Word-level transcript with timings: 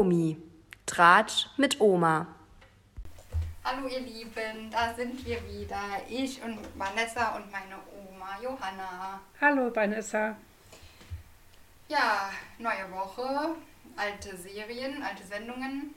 Omi. 0.00 0.34
Tratsch 0.86 1.48
mit 1.58 1.78
Oma. 1.78 2.26
Hallo 3.62 3.86
ihr 3.86 4.00
Lieben, 4.00 4.70
da 4.70 4.94
sind 4.94 5.22
wir 5.26 5.36
wieder. 5.46 5.78
Ich 6.08 6.42
und 6.42 6.58
Vanessa 6.78 7.36
und 7.36 7.52
meine 7.52 7.76
Oma 7.94 8.38
Johanna. 8.42 9.20
Hallo 9.38 9.70
Vanessa. 9.76 10.38
Ja, 11.88 12.30
neue 12.58 12.90
Woche, 12.90 13.56
alte 13.94 14.34
Serien, 14.38 15.02
alte 15.02 15.22
Sendungen. 15.22 15.94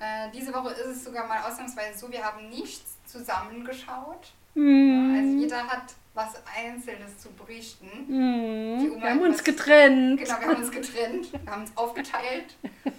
Äh, 0.00 0.30
diese 0.34 0.54
Woche 0.54 0.70
ist 0.70 0.86
es 0.86 1.04
sogar 1.04 1.26
mal 1.26 1.42
ausnahmsweise 1.42 1.98
so, 1.98 2.10
wir 2.10 2.24
haben 2.24 2.48
nichts 2.48 2.96
zusammengeschaut. 3.04 4.32
Mm. 4.54 5.16
Also 5.16 5.38
jeder 5.38 5.68
hat 5.68 5.94
was 6.14 6.34
Einzelnes 6.56 7.18
zu 7.18 7.30
berichten. 7.32 7.88
Mm. 8.08 9.00
Wir 9.02 9.10
haben 9.10 9.20
uns 9.20 9.36
was- 9.36 9.44
getrennt. 9.44 10.18
Genau, 10.18 10.40
wir 10.40 10.46
haben 10.48 10.62
uns 10.62 10.70
getrennt, 10.70 11.32
wir 11.32 11.52
haben 11.52 11.62
uns 11.62 11.76
aufgeteilt. 11.76 12.56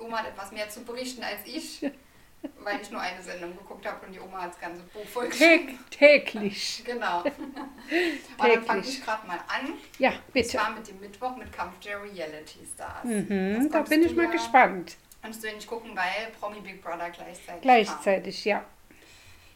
Die 0.00 0.04
Oma 0.06 0.18
hat 0.20 0.28
etwas 0.28 0.50
mehr 0.52 0.66
zu 0.68 0.82
berichten 0.82 1.22
als 1.22 1.40
ich, 1.44 1.82
weil 2.60 2.80
ich 2.80 2.90
nur 2.90 3.00
eine 3.02 3.22
Sendung 3.22 3.54
geguckt 3.56 3.84
habe 3.86 4.06
und 4.06 4.12
die 4.14 4.20
Oma 4.20 4.42
hat 4.42 4.52
das 4.52 4.60
ganze 4.60 4.80
Buch 4.84 5.04
voll 5.06 5.28
geschrieben. 5.28 5.78
Täg 5.90 6.24
täglich. 6.26 6.82
Genau. 6.86 7.22
Aber 8.38 8.48
dann 8.48 8.64
fange 8.64 8.80
ich 8.80 9.04
gerade 9.04 9.26
mal 9.26 9.38
an. 9.48 9.74
Ja, 9.98 10.10
Und 10.10 10.32
bitte. 10.32 10.48
zwar 10.48 10.70
mit 10.70 10.88
dem 10.88 11.00
Mittwoch 11.00 11.36
mit 11.36 11.52
Kampf 11.52 11.78
der 11.80 12.02
Reality 12.02 12.60
Stars. 12.74 13.04
Mhm, 13.04 13.68
da 13.70 13.82
bin 13.82 14.02
ich 14.04 14.16
mal 14.16 14.30
gespannt. 14.30 14.96
Konntest 15.20 15.44
du 15.44 15.48
ja 15.48 15.54
nicht 15.54 15.66
gucken, 15.66 15.90
weil 15.94 16.32
Promi 16.40 16.60
Big 16.60 16.82
Brother 16.82 17.10
gleichzeitig 17.10 17.46
kam. 17.46 17.60
Gleichzeitig, 17.60 18.44
ja. 18.46 18.64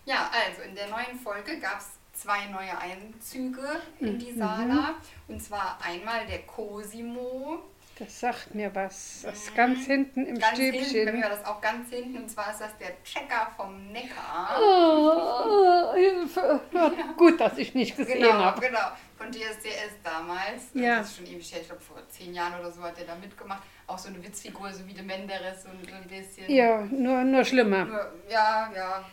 Ja, 0.05 0.31
also 0.47 0.61
in 0.62 0.75
der 0.75 0.89
neuen 0.89 1.19
Folge 1.23 1.59
gab 1.59 1.79
es 1.79 1.87
zwei 2.20 2.45
neue 2.47 2.77
Einzüge 2.79 3.81
in 3.98 4.15
Mhm. 4.15 4.19
die 4.19 4.33
Sala. 4.33 4.95
Und 5.27 5.42
zwar 5.42 5.79
einmal 5.83 6.27
der 6.27 6.41
Cosimo. 6.42 7.61
Das 7.98 8.19
sagt 8.20 8.55
mir 8.56 8.75
was. 8.75 9.20
Das 9.23 9.37
ist 9.45 9.55
ganz 9.55 9.87
hinten 9.87 10.27
im 10.27 10.34
Mhm. 10.34 10.39
Ganz 10.41 10.59
hinten, 10.59 10.78
bei 10.81 10.84
Stäbchen. 10.84 11.17
mir 11.17 11.23
war 11.23 11.31
das 11.31 11.45
auch 11.45 11.61
ganz 11.61 11.91
hinten. 11.91 12.17
Und 12.19 12.28
zwar 12.28 12.51
ist 12.51 12.61
das 12.61 12.77
der 12.78 13.03
Checker 13.05 13.51
vom 13.56 13.92
Neckar. 13.92 14.59
Oh, 14.61 15.95
Hilfe. 15.95 16.61
Ja, 16.73 16.91
gut, 17.17 17.41
dass 17.41 17.56
ich 17.59 17.73
nicht 17.75 17.97
gesehen 17.97 18.20
Genau, 18.23 18.33
habe. 18.33 18.61
genau. 18.61 18.81
Von 19.17 19.31
DSDS 19.31 19.92
damals. 20.03 20.64
Ja. 20.75 20.98
Das 20.98 21.11
ist 21.11 21.17
schon 21.19 21.27
ewig 21.27 21.53
her. 21.53 21.61
Ich 21.61 21.69
glaube, 21.69 21.83
vor 21.83 21.97
zehn 22.09 22.34
Jahren 22.34 22.59
oder 22.59 22.70
so 22.73 22.83
hat 22.83 22.98
er 22.98 23.05
da 23.06 23.14
mitgemacht. 23.14 23.62
Auch 23.86 23.98
so 23.98 24.08
eine 24.08 24.23
Witzfigur, 24.25 24.73
so 24.73 24.84
wie 24.89 24.95
de 24.95 25.05
Menderes, 25.05 25.64
ein 25.67 25.79
so 25.89 25.95
ein 25.95 26.08
bisschen. 26.08 26.51
Ja, 26.51 26.81
nur, 26.91 27.23
nur 27.23 27.45
schlimmer. 27.45 27.84
Nur, 27.84 28.12
ja, 28.29 28.73
ja, 28.75 29.05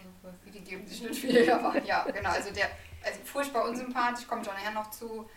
die 0.52 0.60
geben 0.62 0.88
sich 0.88 1.04
nicht 1.04 1.22
viel, 1.22 1.52
aber 1.52 1.78
ja, 1.84 2.04
genau. 2.12 2.30
Also 2.32 2.52
der, 2.52 2.66
also 3.06 3.20
furchtbar 3.26 3.66
unsympathisch, 3.70 4.26
kommt 4.28 4.46
schon 4.46 4.56
nachher 4.56 4.72
noch 4.72 4.90
zu. 4.90 5.30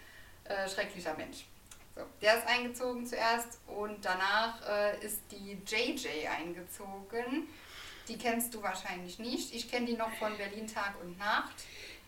Äh, 0.44 0.68
schrecklicher 0.68 1.14
Mensch. 1.14 1.46
So, 1.94 2.02
der 2.20 2.38
ist 2.38 2.46
eingezogen 2.46 3.06
zuerst 3.06 3.60
und 3.66 4.04
danach 4.04 4.60
äh, 4.68 5.04
ist 5.04 5.20
die 5.30 5.58
JJ 5.66 6.26
eingezogen. 6.26 7.48
Die 8.08 8.18
kennst 8.18 8.52
du 8.52 8.62
wahrscheinlich 8.62 9.18
nicht. 9.18 9.54
Ich 9.54 9.70
kenne 9.70 9.86
die 9.86 9.96
noch 9.96 10.12
von 10.16 10.36
Berlin 10.36 10.66
Tag 10.66 10.94
und 11.00 11.16
Nacht. 11.18 11.54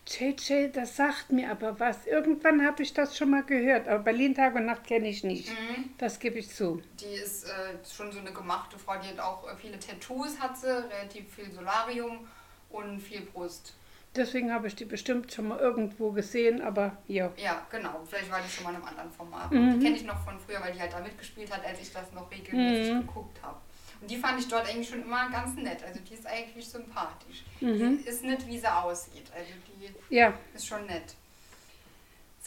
JJ, 0.07 0.69
das 0.71 0.95
sagt 0.95 1.31
mir 1.31 1.51
aber 1.51 1.79
was. 1.79 2.05
Irgendwann 2.05 2.65
habe 2.65 2.81
ich 2.83 2.93
das 2.93 3.17
schon 3.17 3.29
mal 3.29 3.43
gehört, 3.43 3.87
aber 3.87 4.03
Berlin 4.03 4.35
Tag 4.35 4.55
und 4.55 4.65
Nacht 4.65 4.85
kenne 4.85 5.09
ich 5.09 5.23
nicht. 5.23 5.49
Mhm. 5.49 5.91
Das 5.97 6.19
gebe 6.19 6.39
ich 6.39 6.49
zu. 6.49 6.81
Die 6.99 7.05
ist 7.05 7.45
äh, 7.45 7.73
schon 7.85 8.11
so 8.11 8.19
eine 8.19 8.31
gemachte 8.31 8.79
Frau, 8.79 8.95
die 8.97 9.09
hat 9.09 9.19
auch 9.19 9.47
äh, 9.47 9.55
viele 9.57 9.79
Tattoos, 9.79 10.39
hat 10.39 10.57
sie, 10.57 10.67
relativ 10.67 11.33
viel 11.33 11.51
Solarium 11.51 12.27
und 12.69 12.99
viel 13.01 13.21
Brust. 13.21 13.73
Deswegen 14.17 14.51
habe 14.51 14.67
ich 14.67 14.75
die 14.75 14.85
bestimmt 14.85 15.31
schon 15.31 15.47
mal 15.49 15.59
irgendwo 15.59 16.11
gesehen, 16.11 16.61
aber 16.61 16.97
ja. 17.07 17.31
Ja, 17.37 17.65
genau. 17.69 18.01
Vielleicht 18.05 18.31
war 18.31 18.39
die 18.41 18.49
schon 18.49 18.63
mal 18.63 18.71
in 18.71 18.77
einem 18.77 18.85
anderen 18.85 19.11
Format. 19.11 19.51
Mhm. 19.51 19.79
Die 19.79 19.85
kenne 19.85 19.95
ich 19.97 20.03
noch 20.05 20.19
von 20.23 20.39
früher, 20.39 20.59
weil 20.61 20.73
die 20.73 20.79
halt 20.81 20.91
da 20.93 20.99
mitgespielt 20.99 21.51
hat, 21.51 21.65
als 21.65 21.79
ich 21.81 21.91
das 21.93 22.11
noch 22.13 22.29
regelmäßig 22.31 22.93
Mhm. 22.93 23.01
geguckt 23.07 23.41
habe. 23.43 23.57
Und 24.01 24.11
die 24.11 24.17
fand 24.17 24.39
ich 24.39 24.47
dort 24.47 24.67
eigentlich 24.69 24.89
schon 24.89 25.01
immer 25.03 25.29
ganz 25.31 25.55
nett. 25.55 25.83
Also 25.83 25.99
die 26.01 26.13
ist 26.13 26.27
eigentlich 26.27 26.67
sympathisch. 26.67 27.43
Mhm. 27.61 27.97
Die 28.03 28.07
ist 28.07 28.23
nicht, 28.23 28.45
wie 28.47 28.59
sie 28.59 28.67
aussieht. 28.71 29.25
Also 29.35 29.51
die 29.67 30.15
Ja, 30.15 30.33
ist 30.53 30.67
schon 30.67 30.85
nett. 30.85 31.15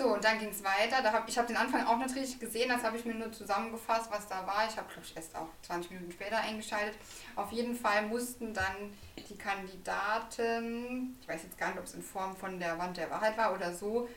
So, 0.01 0.15
und 0.15 0.25
dann 0.25 0.39
ging 0.39 0.49
es 0.49 0.65
weiter. 0.65 1.03
Da 1.03 1.13
hab, 1.13 1.29
ich 1.29 1.37
habe 1.37 1.47
den 1.47 1.57
Anfang 1.59 1.85
auch 1.87 1.99
nicht 1.99 2.15
richtig 2.17 2.41
gesehen. 2.41 2.71
Das 2.71 2.83
habe 2.83 2.97
ich 2.97 3.05
mir 3.05 3.15
nur 3.15 3.31
zusammengefasst, 3.33 4.11
was 4.11 4.27
da 4.27 4.47
war. 4.47 4.67
Ich 4.67 4.77
habe, 4.77 4.89
glaube 4.89 5.03
ich, 5.05 5.15
erst 5.15 5.37
auch 5.37 5.49
20 5.63 5.91
Minuten 5.91 6.13
später 6.13 6.39
eingeschaltet. 6.39 6.95
Auf 7.37 7.53
jeden 7.53 7.77
Fall 7.77 8.07
mussten 8.07 8.55
dann 8.55 8.95
die 9.29 9.37
Kandidaten, 9.37 11.17
ich 11.21 11.29
weiß 11.29 11.43
jetzt 11.43 11.59
gar 11.59 11.69
nicht, 11.69 11.79
ob 11.79 11.85
es 11.85 11.95
in 11.95 12.03
Form 12.03 12.35
von 12.37 12.59
der 12.59 12.79
Wand 12.79 12.97
der 12.97 13.11
Wahrheit 13.11 13.37
war 13.37 13.55
oder 13.55 13.73
so, 13.75 14.09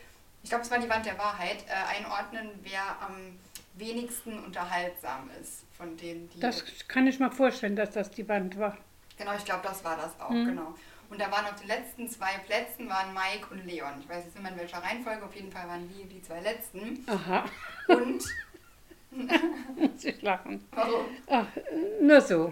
ich 0.41 0.49
glaube, 0.49 0.63
es 0.65 0.71
war 0.71 0.79
die 0.79 0.89
Wand 0.89 1.05
der 1.05 1.17
Wahrheit, 1.17 1.63
äh, 1.67 1.97
einordnen, 1.97 2.49
wer 2.63 2.81
am 3.01 3.37
wenigsten 3.75 4.43
unterhaltsam 4.43 5.29
ist 5.41 5.63
von 5.77 5.95
denen, 5.97 6.29
die. 6.29 6.39
das 6.39 6.63
kann 6.87 7.07
ich 7.07 7.19
mir 7.19 7.31
vorstellen, 7.31 7.75
dass 7.75 7.91
das 7.91 8.11
die 8.11 8.27
Wand 8.27 8.57
war. 8.57 8.77
Genau, 9.17 9.33
ich 9.37 9.45
glaube, 9.45 9.61
das 9.63 9.83
war 9.83 9.95
das 9.95 10.19
auch, 10.19 10.29
Mhm. 10.31 10.45
genau. 10.47 10.75
Und 11.13 11.19
da 11.21 11.29
waren 11.31 11.45
auf 11.45 11.59
den 11.59 11.67
letzten 11.67 12.09
zwei 12.09 12.39
Plätzen 12.47 12.89
waren 12.89 13.13
Mike 13.13 13.45
und 13.51 13.63
Leon. 13.67 13.91
Ich 13.99 14.09
weiß 14.09 14.25
jetzt 14.25 14.33
nicht 14.33 14.41
mehr 14.41 14.51
in 14.51 14.57
welcher 14.57 14.79
Reihenfolge, 14.79 15.23
auf 15.23 15.35
jeden 15.35 15.51
Fall 15.51 15.67
waren 15.67 15.87
die 15.87 16.05
die 16.05 16.23
zwei 16.23 16.39
letzten. 16.39 17.05
Aha, 17.07 17.45
Und 17.87 18.23
muss 19.77 20.03
ich 20.03 20.19
lachen. 20.23 20.67
warum? 20.71 21.05
Ach, 21.29 21.45
nur 22.01 22.19
so. 22.19 22.51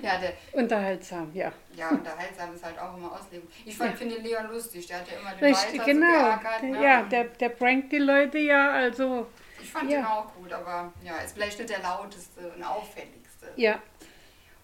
Ja, 0.00 0.18
der 0.18 0.32
Unterhaltsam, 0.52 1.32
ja. 1.34 1.50
ja, 1.74 1.88
unterhaltsam 1.88 2.54
ist 2.54 2.64
halt 2.64 2.78
auch 2.78 2.96
immer 2.96 3.10
Auslegung. 3.12 3.48
Ich 3.64 3.76
fand, 3.76 3.90
Ja. 3.90 3.96
finde 3.96 4.16
Leon 4.18 4.48
lustig, 4.52 4.86
der 4.86 5.00
hat 5.00 5.08
ja 5.10 5.18
immer 5.18 5.32
den 5.34 5.44
Richtig, 5.52 5.80
Walter 5.80 5.92
genau. 5.92 6.38
Der- 6.60 6.70
Ne? 6.70 6.84
Ja, 6.84 7.02
der, 7.02 7.24
der 7.24 7.48
prankt 7.48 7.90
die 7.90 7.98
Leute 7.98 8.38
ja, 8.38 8.70
also, 8.70 9.26
ich 9.60 9.70
fand 9.72 9.90
ja. 9.90 9.98
den 9.98 10.06
auch 10.06 10.32
gut, 10.34 10.52
aber 10.52 10.92
ja, 11.02 11.16
ist 11.18 11.34
vielleicht 11.34 11.58
nicht 11.58 11.70
der 11.70 11.80
lauteste 11.80 12.52
und 12.54 12.62
auffälligste. 12.62 13.48
ja. 13.56 13.82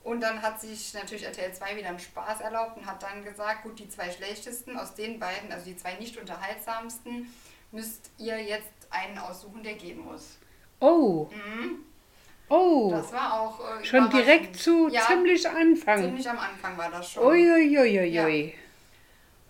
Und 0.06 0.20
dann 0.20 0.40
hat 0.40 0.60
sich 0.60 0.94
natürlich 0.94 1.24
RTL 1.24 1.52
2 1.52 1.76
wieder 1.78 1.88
einen 1.88 1.98
Spaß 1.98 2.40
erlaubt 2.40 2.76
und 2.76 2.86
hat 2.86 3.02
dann 3.02 3.24
gesagt, 3.24 3.64
gut, 3.64 3.76
die 3.76 3.88
zwei 3.88 4.08
schlechtesten 4.08 4.78
aus 4.78 4.94
den 4.94 5.18
beiden, 5.18 5.50
also 5.50 5.64
die 5.64 5.76
zwei 5.76 5.94
nicht 5.94 6.16
unterhaltsamsten, 6.16 7.34
müsst 7.72 8.12
ihr 8.16 8.40
jetzt 8.40 8.70
einen 8.90 9.18
aussuchen, 9.18 9.64
der 9.64 9.74
gehen 9.74 9.98
muss. 9.98 10.38
Oh, 10.78 11.28
Mhm. 11.32 11.80
oh. 12.48 12.90
Das 12.92 13.12
war 13.12 13.40
auch 13.40 13.58
äh, 13.80 13.84
Schon 13.84 14.08
direkt 14.10 14.56
zu 14.56 14.88
ja, 14.88 15.00
ziemlich 15.08 15.48
Anfang. 15.48 16.00
ziemlich 16.00 16.30
am 16.30 16.38
Anfang 16.38 16.78
war 16.78 16.88
das 16.88 17.10
schon. 17.10 17.24
Uiuiuiui. 17.24 18.54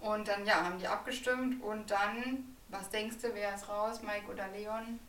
Und 0.00 0.26
dann 0.26 0.46
ja, 0.46 0.64
haben 0.64 0.78
die 0.78 0.88
abgestimmt 0.88 1.62
und 1.62 1.90
dann, 1.90 2.56
was 2.70 2.88
denkst 2.88 3.16
du, 3.20 3.28
wer 3.34 3.54
ist 3.54 3.68
raus, 3.68 4.00
Mike 4.02 4.32
oder 4.32 4.48
Leon? 4.56 5.00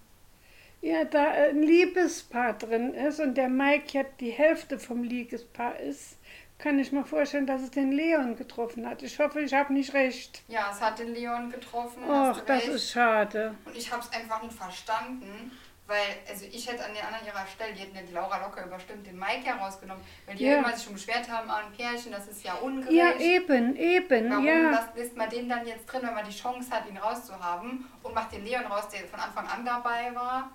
Ja, 0.81 1.03
da 1.05 1.31
ein 1.31 1.61
Liebespaar 1.63 2.53
drin 2.53 2.93
ist 2.93 3.19
und 3.19 3.35
der 3.35 3.49
Mike 3.49 3.97
ja 3.97 4.03
die 4.19 4.29
Hälfte 4.31 4.77
vom 4.79 5.03
Liebespaar 5.03 5.79
ist, 5.79 6.17
kann 6.59 6.79
ich 6.79 6.91
mir 6.91 7.03
vorstellen, 7.05 7.45
dass 7.47 7.61
es 7.61 7.71
den 7.71 7.91
Leon 7.91 8.35
getroffen 8.35 8.87
hat. 8.87 9.03
Ich 9.03 9.19
hoffe, 9.19 9.41
ich 9.41 9.53
habe 9.53 9.73
nicht 9.73 9.93
recht. 9.93 10.41
Ja, 10.47 10.69
es 10.71 10.81
hat 10.81 10.99
den 10.99 11.13
Leon 11.13 11.51
getroffen. 11.51 12.01
Du 12.05 12.07
das 12.45 12.47
recht. 12.49 12.67
ist 12.69 12.91
schade. 12.91 13.55
Und 13.65 13.75
ich 13.75 13.91
habe 13.91 14.01
es 14.01 14.11
einfach 14.11 14.41
nicht 14.41 14.53
verstanden, 14.55 15.51
weil, 15.85 15.97
also 16.27 16.45
ich 16.51 16.67
hätte 16.69 16.83
an 16.83 16.93
der 16.93 17.07
anderen 17.07 17.27
ihrer 17.27 17.45
Stelle, 17.47 17.73
die 17.73 17.79
hätten 17.81 17.95
ja 17.95 18.01
die 18.01 18.13
Laura 18.13 18.37
locker 18.43 18.65
überstimmt, 18.65 19.05
den 19.05 19.17
Mike 19.17 19.43
herausgenommen, 19.45 20.03
weil 20.25 20.35
die 20.35 20.45
Ja. 20.45 20.57
immer 20.59 20.73
sich 20.75 20.83
schon 20.83 20.93
beschwert 20.93 21.29
haben, 21.29 21.49
ah, 21.49 21.61
ein 21.65 21.71
Pärchen, 21.73 22.11
das 22.11 22.27
ist 22.27 22.43
ja 22.43 22.55
ungerecht. 22.55 22.91
Ja, 22.91 23.13
eben, 23.19 23.75
eben, 23.75 24.29
Warum 24.29 24.45
ja. 24.45 24.87
lässt 24.95 25.15
man 25.15 25.29
den 25.29 25.47
dann 25.49 25.65
jetzt 25.65 25.85
drin, 25.85 26.01
wenn 26.03 26.13
man 26.15 26.25
die 26.25 26.35
Chance 26.35 26.71
hat, 26.71 26.87
ihn 26.89 26.97
rauszuhaben 26.97 27.85
und 28.03 28.13
macht 28.15 28.31
den 28.33 28.43
Leon 28.43 28.65
raus, 28.65 28.87
der 28.89 29.07
von 29.07 29.19
Anfang 29.19 29.47
an 29.47 29.63
dabei 29.65 30.13
war? 30.15 30.51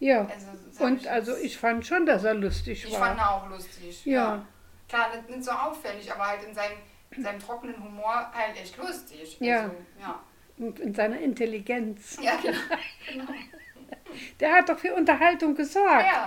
Ja. 0.00 0.26
Also, 0.26 0.84
Und 0.84 1.02
ich 1.02 1.10
also 1.10 1.36
ich 1.36 1.56
fand 1.58 1.86
schon, 1.86 2.04
dass 2.06 2.24
er 2.24 2.34
lustig 2.34 2.84
Ich 2.84 2.96
fand 2.96 3.16
ihn 3.16 3.20
war. 3.20 3.30
auch 3.44 3.48
lustig. 3.48 4.04
Ja. 4.06 4.44
Klar, 4.88 5.14
nicht, 5.14 5.30
nicht 5.30 5.44
so 5.44 5.52
auffällig, 5.52 6.10
aber 6.12 6.26
halt 6.26 6.42
in 6.42 6.54
seinem, 6.54 6.78
in 7.12 7.22
seinem 7.22 7.38
trockenen 7.38 7.82
Humor 7.82 8.30
halt 8.34 8.56
echt 8.60 8.76
lustig. 8.76 9.36
Ja. 9.40 9.62
Also, 9.64 9.74
ja. 10.00 10.20
Und 10.58 10.80
in 10.80 10.94
seiner 10.94 11.20
Intelligenz. 11.20 12.18
Ja, 12.20 12.32
genau. 12.36 12.58
genau. 13.12 13.32
Der 14.40 14.52
hat 14.54 14.68
doch 14.68 14.78
für 14.78 14.94
Unterhaltung 14.94 15.54
gesorgt. 15.54 16.04
Ja, 16.04 16.26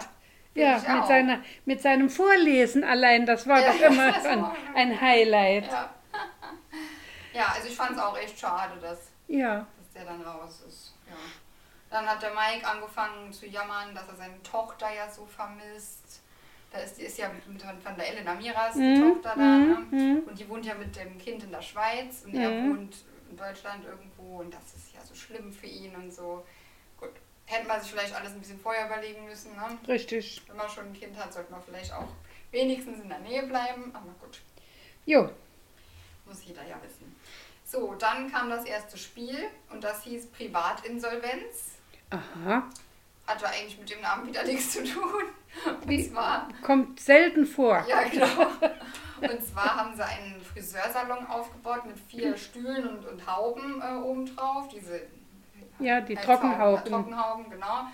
Ja, 0.56 0.78
ich 0.78 0.88
mit, 0.88 1.02
auch. 1.02 1.08
seiner, 1.08 1.40
mit 1.66 1.82
seinem 1.82 2.10
Vorlesen 2.10 2.84
allein, 2.84 3.26
das 3.26 3.48
war 3.48 3.60
Ja, 3.60 3.74
doch 3.74 3.82
immer 3.92 4.08
war- 4.14 4.56
ein 4.76 5.00
Highlight. 5.02 5.66
Ja. 5.68 5.90
ja, 7.34 7.46
also 7.56 7.68
ich 7.68 7.76
fand 7.76 7.92
es 7.92 7.98
auch 7.98 8.18
echt 8.18 8.40
schade, 8.40 8.80
dass, 8.80 9.10
Ja, 9.28 9.66
dass 9.78 9.92
der 9.96 10.06
dann 10.06 10.22
raus 10.22 10.64
ist. 10.68 10.93
Dann 11.94 12.08
hat 12.08 12.24
der 12.24 12.34
Mike 12.34 12.66
angefangen 12.68 13.32
zu 13.32 13.46
jammern, 13.46 13.94
dass 13.94 14.08
er 14.08 14.16
seine 14.16 14.42
Tochter 14.42 14.92
ja 14.92 15.08
so 15.08 15.28
vermisst. 15.28 16.22
Da 16.72 16.80
ist, 16.80 16.98
die 16.98 17.04
ist 17.04 17.20
ja 17.20 17.30
mit, 17.30 17.62
von 17.62 17.96
der 17.96 18.08
Elena 18.10 18.34
Miras, 18.34 18.74
die 18.74 18.80
Mhm, 18.82 19.00
Tochter 19.14 19.36
da. 19.36 19.46
mhm, 19.46 19.68
Ne? 19.70 19.78
mhm. 19.92 20.24
Und 20.26 20.40
die 20.40 20.50
wohnt 20.50 20.66
ja 20.66 20.74
mit 20.74 20.96
dem 20.96 21.20
Kind 21.20 21.44
in 21.44 21.52
der 21.52 21.62
Schweiz 21.62 22.24
und 22.26 22.34
er 22.34 22.50
Mhm. 22.50 22.72
wohnt 22.72 22.96
in 23.30 23.38
Deutschland 23.38 23.86
irgendwo 23.86 24.40
und 24.40 24.52
das 24.52 24.74
ist 24.76 24.92
ja 24.92 25.02
so 25.06 25.14
schlimm 25.14 25.54
für 25.54 25.68
ihn 25.68 25.96
und 25.96 26.12
so. 26.12 26.44
Gut, 26.98 27.12
hätte 27.46 27.68
man 27.68 27.80
sich 27.80 27.92
vielleicht 27.92 28.16
alles 28.16 28.32
ein 28.32 28.40
bisschen 28.40 28.60
vorher 28.60 28.88
überlegen 28.88 29.26
müssen. 29.26 29.56
Ne? 29.56 29.78
richtig. 29.88 30.42
Wenn 30.48 30.58
man 30.58 30.68
schon 30.70 30.88
ein 30.88 30.94
Kind 30.94 31.16
hat, 31.16 31.32
sollte 31.32 31.52
man 31.52 31.62
vielleicht 31.62 31.94
auch 31.94 32.10
wenigstens 32.50 33.02
in 33.02 33.10
der 33.10 33.20
Nähe 33.20 33.44
bleiben. 33.44 33.92
Aber 33.94 34.10
gut, 34.20 34.42
Jo, 35.06 35.30
muss 36.26 36.44
jeder 36.44 36.64
ja 36.64 36.82
wissen. 36.82 37.16
So, 37.66 37.94
dann 37.94 38.32
kam 38.32 38.50
das 38.50 38.66
erste 38.66 38.98
Spiel 38.98 39.48
und 39.70 39.84
das 39.84 40.02
hieß 40.06 40.26
Privatinsolvenz. 40.32 41.73
Aha. 42.14 42.64
hatte 43.28 43.48
eigentlich 43.48 43.78
mit 43.80 43.90
dem 43.90 44.02
Namen 44.02 44.28
wieder 44.28 44.44
nichts 44.44 44.72
zu 44.74 44.84
tun. 44.84 45.04
Und 45.66 45.88
Wie- 45.88 46.10
zwar, 46.10 46.48
Kommt 46.62 47.00
selten 47.00 47.46
vor. 47.46 47.86
ja 47.88 48.04
genau. 48.04 48.48
Und 49.22 49.46
zwar 49.48 49.76
haben 49.78 49.96
sie 49.96 50.04
einen 50.04 50.42
Friseursalon 50.42 51.26
aufgebaut 51.28 51.86
mit 51.86 51.98
vier 52.10 52.36
Stühlen 52.36 52.88
und, 52.88 53.06
und 53.06 53.26
Hauben 53.28 53.82
äh, 53.82 53.94
obendrauf. 54.04 54.68
Diese 54.70 55.02
Ja, 55.80 56.02
die 56.02 56.18
als 56.18 56.26
Trockenhauben. 56.26 56.84
Trockenhauben, 56.92 57.50
genau. 57.50 57.88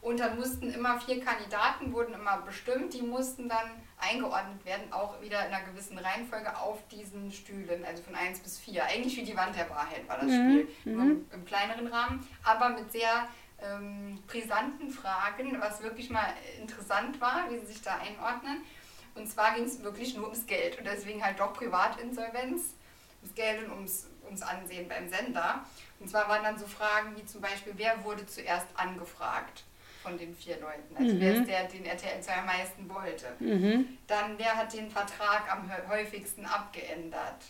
Und 0.00 0.20
dann 0.20 0.36
mussten 0.38 0.70
immer 0.72 1.00
vier 1.00 1.24
Kandidaten, 1.24 1.92
wurden 1.92 2.14
immer 2.14 2.38
bestimmt, 2.38 2.92
die 2.94 3.02
mussten 3.02 3.48
dann 3.48 3.70
eingeordnet 3.98 4.64
werden, 4.64 4.92
auch 4.92 5.20
wieder 5.20 5.44
in 5.46 5.52
einer 5.52 5.64
gewissen 5.64 5.98
Reihenfolge 5.98 6.56
auf 6.56 6.78
diesen 6.88 7.32
Stühlen, 7.32 7.84
also 7.84 8.02
von 8.04 8.14
1 8.14 8.38
bis 8.40 8.58
4. 8.60 8.84
Eigentlich 8.84 9.16
wie 9.16 9.24
die 9.24 9.36
Wand 9.36 9.56
der 9.56 9.68
Wahrheit 9.70 10.06
war 10.06 10.16
das 10.18 10.26
Mhm, 10.26 10.50
Spiel, 10.50 10.68
nur 10.94 11.02
im, 11.02 11.26
im 11.32 11.44
kleineren 11.44 11.88
Rahmen, 11.88 12.24
aber 12.44 12.68
mit 12.68 12.92
sehr 12.92 13.26
ähm, 13.62 14.22
brisanten 14.26 14.90
Fragen, 14.90 15.60
was 15.60 15.82
wirklich 15.82 16.10
mal 16.10 16.32
interessant 16.60 17.20
war, 17.20 17.50
wie 17.50 17.58
sie 17.58 17.66
sich 17.66 17.82
da 17.82 17.96
einordnen. 17.98 18.62
Und 19.14 19.26
zwar 19.28 19.54
ging 19.54 19.64
es 19.64 19.82
wirklich 19.82 20.14
nur 20.14 20.24
ums 20.26 20.46
Geld 20.46 20.78
und 20.78 20.84
deswegen 20.86 21.24
halt 21.24 21.40
doch 21.40 21.52
Privatinsolvenz, 21.52 22.74
ums 23.22 23.34
Geld 23.34 23.64
und 23.64 23.72
ums, 23.72 24.06
ums 24.24 24.42
Ansehen 24.42 24.88
beim 24.88 25.08
Sender. 25.08 25.64
Und 25.98 26.08
zwar 26.08 26.28
waren 26.28 26.44
dann 26.44 26.58
so 26.58 26.66
Fragen 26.66 27.16
wie 27.16 27.24
zum 27.26 27.40
Beispiel, 27.40 27.72
wer 27.76 28.04
wurde 28.04 28.24
zuerst 28.26 28.66
angefragt 28.74 29.64
von 30.02 30.16
den 30.16 30.36
vier 30.36 30.60
Leuten? 30.60 30.96
Also 30.96 31.18
wer 31.20 31.34
ist 31.34 31.48
der, 31.48 31.64
den 31.64 31.84
RTL 31.84 32.20
2 32.22 32.32
am 32.36 32.46
meisten 32.46 32.88
wollte? 32.88 33.26
Mhm. 33.40 33.98
Dann, 34.06 34.38
wer 34.38 34.54
hat 34.56 34.72
den 34.72 34.88
Vertrag 34.88 35.50
am 35.50 35.68
hä- 35.68 35.88
häufigsten 35.88 36.46
abgeändert? 36.46 37.42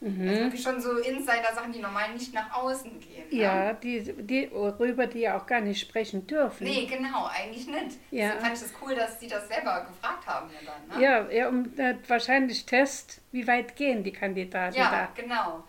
Mhm. 0.00 0.28
Also 0.28 0.40
wirklich 0.42 0.62
schon 0.62 0.80
so 0.80 0.98
Insider-Sachen, 0.98 1.72
die 1.72 1.78
normal 1.78 2.12
nicht 2.12 2.34
nach 2.34 2.52
außen 2.52 3.00
gehen. 3.00 3.28
ne? 3.30 3.36
Ja, 3.42 3.72
die, 3.72 4.02
die, 4.02 4.50
worüber 4.52 5.06
die 5.06 5.20
ja 5.20 5.38
auch 5.38 5.46
gar 5.46 5.60
nicht 5.60 5.80
sprechen 5.80 6.26
dürfen. 6.26 6.64
Nee, 6.64 6.86
genau, 6.86 7.26
eigentlich 7.26 7.66
nicht. 7.66 7.98
Ja. 8.10 8.26
Deswegen 8.26 8.40
fand 8.40 8.54
ich 8.56 8.62
das 8.62 8.72
cool, 8.82 8.94
dass 8.94 9.18
sie 9.20 9.28
das 9.28 9.48
selber 9.48 9.86
gefragt 9.88 10.26
haben 10.26 10.50
ja 10.50 10.70
dann. 10.70 10.98
Ne? 10.98 11.04
Ja, 11.04 11.30
ja 11.30 11.48
um, 11.48 11.64
äh, 11.78 11.94
wahrscheinlich 12.08 12.66
Test, 12.66 13.22
wie 13.32 13.46
weit 13.46 13.74
gehen 13.76 14.04
die 14.04 14.12
Kandidaten 14.12 14.76
Ja, 14.76 15.08
genau. 15.14 15.64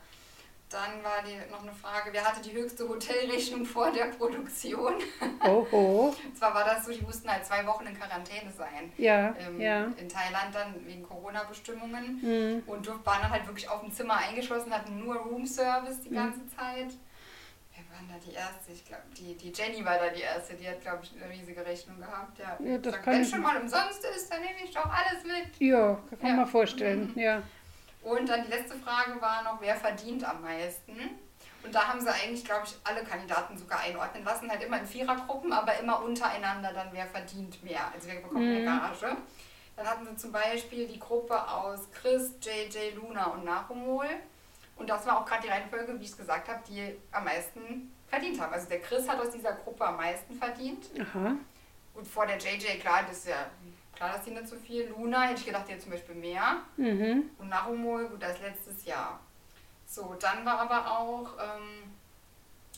Dann 0.70 1.02
war 1.02 1.24
die, 1.26 1.50
noch 1.50 1.62
eine 1.64 1.72
Frage, 1.72 2.10
wer 2.12 2.26
hatte 2.26 2.42
die 2.42 2.52
höchste 2.52 2.90
Hotelrechnung 2.90 3.66
vor 3.66 3.90
der 3.90 4.06
Produktion? 4.06 4.96
Oho, 5.46 6.14
Und 6.26 6.38
zwar 6.38 6.54
war 6.54 6.66
das 6.66 6.86
so, 6.86 6.92
die 6.92 7.02
mussten 7.04 7.32
halt 7.32 7.46
zwei 7.46 7.66
Wochen 7.66 7.86
in 7.88 7.98
Quarantäne 7.98 8.52
sein. 8.52 8.92
ja, 8.98 9.34
Ähm, 9.40 9.62
ja. 9.62 9.86
In 9.98 10.10
Thailand 10.10 10.54
dann 10.54 10.86
wegen 10.86 11.04
Corona-Bestimmungen. 11.04 12.20
Mhm. 12.22 12.64
Und 12.68 12.86
waren 13.06 13.22
dann 13.22 13.32
halt 13.32 13.48
wirklich 13.48 13.70
auf 13.70 13.80
dem 13.80 13.94
Zimmer 13.94 14.18
eingeschlossen, 14.18 14.74
hatten 14.74 15.00
nur 15.00 15.16
Roomservice 15.16 16.00
Mhm. 16.00 16.04
die 16.04 16.10
ganze 16.16 16.40
Zeit. 16.50 16.92
Wer 17.74 17.84
war 17.90 18.00
denn 18.02 18.10
da 18.10 18.26
die 18.26 18.34
erste? 18.36 18.72
Ich 18.74 18.84
glaube, 18.84 19.04
die, 19.18 19.36
die 19.38 19.52
Jenny 19.54 19.86
war 19.86 19.98
da 20.00 20.10
die 20.10 20.22
erste. 20.22 20.56
Die 20.56 20.68
hat, 20.68 20.82
glaube 20.82 21.00
ich, 21.04 21.14
eine 21.16 21.32
riesige 21.32 21.66
Rechnung 21.66 21.98
gehabt. 22.00 22.38
Ja, 22.40 22.58
Ja, 22.60 22.78
das 22.78 22.92
Sagt, 22.92 23.06
kann 23.06 23.14
wenn 23.14 23.22
ich- 23.22 23.30
schon 23.30 23.42
mal 23.42 23.56
umsonst 23.56 24.04
ist, 24.04 24.30
dann 24.30 24.42
nehme 24.42 24.58
ich 24.66 24.72
doch 24.74 24.86
alles 24.86 25.24
mit. 25.24 25.56
Ja, 25.60 25.98
kann 26.20 26.30
Ja. 26.30 26.36
man 26.36 26.48
vorstellen, 26.48 27.14
ja. 27.16 27.42
Und 28.02 28.30
dann 28.30 28.44
die 28.44 28.50
letzte 28.50 28.78
Frage 28.78 29.20
war 29.22 29.44
noch, 29.44 29.60
wer 29.62 29.76
verdient 29.76 30.24
am 30.24 30.42
meisten? 30.42 30.98
Und 31.64 31.76
da 31.76 31.88
haben 31.88 32.00
sie 32.00 32.10
eigentlich, 32.10 32.46
glaube 32.46 32.66
ich, 32.66 32.76
alle 32.84 33.04
Kandidaten 33.04 33.58
sogar 33.58 33.80
einordnen 33.80 34.24
lassen. 34.24 34.50
Halt 34.50 34.64
immer 34.64 34.80
in 34.80 34.86
Vierergruppen, 34.86 35.52
aber 35.52 35.78
immer 35.80 36.02
untereinander 36.02 36.72
dann, 36.72 36.90
wer 36.92 37.06
verdient 37.08 37.62
mehr. 37.64 37.92
Also 37.94 38.08
wer 38.08 38.16
bekommt 38.16 38.40
mehr 38.40 38.64
Gage. 38.64 39.18
Dann 39.76 39.86
hatten 39.86 40.06
sie 40.06 40.16
zum 40.16 40.32
Beispiel 40.32 40.88
die 40.88 41.00
Gruppe 41.00 41.48
aus 41.48 41.90
Chris, 41.92 42.32
JJ, 42.42 42.96
Luna 42.96 43.26
und 43.28 43.44
Nachumol. 43.44 44.08
Und 44.78 44.90
das 44.90 45.06
war 45.06 45.20
auch 45.20 45.26
gerade 45.26 45.44
die 45.44 45.50
Reihenfolge, 45.50 46.00
wie 46.00 46.04
ich 46.04 46.12
es 46.12 46.18
gesagt 46.18 46.48
habe, 46.48 46.62
die 46.68 46.96
am 47.12 47.26
meisten 47.26 47.94
verdient 48.08 48.40
haben. 48.40 48.54
Also 48.54 48.70
der 48.70 48.80
Chris 48.80 49.08
hat 49.08 49.20
aus 49.20 49.32
dieser 49.32 49.54
Gruppe 49.54 49.86
am 49.86 49.98
meisten 49.98 50.36
verdient. 50.36 50.90
Aha. 51.00 51.36
Und 51.94 52.08
vor 52.08 52.26
der 52.26 52.38
JJ, 52.38 52.80
klar, 52.80 53.04
das 53.08 53.18
ist 53.18 53.28
ja 53.28 53.46
klar, 53.98 54.14
dass 54.14 54.24
die 54.24 54.32
nicht 54.32 54.48
so 54.48 54.56
viel. 54.56 54.88
Luna 54.90 55.24
hätte 55.24 55.40
ich 55.42 55.46
gedacht, 55.46 55.66
die 55.68 55.74
hat 55.74 55.82
zum 55.82 55.92
Beispiel 55.92 56.16
mehr. 56.16 56.58
Mhm. 56.78 57.30
Und 57.38 57.50
Narumol, 57.50 58.08
gut, 58.08 58.22
das 58.22 58.40
letztes 58.40 58.86
Jahr. 58.86 59.20
So, 59.86 60.16
dann 60.20 60.46
war 60.46 60.60
aber 60.60 60.92
auch, 61.00 61.30
ähm, 61.40 61.92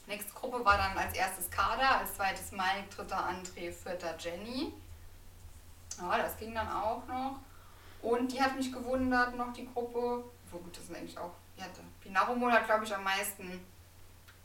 nächste 0.07 0.33
Gruppe 0.33 0.63
war 0.63 0.77
dann 0.77 0.98
als 0.98 1.16
erstes 1.16 1.50
Kader, 1.51 2.00
als 2.00 2.16
zweites 2.16 2.51
Mike, 2.51 2.86
dritter 2.95 3.30
André, 3.30 3.71
vierter 3.71 4.16
Jenny. 4.18 4.74
Ja, 6.00 6.18
das 6.18 6.38
ging 6.38 6.54
dann 6.56 6.69
auch 6.71 7.06
noch. 7.07 7.39
Und 8.01 8.31
die 8.31 8.42
hat 8.42 8.56
mich 8.56 8.72
gewundert, 8.72 9.36
noch 9.36 9.51
die 9.54 9.68
Gruppe, 9.74 10.24
wo 10.51 10.57
gut, 10.57 10.77
das 10.77 10.88
sind 10.88 10.95
eigentlich 10.98 11.18
auch, 11.18 11.31
die 11.57 11.62
hatte, 11.63 11.81
die 12.06 12.10
Narumol 12.12 12.51
hat, 12.51 12.65
glaube 12.65 12.86
ich, 12.86 12.95
am 12.95 13.04
meisten, 13.04 13.65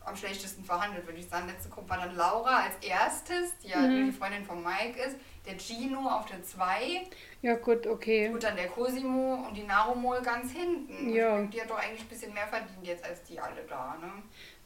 am 0.04 0.16
schlechtesten 0.16 0.64
verhandelt, 0.64 1.06
würde 1.06 1.18
ich 1.20 1.28
sagen. 1.28 1.46
Letzte 1.46 1.68
Gruppe 1.68 1.90
war 1.90 1.98
dann 1.98 2.16
Laura 2.16 2.64
als 2.64 2.74
erstes, 2.82 3.56
die 3.62 3.68
ja 3.68 3.78
Mhm. 3.78 4.06
die 4.06 4.12
Freundin 4.12 4.44
von 4.44 4.62
Mike 4.62 4.98
ist, 5.00 5.16
der 5.46 5.58
Gino 5.58 6.08
auf 6.08 6.26
der 6.26 6.42
2 6.42 7.02
Ja, 7.42 7.54
gut, 7.54 7.86
okay. 7.86 8.28
Gut, 8.28 8.44
dann 8.44 8.56
der 8.56 8.68
Cosimo 8.68 9.46
und 9.46 9.56
die 9.56 9.64
Narumol 9.64 10.20
ganz 10.22 10.52
hinten. 10.52 11.14
Ja. 11.14 11.36
Und 11.36 11.52
Die 11.52 11.60
hat 11.60 11.70
doch 11.70 11.78
eigentlich 11.78 12.02
ein 12.02 12.08
bisschen 12.08 12.34
mehr 12.34 12.46
verdient 12.46 12.86
jetzt 12.86 13.04
als 13.04 13.22
die 13.24 13.38
alle 13.38 13.62
da, 13.68 13.96
ne? 14.00 14.10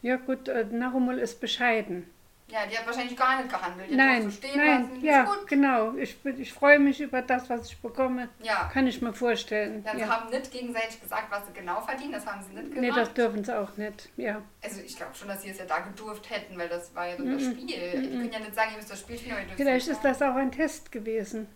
Ja, 0.03 0.17
gut, 0.17 0.49
äh, 0.49 0.65
Narumol 0.65 1.19
ist 1.19 1.41
bescheiden. 1.41 2.09
Ja, 2.51 2.61
die 2.67 2.79
hat 2.79 2.87
wahrscheinlich 2.87 3.15
gar 3.17 3.37
nicht 3.43 3.51
gehandelt. 3.51 3.91
Die 3.91 3.95
Nein, 3.95 4.23
so 4.23 4.31
stehen 4.31 4.57
nein, 4.57 4.83
lassen. 4.91 5.05
ja, 5.05 5.35
genau. 5.47 5.95
Ich, 5.97 6.17
ich 6.39 6.51
freue 6.53 6.79
mich 6.79 6.99
über 6.99 7.21
das, 7.21 7.51
was 7.51 7.67
ich 7.71 7.77
bekomme. 7.79 8.31
Ja. 8.43 8.71
Kann 8.73 8.87
ich 8.87 9.03
mir 9.03 9.13
vorstellen. 9.13 9.83
Ja, 9.85 9.93
sie 9.95 10.01
Ja. 10.01 10.09
haben 10.09 10.31
nicht 10.31 10.51
gegenseitig 10.51 10.99
gesagt, 11.01 11.31
was 11.31 11.47
sie 11.47 11.53
genau 11.53 11.83
verdienen. 11.83 12.13
Das 12.13 12.25
haben 12.25 12.43
sie 12.43 12.55
nicht 12.55 12.73
gemacht. 12.75 12.81
Nee, 12.81 12.91
das 12.91 13.13
dürfen 13.13 13.45
sie 13.45 13.55
auch 13.59 13.77
nicht. 13.77 14.09
Ja. 14.17 14.41
also 14.65 14.81
ich 14.81 14.97
glaube 14.97 15.15
schon, 15.15 15.29
dass 15.29 15.43
sie 15.43 15.51
es 15.51 15.59
ja 15.59 15.67
da 15.67 15.81
gedurft 15.81 16.31
hätten, 16.31 16.57
weil 16.59 16.71
das 16.71 16.95
war 16.95 17.07
ja 17.09 17.17
so 17.19 17.25
das 17.25 17.43
Spiel. 17.43 17.67
Die 17.67 18.09
können 18.09 18.33
ja 18.33 18.39
nicht 18.39 18.55
sagen, 18.55 18.71
ihr 18.73 18.77
müsst 18.79 18.91
das 18.93 19.01
Spiel 19.01 19.19
spielen, 19.19 19.37
Vielleicht 19.55 19.89
ist 19.89 20.03
das 20.03 20.23
auch 20.23 20.35
ein 20.37 20.51
Test 20.51 20.91
gewesen, 20.91 21.49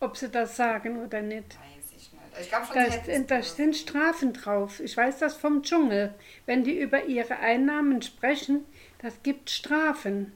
ob 0.00 0.18
sie 0.18 0.28
das 0.28 0.54
sagen 0.54 1.02
oder 1.02 1.22
nicht. 1.22 1.56
Weiß 1.58 1.92
ich 1.96 2.12
nicht. 2.12 2.22
Ich 2.42 2.48
glaube 2.50 2.66
schon, 2.66 2.74
Da, 2.76 2.90
sie 2.90 3.26
da 3.26 3.42
sind. 3.42 3.74
Strafen 3.76 4.32
drauf. 4.34 4.80
Ich 4.80 4.94
weiß 4.96 5.18
das 5.18 5.34
vom 5.34 5.62
Dschungel. 5.62 6.12
Wenn 6.44 6.62
die 6.62 6.78
über 6.78 7.04
ihre 7.04 7.38
Einnahmen 7.38 8.02
sprechen, 8.02 8.66
das 9.02 9.22
gibt 9.22 9.50
Strafen. 9.50 10.32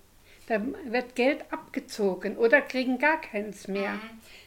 Da 0.46 0.60
wird 0.86 1.14
Geld 1.14 1.42
abgezogen 1.50 2.36
oder 2.36 2.60
kriegen 2.60 2.98
gar 2.98 3.18
keins 3.20 3.66
mehr. 3.66 3.92
Mhm. 3.94 4.00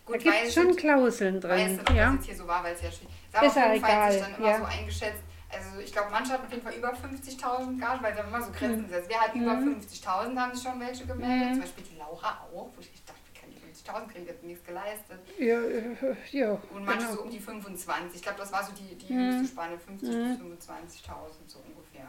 Da 0.05 0.13
Gut, 0.13 0.23
gibt 0.23 0.35
weiß 0.35 0.47
es 0.49 0.53
schon 0.53 0.69
ich- 0.69 0.77
Klauseln 0.77 1.41
weiß 1.43 1.59
drin. 1.61 1.71
nicht, 1.77 1.89
ob 1.89 1.95
Ja. 1.95 2.05
das 2.05 2.13
jetzt 2.15 2.25
hier 2.25 2.35
so 2.35 2.47
war, 2.47 2.63
weil 2.63 2.75
es 2.75 2.81
ja 2.83 2.91
schwierig 2.91 3.13
ist. 3.33 3.41
Ist 3.41 3.57
auf 3.57 3.73
jeden 3.73 3.81
Fall 3.81 4.11
egal, 4.11 4.19
dann 4.19 4.35
immer 4.35 4.47
ja. 4.49 4.57
so 4.59 4.63
eingeschätzt. 4.65 5.23
Also 5.49 5.79
ich 5.79 5.91
glaube, 5.91 6.09
manche 6.11 6.33
hatten 6.33 6.45
auf 6.45 6.51
jeden 6.51 6.61
Fall 6.63 6.73
über 6.75 6.93
50.000 6.93 7.79
Gage, 7.79 8.03
weil 8.03 8.13
sie 8.13 8.19
haben 8.19 8.27
immer 8.29 8.41
so 8.41 8.49
Mhm. 8.51 8.55
Grenzen 8.55 8.83
gesetzt. 8.87 9.09
Wer 9.09 9.21
hat 9.21 9.33
über 9.35 9.51
50.000, 9.57 10.39
haben 10.39 10.53
sich 10.55 10.63
schon 10.63 10.79
welche 10.79 11.05
gemeldet. 11.05 11.53
Zum 11.53 11.62
Beispiel 11.62 11.83
die 11.91 11.97
Laura 11.97 12.41
auch, 12.53 12.69
wo 12.75 12.79
ich 12.81 12.91
dachte, 13.05 13.19
wie 13.33 13.39
kann 13.39 13.50
die 13.50 13.57
50.000 13.59 14.07
kriegen, 14.13 14.27
hat 14.29 14.43
nichts 14.43 14.63
geleistet. 14.65 15.19
Ja, 15.39 15.62
äh, 15.62 16.15
ja, 16.31 16.51
Und 16.69 16.86
manche 16.86 17.00
genau. 17.07 17.13
so 17.15 17.21
um 17.24 17.29
die 17.31 17.39
25. 17.39 18.15
Ich 18.17 18.21
glaube, 18.21 18.38
das 18.39 18.51
war 18.51 18.63
so 18.63 18.71
die, 18.74 18.95
die 18.95 19.13
Mhm. 19.13 19.31
höchste 19.39 19.47
Spanne, 19.53 19.79
50 19.79 20.09
bis 20.09 20.38
25.000 20.38 21.50
so 21.50 21.59
ungefähr. 21.59 22.05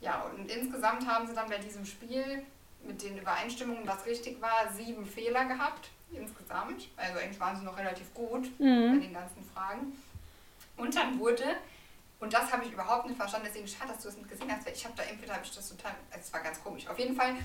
Ja, 0.00 0.22
und 0.22 0.50
insgesamt 0.50 1.06
haben 1.06 1.26
sie 1.26 1.34
dann 1.34 1.48
bei 1.48 1.58
diesem 1.58 1.84
Spiel 1.84 2.44
mit 2.82 3.02
den 3.02 3.18
Übereinstimmungen, 3.18 3.86
was 3.86 4.06
richtig 4.06 4.40
war, 4.40 4.72
sieben 4.72 5.04
Fehler 5.06 5.44
gehabt 5.44 5.90
insgesamt. 6.12 6.88
Also 6.96 7.18
eigentlich 7.20 7.38
waren 7.38 7.56
sie 7.56 7.64
noch 7.64 7.76
relativ 7.76 8.12
gut 8.14 8.44
Mhm. 8.58 8.92
bei 8.98 9.06
den 9.06 9.12
ganzen 9.12 9.44
Fragen. 9.54 9.92
Und 10.76 10.96
dann 10.96 11.18
wurde, 11.18 11.44
und 12.18 12.32
das 12.32 12.50
habe 12.52 12.64
ich 12.64 12.72
überhaupt 12.72 13.06
nicht 13.06 13.16
verstanden, 13.18 13.46
deswegen 13.48 13.68
schade, 13.68 13.92
dass 13.92 14.02
du 14.02 14.08
es 14.08 14.16
nicht 14.16 14.28
gesehen 14.28 14.50
hast, 14.50 14.66
weil 14.66 14.72
ich 14.72 14.84
habe 14.84 14.94
da 14.96 15.02
entweder 15.04 15.34
habe 15.34 15.44
ich 15.44 15.54
das 15.54 15.68
total, 15.68 15.92
also 16.10 16.22
es 16.24 16.32
war 16.32 16.40
ganz 16.40 16.62
komisch. 16.62 16.88
Auf 16.88 16.98
jeden 16.98 17.14
Fall 17.14 17.36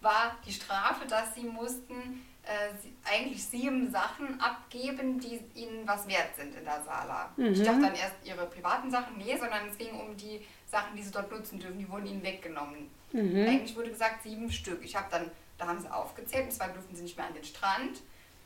war 0.00 0.36
die 0.46 0.52
Strafe, 0.52 1.06
dass 1.06 1.34
sie 1.34 1.42
mussten 1.44 2.24
äh, 2.46 2.76
sie, 2.82 2.94
eigentlich 3.10 3.42
sieben 3.42 3.90
Sachen 3.90 4.38
abgeben, 4.38 5.18
die 5.18 5.40
ihnen 5.54 5.86
was 5.88 6.06
wert 6.06 6.36
sind 6.36 6.54
in 6.54 6.62
der 6.64 6.82
Sala. 6.82 7.32
Ich 7.38 7.58
Mhm. 7.60 7.64
dachte 7.64 7.80
dann 7.80 7.94
erst 7.94 8.14
ihre 8.22 8.46
privaten 8.46 8.90
Sachen, 8.90 9.16
nee, 9.16 9.34
sondern 9.36 9.66
es 9.68 9.78
ging 9.78 9.98
um 9.98 10.14
die 10.16 10.46
Sachen, 10.74 10.96
die 10.96 11.02
sie 11.04 11.12
dort 11.12 11.30
nutzen 11.30 11.60
dürfen, 11.60 11.78
die 11.78 11.88
wurden 11.88 12.06
ihnen 12.06 12.22
weggenommen. 12.24 12.90
Mhm. 13.12 13.46
Eigentlich 13.46 13.76
wurde 13.76 13.90
gesagt 13.90 14.24
sieben 14.24 14.50
Stück. 14.50 14.84
Ich 14.84 14.96
habe 14.96 15.06
dann, 15.08 15.30
da 15.56 15.68
haben 15.68 15.80
sie 15.80 15.88
aufgezählt, 15.92 16.46
und 16.46 16.50
zwar 16.52 16.68
durften 16.68 16.96
sie 16.96 17.04
nicht 17.04 17.16
mehr 17.16 17.26
an 17.28 17.34
den 17.34 17.44
Strand. 17.44 18.00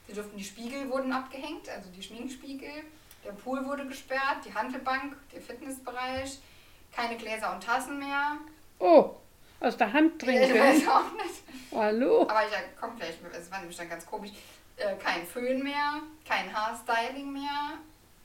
Sie 0.06 0.12
durften, 0.12 0.37
die 0.37 0.44
Spiegel 0.44 0.90
wurden 0.90 1.11
abgehängt, 1.11 1.70
also 1.70 1.88
die 1.90 2.02
Schminkspiegel. 2.02 2.85
Der 3.25 3.32
Pool 3.32 3.64
wurde 3.64 3.87
gesperrt, 3.87 4.44
die 4.44 4.52
Handelbank, 4.54 5.16
der 5.32 5.40
Fitnessbereich, 5.40 6.38
keine 6.94 7.16
Gläser 7.16 7.54
und 7.54 7.64
Tassen 7.64 7.99
mehr. 7.99 8.37
Oh, 8.78 9.11
aus 9.61 9.76
der 9.78 9.90
Hand 9.90 10.23
Ich 10.23 10.28
weiß 10.28 10.49
trinken. 10.50 10.88
auch 10.88 11.12
nicht. 11.14 11.42
Hallo? 11.75 12.23
Aber 12.28 12.44
ich 12.47 12.52
ja, 12.52 12.58
komm 12.78 12.94
gleich, 12.97 13.14
es 13.32 13.50
war 13.50 13.61
nämlich 13.61 13.76
dann 13.76 13.88
ganz 13.88 14.04
komisch. 14.04 14.32
Äh, 14.76 14.97
kein 14.97 15.26
Föhn 15.26 15.62
mehr, 15.62 16.02
kein 16.26 16.54
Haarstyling 16.54 17.32
mehr 17.32 17.78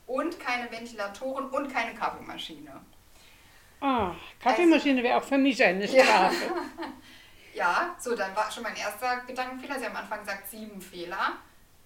und 0.08 0.38
keine 0.42 0.70
Ventilatoren 0.70 1.46
und 1.50 1.72
keine 1.74 1.94
Kaffeemaschine. 1.96 2.82
Ah, 3.86 4.16
Kaffeemaschine 4.40 5.04
wäre 5.04 5.18
auch 5.18 5.24
für 5.24 5.38
mich 5.38 5.62
eine 5.64 5.86
Ja. 5.86 6.04
Strafe. 6.06 6.36
Ja, 7.54 7.96
so, 8.00 8.16
dann 8.16 8.36
war 8.36 8.50
schon 8.50 8.64
mein 8.64 8.76
erster 8.76 9.18
Gedankenfehler. 9.28 9.78
Sie 9.78 9.86
haben 9.86 9.96
am 9.96 10.02
Anfang 10.02 10.22
gesagt 10.22 10.48
sieben 10.50 10.82
Fehler 10.82 11.34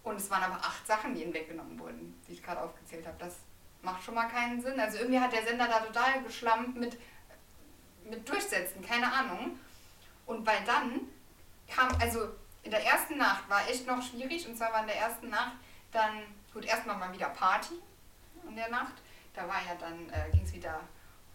und 0.02 0.16
es 0.16 0.30
waren 0.30 0.44
aber 0.44 0.56
acht 0.56 0.88
Sachen, 0.88 1.14
die 1.14 1.24
ihnen 1.24 1.34
weggenommen 1.34 1.78
wurden, 1.78 2.18
die 2.26 2.32
ich 2.34 2.42
gerade 2.42 2.62
aufgezählt 2.62 3.06
habe. 3.06 3.18
Das 3.20 3.36
macht 3.82 4.02
schon 4.02 4.14
mal 4.16 4.30
keinen 4.30 4.62
Sinn. 4.62 4.80
Also 4.80 5.00
irgendwie 5.00 5.20
hat 5.20 5.34
der 5.34 5.44
Sender 5.44 5.68
da 5.68 5.80
total 5.82 6.22
geschlampt 6.24 6.78
mit, 6.78 6.98
mit 8.06 8.30
Durchsetzen, 8.30 8.82
keine 8.82 9.12
Ahnung. 9.12 9.60
Und 10.26 10.48
weil 10.48 10.64
dann 10.66 11.02
kam, 11.68 11.90
also 12.00 12.30
in 12.64 12.72
der 12.72 12.86
ersten 12.86 13.18
Nacht 13.18 13.50
war 13.50 13.68
echt 13.68 13.86
noch 13.86 14.02
schwierig. 14.02 14.48
Und 14.48 14.56
zwar 14.58 14.72
war 14.72 14.82
in 14.82 14.88
der 14.88 14.98
ersten 15.00 15.30
Nacht 15.30 15.58
dann, 15.92 16.22
gut, 16.54 16.64
erstmal 16.64 16.96
mal 16.96 17.12
wieder 17.12 17.28
Party 17.28 17.74
in 18.48 18.56
der 18.56 18.70
Nacht. 18.70 18.94
Da 19.34 19.42
war 19.50 19.60
ja 19.68 19.76
dann, 19.78 20.10
äh, 20.12 20.32
ging 20.32 20.46
es 20.46 20.54
wieder 20.54 20.80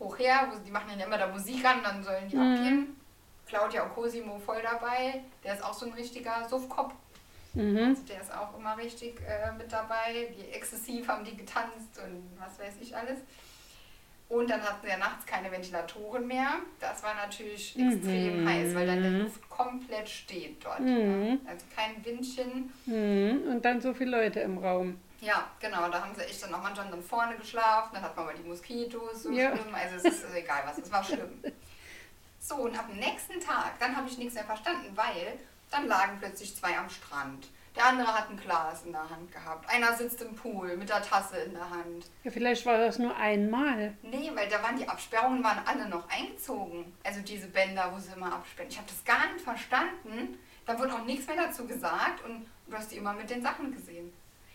hoch 0.03 0.19
her, 0.19 0.49
wo, 0.53 0.59
die 0.59 0.71
machen 0.71 0.99
ja 0.99 1.07
immer 1.07 1.19
da 1.19 1.29
Musik 1.29 1.65
an, 1.65 1.83
dann 1.83 2.03
sollen 2.03 2.29
die 2.29 2.37
Mhm. 2.37 2.53
abgehen. 2.55 2.97
Claudia 3.47 3.83
und 3.85 3.95
Cosimo 3.95 4.39
voll 4.39 4.63
dabei. 4.63 5.23
Der 5.45 5.55
ist 5.55 5.63
auch 5.65 5.75
so 5.75 5.87
ein 5.87 5.93
richtiger 5.93 6.49
Suffkopf. 6.49 6.95
Mhm. 7.55 7.77
Also 7.77 8.03
der 8.09 8.21
ist 8.23 8.33
auch 8.35 8.57
immer 8.59 8.77
richtig 8.79 9.21
äh, 9.21 9.53
mit 9.59 9.71
dabei. 9.71 10.33
Die 10.37 10.51
exzessiv 10.53 11.07
haben 11.09 11.25
die 11.25 11.37
getanzt 11.37 11.99
und 12.03 12.31
was 12.39 12.59
weiß 12.59 12.75
ich 12.81 12.97
alles. 12.97 13.19
Und 14.31 14.49
dann 14.49 14.63
hatten 14.63 14.79
sie 14.83 14.89
ja 14.89 14.97
nachts 14.97 15.27
keine 15.27 15.53
Ventilatoren 15.53 16.27
mehr. 16.27 16.49
Das 16.81 17.03
war 17.03 17.15
natürlich 17.15 17.79
extrem 17.79 18.43
Mhm. 18.45 18.49
heiß, 18.49 18.75
weil 18.75 18.87
dann 18.87 19.03
die 19.03 19.09
Luft 19.19 19.47
komplett 19.51 20.09
steht 20.09 20.65
dort. 20.65 20.81
Mhm. 20.81 20.87
Ne? 20.87 21.39
Also 21.47 21.67
kein 21.77 22.03
Windchen. 22.03 22.73
Mhm. 22.87 23.43
Und 23.53 23.63
dann 23.65 23.83
so 23.83 23.93
viele 23.93 24.13
Leute 24.13 24.41
im 24.41 24.57
Raum. 24.57 24.99
Ja, 25.23 25.49
genau, 25.61 25.88
da 25.88 26.02
haben 26.02 26.12
sie 26.17 26.23
echt 26.23 26.43
dann 26.43 26.52
auch 26.52 26.62
manchmal 26.62 26.91
dann 26.91 27.00
vorne 27.02 27.37
geschlafen, 27.37 27.91
dann 27.95 28.02
hat 28.02 28.17
man 28.17 28.26
mal 28.26 28.35
die 28.35 28.43
Moskitos, 28.43 29.23
so 29.23 29.31
Ja. 29.31 29.57
schlimm, 29.57 29.73
also 29.73 29.95
es 29.97 30.05
ist 30.05 30.25
egal 30.35 30.62
was, 30.67 30.79
es 30.79 30.91
war 30.91 31.02
schlimm. 31.05 31.41
So, 32.45 32.57
und 32.57 32.76
ab 32.76 32.88
dem 32.88 32.99
nächsten 32.99 33.38
Tag, 33.38 33.79
dann 33.79 33.95
habe 33.97 34.09
ich 34.09 34.19
nichts 34.19 34.35
mehr 34.35 34.43
verstanden, 34.43 34.91
weil 34.97 35.38
dann 35.71 35.87
lagen 35.87 36.19
plötzlich 36.19 36.57
zwei 36.57 36.76
am 36.76 36.91
Strand. 36.91 37.47
Der 37.76 37.85
andere 37.87 38.12
hat 38.12 38.31
ein 38.31 38.37
Glas 38.37 38.83
in 38.85 38.91
der 38.91 39.09
Hand 39.09 39.31
gehabt. 39.31 39.71
Einer 39.71 39.95
sitzt 39.95 40.21
im 40.23 40.35
Pool 40.35 40.76
mit 40.76 40.88
der 40.88 41.02
Tasse 41.02 41.37
in 41.37 41.55
der 41.55 41.71
Hand. 41.71 42.11
Ja, 42.25 42.33
vielleicht 42.33 42.67
war 42.67 42.79
das 42.79 42.99
nur 42.99 43.17
einmal. 43.17 43.97
Nee, 44.02 44.33
weil 44.35 44.49
da 44.49 44.61
waren 44.61 44.76
die 44.76 44.88
Absperrungen 44.88 45.45
waren 45.45 45.61
alle 45.64 45.88
noch 45.88 46.09
eingezogen. 46.11 46.93
Also 47.05 47.21
diese 47.21 47.47
Bänder, 47.47 47.93
wo 47.95 47.99
sie 48.00 48.11
immer 48.12 48.33
absperren. 48.33 48.69
Ich 48.69 48.76
habe 48.76 48.88
das 48.88 49.05
gar 49.05 49.33
nicht 49.33 49.45
verstanden. 49.45 50.37
Da 50.67 50.76
wurde 50.81 50.95
auch 50.95 51.05
nichts 51.05 51.29
mehr 51.29 51.37
dazu 51.37 51.64
gesagt 51.69 52.25
und 52.25 52.45
du 52.67 52.76
hast 52.76 52.91
die 52.91 52.97
immer 52.97 53.12
mit 53.12 53.31
den 53.31 53.41
Sachen 53.41 53.73
gesehen. 53.73 54.12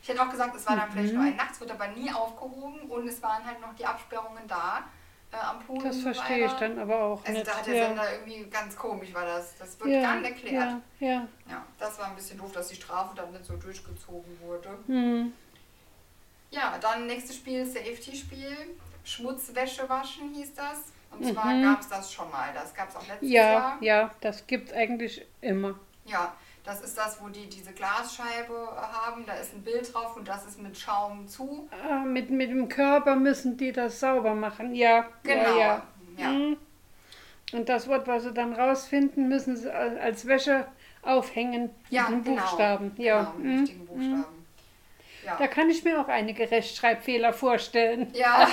Ich 0.08 0.14
hätte 0.14 0.22
auch 0.26 0.30
gesagt, 0.32 0.56
es 0.56 0.66
war 0.66 0.78
dann 0.78 0.90
vielleicht 0.90 1.12
Mhm. 1.14 1.20
nur 1.20 1.28
ein 1.28 1.36
Nachts, 1.36 1.60
wird 1.60 1.70
aber 1.70 1.88
nie 1.90 2.10
aufgehoben 2.10 2.80
und 2.90 3.08
es 3.10 3.22
waren 3.22 3.46
halt 3.46 3.60
noch 3.60 3.76
die 3.76 3.86
Absperrungen 3.86 4.48
da 4.48 4.86
äh, 5.34 5.36
am 5.36 5.60
Pool. 5.60 5.84
Das 5.84 5.98
verstehe 6.00 6.46
ich 6.46 6.52
dann 6.54 6.80
aber 6.80 6.98
auch 6.98 7.20
Also 7.26 7.34
nicht. 7.34 7.46
da 7.46 7.58
hat 7.58 7.68
der 7.68 7.76
ja. 7.76 7.88
Sender 7.88 8.14
irgendwie 8.14 8.46
ganz 8.50 8.78
komisch 8.78 9.14
war 9.14 9.26
das. 9.26 9.58
Das 9.58 9.78
wird 9.82 9.90
ja, 9.90 10.02
gar 10.02 10.16
nicht 10.22 10.30
erklärt. 10.32 10.76
Ja, 11.02 11.08
ja. 11.08 11.28
Ja, 11.50 11.66
das 11.78 12.00
war 12.00 12.06
ein 12.06 12.16
bisschen 12.16 12.38
doof, 12.38 12.54
dass 12.54 12.70
die 12.70 12.76
Strafe 12.76 13.14
dann 13.18 13.34
nicht 13.34 13.44
so 13.44 13.58
durchgezogen 13.58 14.40
wurde. 14.40 14.70
Hm. 14.88 15.34
Ja, 16.52 16.78
dann 16.80 17.06
nächstes 17.08 17.36
Spiel, 17.36 17.66
Safety-Spiel. 17.66 18.78
Schmutzwäsche 19.04 19.90
waschen 19.90 20.34
hieß 20.34 20.54
das. 20.56 20.84
Und 21.12 21.26
zwar 21.34 21.48
Mhm. 21.48 21.64
gab 21.64 21.82
es 21.82 21.90
das 21.90 22.14
schon 22.14 22.32
mal. 22.32 22.54
Das 22.54 22.74
gab 22.74 22.88
es 22.88 22.96
auch 22.96 23.06
letztes 23.06 23.30
Ja, 23.30 23.44
Jahr. 23.52 23.78
ja, 23.82 24.12
das 24.22 24.48
gibt 24.48 24.70
es 24.70 24.74
eigentlich 24.74 25.26
immer. 25.42 25.78
Ja, 26.06 26.34
das 26.68 26.82
ist 26.82 26.98
das, 26.98 27.22
wo 27.22 27.30
die 27.30 27.48
diese 27.48 27.72
Glasscheibe 27.72 28.76
haben. 28.76 29.26
Da 29.26 29.34
ist 29.36 29.54
ein 29.54 29.64
Bild 29.64 29.94
drauf 29.94 30.18
und 30.18 30.28
das 30.28 30.46
ist 30.46 30.62
mit 30.62 30.78
Schaum 30.78 31.26
zu. 31.26 31.70
Ah, 31.72 32.00
mit, 32.00 32.30
mit 32.30 32.50
dem 32.50 32.68
Körper 32.68 33.16
müssen 33.16 33.56
die 33.56 33.72
das 33.72 34.02
sauber 34.02 34.36
machen. 34.36 34.76
Ja, 34.76 35.08
Genau. 35.24 35.44
ja, 35.44 35.58
ja. 35.58 35.84
Ja. 36.18 36.30
Mhm. 36.30 36.58
Und 37.54 37.70
das 37.70 37.88
Wort, 37.88 38.06
was 38.08 38.24
sie 38.24 38.34
dann 38.34 38.52
rausfinden, 38.52 39.30
müssen 39.30 39.56
sie 39.56 39.74
als 39.74 40.28
Wäsche 40.28 40.68
aufhängen. 41.04 41.70
Ja, 41.90 42.10
mit 42.10 42.26
den 42.26 42.36
genau. 42.36 42.42
Buchstaben. 42.42 42.92
Ja. 42.98 43.20
Genau, 43.20 43.34
mit 43.38 43.46
mhm. 43.46 43.60
richtigen 43.60 43.88
Buchstaben. 43.88 44.26
Ja. 45.26 45.36
Da 45.38 45.48
kann 45.48 45.70
ich 45.70 45.84
mir 45.86 46.02
auch 46.02 46.10
einige 46.10 46.52
Rechtschreibfehler 46.52 47.32
vorstellen. 47.32 48.12
Ja, 48.14 48.50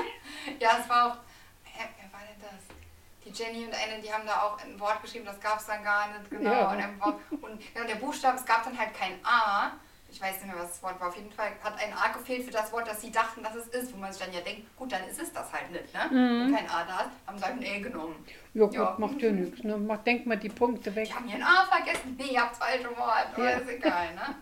ja, 0.58 0.70
es 0.80 0.88
war 0.88 1.06
auch. 1.06 1.16
Wer, 1.64 1.84
wer 2.00 2.12
war 2.12 2.20
denn 2.26 2.40
das? 2.40 3.17
Die 3.28 3.42
Jenny 3.42 3.64
und 3.66 3.74
eine, 3.74 4.00
die 4.02 4.12
haben 4.12 4.26
da 4.26 4.42
auch 4.42 4.58
ein 4.62 4.78
Wort 4.80 5.02
geschrieben, 5.02 5.24
das 5.26 5.38
gab 5.40 5.58
es 5.60 5.66
dann 5.66 5.82
gar 5.84 6.08
nicht, 6.08 6.30
genau. 6.30 6.50
Ja. 6.50 6.70
Und, 6.70 6.78
ein 6.78 7.00
Wort, 7.00 7.16
und 7.42 7.62
ja, 7.74 7.84
der 7.84 7.96
Buchstabe, 7.96 8.36
es 8.38 8.44
gab 8.46 8.64
dann 8.64 8.78
halt 8.78 8.94
kein 8.94 9.14
A. 9.24 9.72
Ich 10.10 10.22
weiß 10.22 10.36
nicht 10.40 10.46
mehr, 10.46 10.56
was 10.62 10.70
das 10.70 10.82
Wort 10.82 10.98
war. 11.00 11.08
Auf 11.08 11.16
jeden 11.16 11.30
Fall 11.30 11.50
hat 11.62 11.78
ein 11.78 11.92
A 11.92 12.08
gefehlt 12.08 12.46
für 12.46 12.50
das 12.50 12.72
Wort, 12.72 12.88
das 12.88 13.02
sie 13.02 13.12
dachten, 13.12 13.42
dass 13.42 13.54
es 13.54 13.66
ist. 13.68 13.92
Wo 13.92 13.98
man 13.98 14.10
sich 14.10 14.22
dann 14.24 14.32
ja 14.32 14.40
denkt, 14.40 14.74
gut, 14.74 14.90
dann 14.90 15.06
ist 15.06 15.20
es 15.20 15.30
das 15.34 15.52
halt 15.52 15.70
nicht, 15.70 15.92
ne? 15.92 16.00
Wenn 16.10 16.54
kein 16.56 16.70
A 16.70 16.84
da 16.84 17.00
ist, 17.00 17.10
haben 17.26 17.36
sie 17.38 17.44
halt 17.44 17.54
ein 17.56 17.62
E 17.62 17.80
genommen. 17.80 18.24
Ja, 18.54 18.64
gut, 18.64 18.74
Ja. 18.74 18.94
macht 18.98 19.20
ja 19.20 19.30
nichts. 19.30 19.62
Ne? 19.62 19.76
Macht, 19.76 20.06
denkt 20.06 20.24
mal 20.26 20.38
die 20.38 20.48
Punkte 20.48 20.94
weg. 20.94 21.08
Die 21.08 21.12
haben 21.14 21.26
hier 21.28 21.36
ein 21.36 21.42
A 21.42 21.66
vergessen. 21.66 22.16
Nee, 22.18 22.28
ihr 22.32 22.40
habt 22.40 22.52
das 22.52 22.58
falsche 22.58 22.96
Wort. 22.96 23.28
Ja. 23.36 23.48
ist 23.50 23.68
egal, 23.68 24.14
ne? 24.14 24.34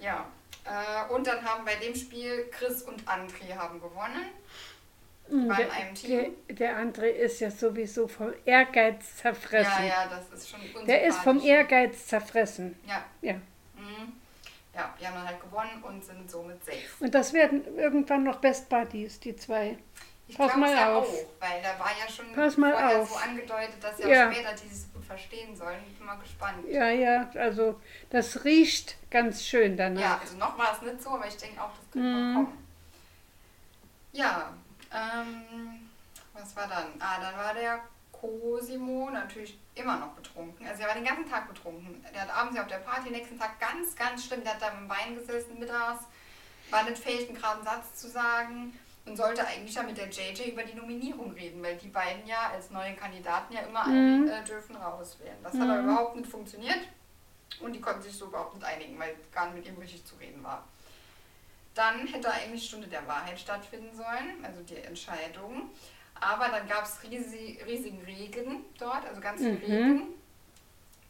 Ja. 0.00 0.24
Äh, 0.64 1.12
und 1.12 1.26
dann 1.26 1.44
haben 1.44 1.64
bei 1.66 1.74
dem 1.76 1.94
Spiel 1.94 2.48
Chris 2.50 2.82
und 2.82 3.02
André 3.06 3.54
haben 3.54 3.80
gewonnen. 3.80 4.30
Mhm, 5.30 5.48
waren 5.48 5.56
Der, 5.56 5.66
in 5.66 5.72
einem 5.72 5.94
der, 5.94 5.94
Team. 6.24 6.34
der 6.56 6.76
André 6.78 7.06
ist 7.08 7.40
ja 7.40 7.50
sowieso 7.50 8.08
vom 8.08 8.32
Ehrgeiz 8.44 9.16
zerfressen. 9.16 9.84
Ja, 9.84 10.04
ja, 10.04 10.06
das 10.08 10.38
ist 10.40 10.48
schon 10.50 10.60
Der 10.86 11.04
ist 11.04 11.18
vom. 11.18 11.40
Ehrgeiz 11.40 12.06
zerfressen. 12.06 12.78
Ja. 12.86 13.04
Ja. 13.20 13.34
Mhm. 13.34 14.12
Ja, 14.74 14.94
die 15.00 15.06
haben 15.06 15.14
dann 15.14 15.26
halt 15.28 15.40
gewonnen 15.40 15.82
und 15.82 16.04
sind 16.04 16.30
somit 16.30 16.64
safe. 16.64 16.78
Und 17.00 17.14
das 17.14 17.32
werden 17.32 17.62
irgendwann 17.76 18.24
noch 18.24 18.36
Best 18.36 18.68
Buddies, 18.68 19.18
die 19.20 19.34
zwei. 19.36 19.76
Ich 20.28 20.36
Pass 20.36 20.54
mal 20.56 20.70
ja 20.74 20.94
auf. 20.94 21.08
auch, 21.08 21.40
weil 21.40 21.62
da 21.62 21.78
war 21.82 21.90
ja 21.98 22.06
schon 22.12 22.32
Pass 22.34 22.56
mal 22.58 22.70
vorher 22.72 22.98
auf. 23.00 23.08
so 23.10 23.16
angedeutet, 23.16 23.82
dass 23.82 23.98
ja, 23.98 24.08
Ja. 24.08 24.28
auch 24.28 24.32
später 24.32 24.52
die 24.62 24.68
sich 24.68 24.92
gut 24.92 25.04
verstehen 25.04 25.56
sollen. 25.56 25.78
Ich 25.90 25.96
bin 25.96 26.06
mal 26.06 26.16
gespannt. 26.18 26.58
Ja, 26.70 26.88
ja, 26.90 27.30
also 27.34 27.80
das 28.10 28.44
riecht 28.44 28.96
ganz 29.10 29.42
schön 29.44 29.72
Ja, 29.78 29.88
danach. 29.88 30.20
also 30.20 30.36
noch 30.36 30.56
war 30.58 30.74
es 30.74 30.82
nicht 30.82 31.02
so, 31.02 31.10
aber 31.10 31.26
ich 31.26 31.36
denke 31.38 31.60
auch, 31.62 31.70
das 31.70 31.90
könnte 31.92 32.08
Mhm. 32.08 32.32
noch 32.34 32.40
kommen. 32.44 32.58
Ja, 34.12 34.52
ähm, 34.92 35.88
was 36.34 36.54
war 36.56 36.68
dann? 36.68 36.86
Ah, 37.00 37.20
dann 37.20 37.36
war 37.36 37.54
der 37.54 37.80
Cosimo 38.12 39.10
natürlich 39.10 39.58
immer 39.74 39.96
noch 39.98 40.08
betrunken. 40.12 40.66
Also 40.66 40.82
er 40.82 40.88
war 40.88 40.94
den 40.94 41.04
ganzen 41.04 41.28
Tag 41.30 41.48
betrunken. 41.48 42.04
Der 42.12 42.22
hat 42.22 42.30
abends 42.34 42.56
ja 42.56 42.62
auf 42.62 42.68
der 42.68 42.78
Party, 42.78 43.10
nächsten 43.10 43.38
Tag 43.38 43.58
ganz, 43.60 43.94
ganz 43.94 44.24
schlimm. 44.26 44.42
Der 44.42 44.54
hat 44.54 44.62
da 44.62 44.68
im 44.70 44.88
Wein 44.88 45.14
gesessen 45.14 45.58
mittags, 45.58 46.04
war 46.70 46.82
nicht 46.84 46.98
fähig, 46.98 47.28
einen 47.28 47.36
geraden 47.38 47.64
Satz 47.64 47.94
zu 47.96 48.08
sagen 48.08 48.78
und 49.06 49.16
sollte 49.16 49.46
eigentlich 49.46 49.74
ja 49.74 49.82
mit 49.84 49.96
der 49.96 50.08
JJ 50.08 50.50
über 50.50 50.64
die 50.64 50.74
Nominierung 50.74 51.30
reden, 51.32 51.62
weil 51.62 51.76
die 51.76 51.88
beiden 51.88 52.26
ja 52.26 52.50
als 52.52 52.70
neue 52.70 52.94
Kandidaten 52.94 53.52
ja 53.54 53.60
immer 53.60 53.84
einen 53.84 54.28
äh, 54.28 54.44
dürfen 54.44 54.76
rauswählen. 54.76 55.36
Das 55.42 55.54
hat 55.54 55.62
aber 55.62 55.82
Mhm. 55.82 55.88
überhaupt 55.88 56.16
nicht 56.16 56.30
funktioniert 56.30 56.80
und 57.60 57.72
die 57.72 57.80
konnten 57.80 58.02
sich 58.02 58.12
so 58.14 58.26
überhaupt 58.26 58.54
nicht 58.54 58.66
einigen, 58.66 58.98
weil 58.98 59.14
gar 59.32 59.46
nicht 59.46 59.54
mit 59.64 59.66
ihm 59.66 59.80
richtig 59.80 60.04
zu 60.04 60.16
reden 60.16 60.42
war. 60.42 60.64
Dann 61.78 62.08
hätte 62.08 62.28
eigentlich 62.32 62.66
Stunde 62.66 62.88
der 62.88 63.06
Wahrheit 63.06 63.38
stattfinden 63.38 63.94
sollen, 63.96 64.44
also 64.44 64.60
die 64.62 64.78
Entscheidung. 64.78 65.70
Aber 66.20 66.48
dann 66.48 66.66
gab 66.66 66.82
es 66.84 67.00
riesig, 67.04 67.64
riesigen 67.64 68.02
Regen 68.02 68.64
dort, 68.80 69.06
also 69.06 69.20
ganz 69.20 69.40
viel 69.40 69.52
Mhm. 69.52 69.58
Regen. 69.60 70.02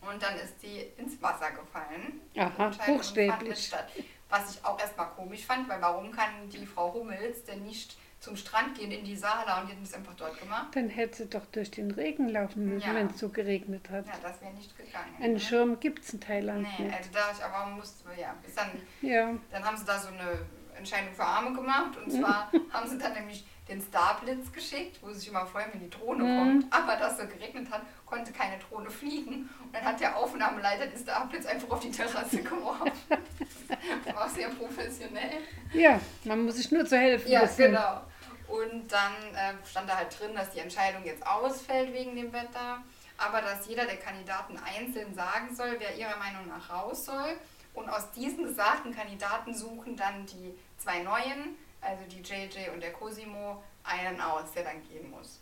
Und 0.02 0.22
dann 0.22 0.36
ist 0.36 0.62
die 0.62 0.80
ins 0.98 1.20
Wasser 1.22 1.52
gefallen. 1.52 2.20
Aha, 2.36 2.70
buchstäblich. 2.86 3.66
statt. 3.68 3.88
Was 4.28 4.54
ich 4.54 4.62
auch 4.64 4.78
erstmal 4.78 5.08
komisch 5.16 5.46
fand, 5.46 5.66
weil 5.70 5.80
warum 5.80 6.12
kann 6.12 6.50
die 6.50 6.66
Frau 6.66 6.92
Hummels 6.92 7.44
denn 7.46 7.64
nicht 7.64 7.96
zum 8.20 8.36
Strand 8.36 8.76
gehen 8.76 8.92
in 8.92 9.04
die 9.06 9.16
Sala 9.16 9.62
und 9.62 9.68
die 9.70 9.72
hat 9.76 9.82
es 9.82 9.94
einfach 9.94 10.14
dort 10.16 10.38
gemacht? 10.38 10.66
Dann 10.74 10.90
hätte 10.90 11.16
sie 11.16 11.26
doch 11.30 11.46
durch 11.46 11.70
den 11.70 11.90
Regen 11.92 12.28
laufen 12.28 12.66
müssen, 12.66 12.86
Ja. 12.86 12.94
wenn 12.94 13.06
es 13.06 13.18
so 13.18 13.30
geregnet 13.30 13.88
hat. 13.88 14.06
Ja, 14.06 14.12
das 14.22 14.38
wäre 14.42 14.52
nicht 14.52 14.76
gegangen. 14.76 15.16
Einen 15.18 15.34
ne? 15.34 15.40
Schirm 15.40 15.80
gibt 15.80 16.04
es 16.04 16.12
in 16.12 16.20
Thailand 16.20 16.66
Nee, 16.78 16.84
nicht. 16.84 16.94
also 16.96 17.10
da 17.14 17.30
ich 17.32 17.42
aber 17.42 17.70
musste, 17.70 18.04
ja, 18.20 18.34
bis 18.44 18.54
dann 18.54 18.70
Ja, 19.00 19.32
Dann 19.50 19.64
haben 19.64 19.76
sie 19.78 19.86
da 19.86 19.98
so 19.98 20.08
eine 20.08 20.38
Entscheidung 20.78 21.12
für 21.14 21.24
Arme 21.24 21.52
gemacht. 21.54 21.96
Und 22.02 22.10
zwar 22.10 22.50
haben 22.72 22.88
sie 22.88 22.98
dann 22.98 23.12
nämlich 23.14 23.44
den 23.68 23.82
Starblitz 23.82 24.50
geschickt, 24.50 24.98
wo 25.02 25.08
sie 25.12 25.18
sich 25.18 25.28
immer 25.28 25.44
freuen, 25.44 25.66
wenn 25.72 25.80
die 25.80 25.90
Drohne 25.90 26.24
Mhm. 26.24 26.38
kommt. 26.38 26.72
Aber 26.72 26.96
da 26.96 27.10
es 27.10 27.18
so 27.18 27.26
geregnet 27.26 27.70
hat, 27.70 27.82
konnte 28.06 28.32
keine 28.32 28.56
Drohne 28.58 28.88
fliegen. 28.90 29.50
Und 29.62 29.74
dann 29.74 29.84
hat 29.84 30.00
der 30.00 30.16
Aufnahmeleiter 30.16 30.86
den 30.86 30.98
Starblitz 30.98 31.44
einfach 31.44 31.68
auf 31.70 31.80
die 31.80 31.90
Terrasse 31.90 32.42
geworfen. 32.42 32.90
War 34.14 34.24
auch 34.24 34.28
sehr 34.28 34.48
professionell. 34.48 35.38
ja, 35.74 36.00
man 36.24 36.44
muss 36.44 36.56
sich 36.56 36.70
nur 36.72 36.86
zu 36.86 36.96
helfen 36.98 37.30
Ja, 37.30 37.42
wissen. 37.42 37.56
genau. 37.58 38.00
Und 38.48 38.90
dann 38.90 39.12
äh, 39.34 39.52
stand 39.70 39.90
da 39.90 39.96
halt 39.98 40.18
drin, 40.18 40.34
dass 40.34 40.50
die 40.52 40.60
Entscheidung 40.60 41.04
jetzt 41.04 41.26
ausfällt 41.26 41.92
wegen 41.92 42.16
dem 42.16 42.32
Wetter, 42.32 42.82
aber 43.18 43.42
dass 43.42 43.66
jeder 43.68 43.84
der 43.84 43.98
Kandidaten 43.98 44.58
einzeln 44.58 45.14
sagen 45.14 45.54
soll, 45.54 45.76
wer 45.78 45.94
ihrer 45.96 46.16
Meinung 46.16 46.48
nach 46.48 46.70
raus 46.70 47.04
soll. 47.04 47.36
Und 47.78 47.88
aus 47.88 48.10
diesen 48.10 48.44
gesagten 48.44 48.92
Kandidaten 48.92 49.54
suchen 49.54 49.96
dann 49.96 50.26
die 50.26 50.52
zwei 50.78 51.00
neuen, 51.00 51.56
also 51.80 52.02
die 52.10 52.20
JJ 52.20 52.70
und 52.74 52.82
der 52.82 52.92
Cosimo, 52.92 53.62
einen 53.84 54.20
aus, 54.20 54.50
der 54.52 54.64
dann 54.64 54.82
gehen 54.88 55.08
muss. 55.10 55.38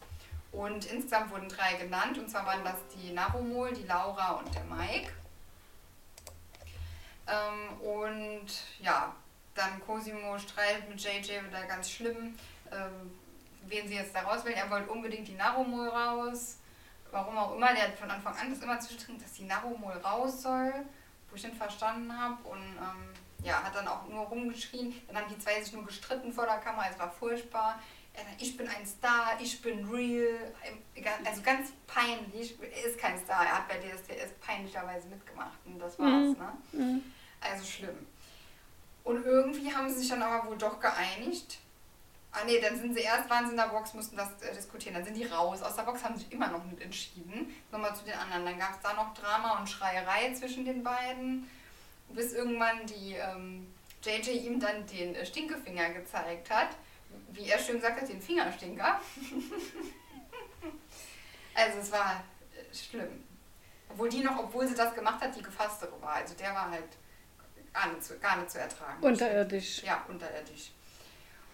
Und 0.52 0.84
insgesamt 0.84 1.30
wurden 1.30 1.48
drei 1.48 1.74
genannt, 1.74 2.18
und 2.18 2.30
zwar 2.30 2.44
waren 2.44 2.62
das 2.62 2.76
die 2.94 3.12
Narumol, 3.12 3.72
die 3.72 3.84
Laura 3.84 4.32
und 4.32 4.54
der 4.54 4.64
Mike. 4.64 5.12
Ähm, 7.26 7.80
und 7.80 8.46
ja, 8.80 9.14
dann 9.54 9.80
Cosimo 9.80 10.38
streitet 10.38 10.88
mit 10.90 11.00
JJ 11.00 11.42
wieder 11.46 11.64
ganz 11.66 11.90
schlimm, 11.90 12.38
ähm, 12.70 13.18
wen 13.62 13.88
sie 13.88 13.94
jetzt 13.94 14.14
da 14.14 14.20
rauswählen. 14.20 14.58
Er 14.58 14.70
wollte 14.70 14.90
unbedingt 14.90 15.26
die 15.26 15.34
Narumol 15.34 15.88
raus. 15.88 16.58
Warum 17.10 17.38
auch 17.38 17.54
immer, 17.56 17.72
der 17.72 17.84
hat 17.84 17.98
von 17.98 18.10
Anfang 18.10 18.36
an 18.36 18.50
das 18.50 18.62
immer 18.62 18.78
zwischendrin, 18.78 19.18
dass 19.18 19.32
die 19.32 19.44
Narumol 19.44 19.94
raus 20.04 20.42
soll, 20.42 20.72
wo 21.30 21.36
ich 21.36 21.44
nicht 21.44 21.56
verstanden 21.56 22.16
habe. 22.16 22.36
Und 22.48 22.60
ähm, 22.60 23.14
ja, 23.44 23.62
hat 23.62 23.74
dann 23.74 23.88
auch 23.88 24.06
nur 24.08 24.24
rumgeschrien. 24.24 24.94
Dann 25.06 25.16
haben 25.16 25.28
die 25.28 25.38
zwei 25.38 25.60
sich 25.62 25.72
nur 25.72 25.84
gestritten 25.84 26.32
vor 26.32 26.46
der 26.46 26.58
Kamera, 26.58 26.86
es 26.90 26.98
war 26.98 27.10
furchtbar. 27.10 27.80
ich 28.38 28.56
bin 28.56 28.66
ein 28.68 28.86
Star, 28.86 29.38
ich 29.40 29.60
bin 29.60 29.86
real. 29.88 30.54
Also 31.24 31.42
ganz 31.42 31.72
peinlich. 31.86 32.58
Er 32.60 32.88
ist 32.88 32.98
kein 32.98 33.18
Star, 33.18 33.44
er 33.44 33.58
hat 33.58 33.68
bei 33.68 33.76
DSDS 33.76 34.32
peinlicherweise 34.40 35.06
mitgemacht 35.08 35.58
und 35.64 35.78
das 35.78 35.98
war's. 35.98 36.10
Mhm. 36.10 36.36
Ne? 36.38 36.52
Mhm. 36.72 37.02
Also 37.40 37.64
schlimm. 37.64 38.06
Und 39.04 39.24
irgendwie 39.24 39.72
haben 39.72 39.88
sie 39.88 40.00
sich 40.00 40.08
dann 40.08 40.22
aber 40.22 40.48
wohl 40.48 40.58
doch 40.58 40.80
geeinigt. 40.80 41.58
Ah 42.38 42.44
nee, 42.44 42.60
dann 42.60 42.78
sind 42.78 42.94
sie 42.94 43.00
erst, 43.00 43.30
waren 43.30 43.46
sie 43.46 43.52
in 43.52 43.56
der 43.56 43.68
Box, 43.68 43.94
mussten 43.94 44.14
das 44.14 44.28
äh, 44.42 44.54
diskutieren. 44.54 44.94
Dann 44.94 45.04
sind 45.04 45.16
die 45.16 45.24
raus. 45.24 45.62
Aus 45.62 45.74
der 45.74 45.84
Box 45.84 46.04
haben 46.04 46.16
sie 46.16 46.24
sich 46.24 46.32
immer 46.32 46.48
noch 46.48 46.62
nicht 46.64 46.82
entschieden. 46.82 47.54
Nochmal 47.72 47.96
zu 47.96 48.04
den 48.04 48.12
anderen. 48.12 48.44
Dann 48.44 48.58
gab 48.58 48.72
es 48.72 48.80
da 48.82 48.92
noch 48.92 49.14
Drama 49.14 49.58
und 49.58 49.66
Schreierei 49.66 50.34
zwischen 50.34 50.66
den 50.66 50.82
beiden. 50.82 51.48
Bis 52.10 52.34
irgendwann 52.34 52.84
die 52.84 53.14
ähm, 53.14 53.72
JJ 54.02 54.32
ihm 54.32 54.60
dann 54.60 54.86
den 54.86 55.14
äh, 55.14 55.24
Stinkefinger 55.24 55.88
gezeigt 55.94 56.50
hat. 56.50 56.68
Wie 57.32 57.48
er 57.48 57.58
schön 57.58 57.76
gesagt 57.76 58.02
hat, 58.02 58.08
den 58.08 58.20
Fingerstinker. 58.20 59.00
also 61.54 61.78
es 61.78 61.90
war 61.90 62.22
äh, 62.52 62.74
schlimm. 62.74 63.24
Obwohl 63.88 64.10
die 64.10 64.22
noch, 64.22 64.38
obwohl 64.38 64.68
sie 64.68 64.74
das 64.74 64.94
gemacht 64.94 65.22
hat, 65.22 65.34
die 65.34 65.42
gefasste 65.42 65.90
war. 66.02 66.16
Also 66.16 66.34
der 66.34 66.52
war 66.52 66.70
halt 66.70 66.98
gar 67.72 67.88
nicht 67.88 68.04
zu, 68.04 68.18
gar 68.18 68.36
nicht 68.36 68.50
zu 68.50 68.58
ertragen. 68.58 69.02
Unterirdisch. 69.02 69.82
Ja, 69.84 70.04
unterirdisch. 70.06 70.72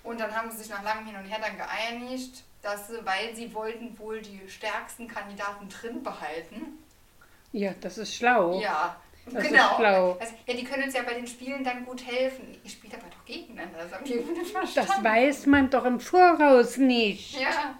Und 0.04 0.20
dann 0.20 0.34
haben 0.34 0.50
sie 0.50 0.58
sich 0.58 0.70
nach 0.70 0.82
langem 0.82 1.06
Hin 1.06 1.16
und 1.16 1.24
Her 1.24 1.38
dann 1.40 1.56
geeinigt, 1.56 2.44
dass 2.60 2.88
sie, 2.88 3.04
weil 3.04 3.34
sie 3.34 3.52
wollten 3.54 3.98
wohl 3.98 4.20
die 4.20 4.40
stärksten 4.48 5.08
Kandidaten 5.08 5.68
drin 5.68 6.02
behalten. 6.02 6.78
Ja, 7.52 7.72
das 7.80 7.98
ist 7.98 8.14
schlau. 8.14 8.60
Ja, 8.60 8.96
das 9.26 9.44
genau. 9.44 9.76
schlau. 9.76 10.16
Also, 10.18 10.34
ja, 10.46 10.54
die 10.54 10.64
können 10.64 10.84
uns 10.84 10.94
ja 10.94 11.02
bei 11.02 11.14
den 11.14 11.26
Spielen 11.26 11.62
dann 11.62 11.84
gut 11.84 12.04
helfen. 12.06 12.56
Ich 12.64 12.72
spiele 12.72 12.94
aber 12.94 13.06
doch 13.10 13.24
gegeneinander, 13.24 13.78
das 13.78 13.92
haben 13.92 14.04
die 14.04 14.14
nicht 14.14 14.52
verstanden. 14.52 14.90
Das 14.90 15.04
weiß 15.04 15.46
man 15.46 15.70
doch 15.70 15.84
im 15.84 16.00
Voraus 16.00 16.78
nicht. 16.78 17.38
Ja. 17.40 17.78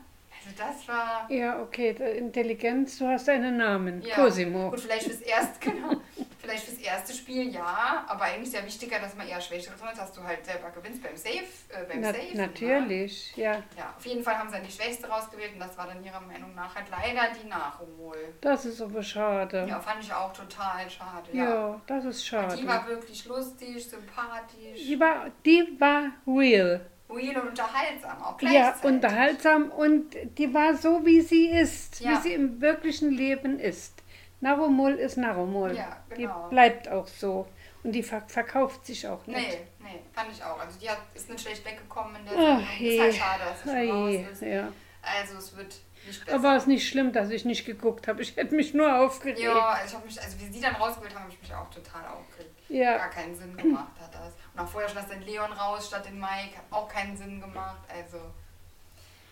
Also 0.58 0.74
das 0.74 0.88
war. 0.88 1.30
Ja, 1.30 1.60
okay, 1.60 1.90
Intelligenz, 2.16 2.98
du 2.98 3.06
hast 3.06 3.28
einen 3.28 3.56
Namen. 3.56 4.02
Ja. 4.02 4.14
Cosimo. 4.14 4.70
Gut, 4.70 4.80
vielleicht 4.80 5.04
fürs 5.04 5.20
erste, 5.20 5.58
genau. 5.70 6.00
Vielleicht 6.38 6.64
fürs 6.64 6.78
erste 6.78 7.12
Spiel 7.14 7.50
ja, 7.50 8.04
aber 8.08 8.22
eigentlich 8.24 8.48
ist 8.48 8.54
ja 8.54 8.66
wichtiger, 8.66 8.98
dass 8.98 9.14
man 9.14 9.28
eher 9.28 9.40
Schwächere 9.40 9.74
hat, 9.80 9.96
dass 9.96 10.12
du 10.12 10.24
halt 10.24 10.44
selber 10.44 10.70
gewinnst 10.70 11.00
beim 11.02 11.16
Safe. 11.16 11.36
Äh, 11.68 11.84
beim 11.88 12.00
Na, 12.00 12.12
Safe 12.12 12.36
natürlich, 12.36 13.36
ne? 13.36 13.42
ja. 13.44 13.52
Ja, 13.78 13.94
auf 13.96 14.04
jeden 14.04 14.24
Fall 14.24 14.36
haben 14.36 14.48
sie 14.48 14.56
dann 14.56 14.64
die 14.64 14.72
Schwächste 14.72 15.08
rausgewählt 15.08 15.52
und 15.54 15.60
das 15.60 15.78
war 15.78 15.86
dann 15.86 16.02
ihrer 16.04 16.20
Meinung 16.20 16.52
nach 16.54 16.74
halt 16.74 16.86
leider 16.90 17.32
die 17.40 17.46
Nachhol. 17.46 18.34
Das 18.40 18.64
ist 18.64 18.80
aber 18.80 19.02
schade. 19.02 19.66
Ja, 19.68 19.78
fand 19.78 20.02
ich 20.02 20.12
auch 20.12 20.32
total 20.32 20.90
schade. 20.90 21.28
Ja, 21.32 21.44
ja 21.44 21.80
das 21.86 22.04
ist 22.06 22.26
schade. 22.26 22.56
die 22.56 22.66
war 22.66 22.88
wirklich 22.88 23.24
lustig, 23.24 23.88
sympathisch. 23.88 24.84
Die 24.84 24.98
war, 24.98 25.30
die 25.44 25.76
war 25.78 26.10
real. 26.26 26.84
Real 27.12 27.38
und 27.38 27.48
unterhaltsam 27.50 28.22
auch 28.22 28.36
gleichzeitig. 28.36 28.82
Ja, 28.82 28.88
unterhaltsam 28.88 29.70
und 29.70 30.16
die 30.38 30.52
war 30.52 30.76
so, 30.76 31.04
wie 31.04 31.20
sie 31.20 31.46
ist, 31.48 32.00
ja. 32.00 32.10
wie 32.10 32.16
sie 32.16 32.34
im 32.34 32.60
wirklichen 32.60 33.10
Leben 33.10 33.58
ist. 33.58 34.02
Narumol 34.40 34.94
ist 34.94 35.16
Narumol. 35.16 35.76
Ja, 35.76 36.02
genau. 36.08 36.44
Die 36.48 36.50
bleibt 36.50 36.88
auch 36.88 37.06
so. 37.06 37.46
Und 37.84 37.92
die 37.92 38.02
verkauft 38.02 38.86
sich 38.86 39.06
auch 39.06 39.26
nicht. 39.26 39.38
Nee, 39.38 39.58
nee, 39.80 40.00
fand 40.12 40.30
ich 40.32 40.42
auch. 40.42 40.58
Also 40.58 40.78
die 40.78 40.88
hat, 40.88 40.98
ist 41.14 41.28
nicht 41.28 41.40
schlecht 41.40 41.64
weggekommen 41.64 42.16
in 42.16 42.24
der. 42.26 42.34
Ach, 42.36 42.80
ist 42.80 43.00
halt 43.00 43.14
schade, 43.14 43.42
dass 43.44 43.62
sie 43.62 43.68
schon 43.68 43.90
raus 43.90 44.32
ist. 44.32 44.42
Ja. 44.42 44.72
Also 45.02 45.38
es 45.38 45.56
wird 45.56 45.74
nicht 46.06 46.24
besser. 46.24 46.36
Aber 46.36 46.44
war 46.44 46.56
es 46.56 46.66
nicht 46.66 46.88
schlimm, 46.88 47.12
dass 47.12 47.30
ich 47.30 47.44
nicht 47.44 47.64
geguckt 47.64 48.06
habe. 48.06 48.22
Ich 48.22 48.36
hätte 48.36 48.54
mich 48.54 48.72
nur 48.72 49.00
aufgeregt. 49.00 49.40
Ja, 49.40 49.70
also, 49.70 49.86
ich 49.86 49.94
hab 49.94 50.04
mich, 50.04 50.20
also 50.20 50.40
wie 50.40 50.52
sie 50.52 50.60
dann 50.60 50.76
rausgewählt 50.76 51.14
haben, 51.14 51.22
habe 51.22 51.32
ich 51.32 51.40
mich 51.40 51.54
auch 51.54 51.70
total 51.70 52.04
aufgeregt. 52.06 52.56
Ja. 52.68 52.98
Gar 52.98 53.10
keinen 53.10 53.34
Sinn 53.34 53.56
gemacht 53.56 53.92
hat 54.00 54.14
das. 54.14 54.32
Und 54.54 54.60
auch 54.60 54.68
vorher 54.68 54.88
schon, 54.88 54.98
dass 54.98 55.08
dann 55.08 55.22
Leon 55.22 55.52
raus 55.52 55.86
statt 55.86 56.06
den 56.06 56.18
Mike, 56.18 56.56
hat 56.56 56.64
auch 56.70 56.88
keinen 56.88 57.16
Sinn 57.16 57.40
gemacht. 57.40 57.80
Also, 57.88 58.18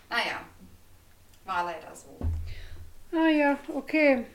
naja, 0.09 0.41
war 1.45 1.63
leider 1.65 1.95
so. 1.95 2.17
Ah 3.15 3.27
ja, 3.27 3.57
okay. 3.73 4.25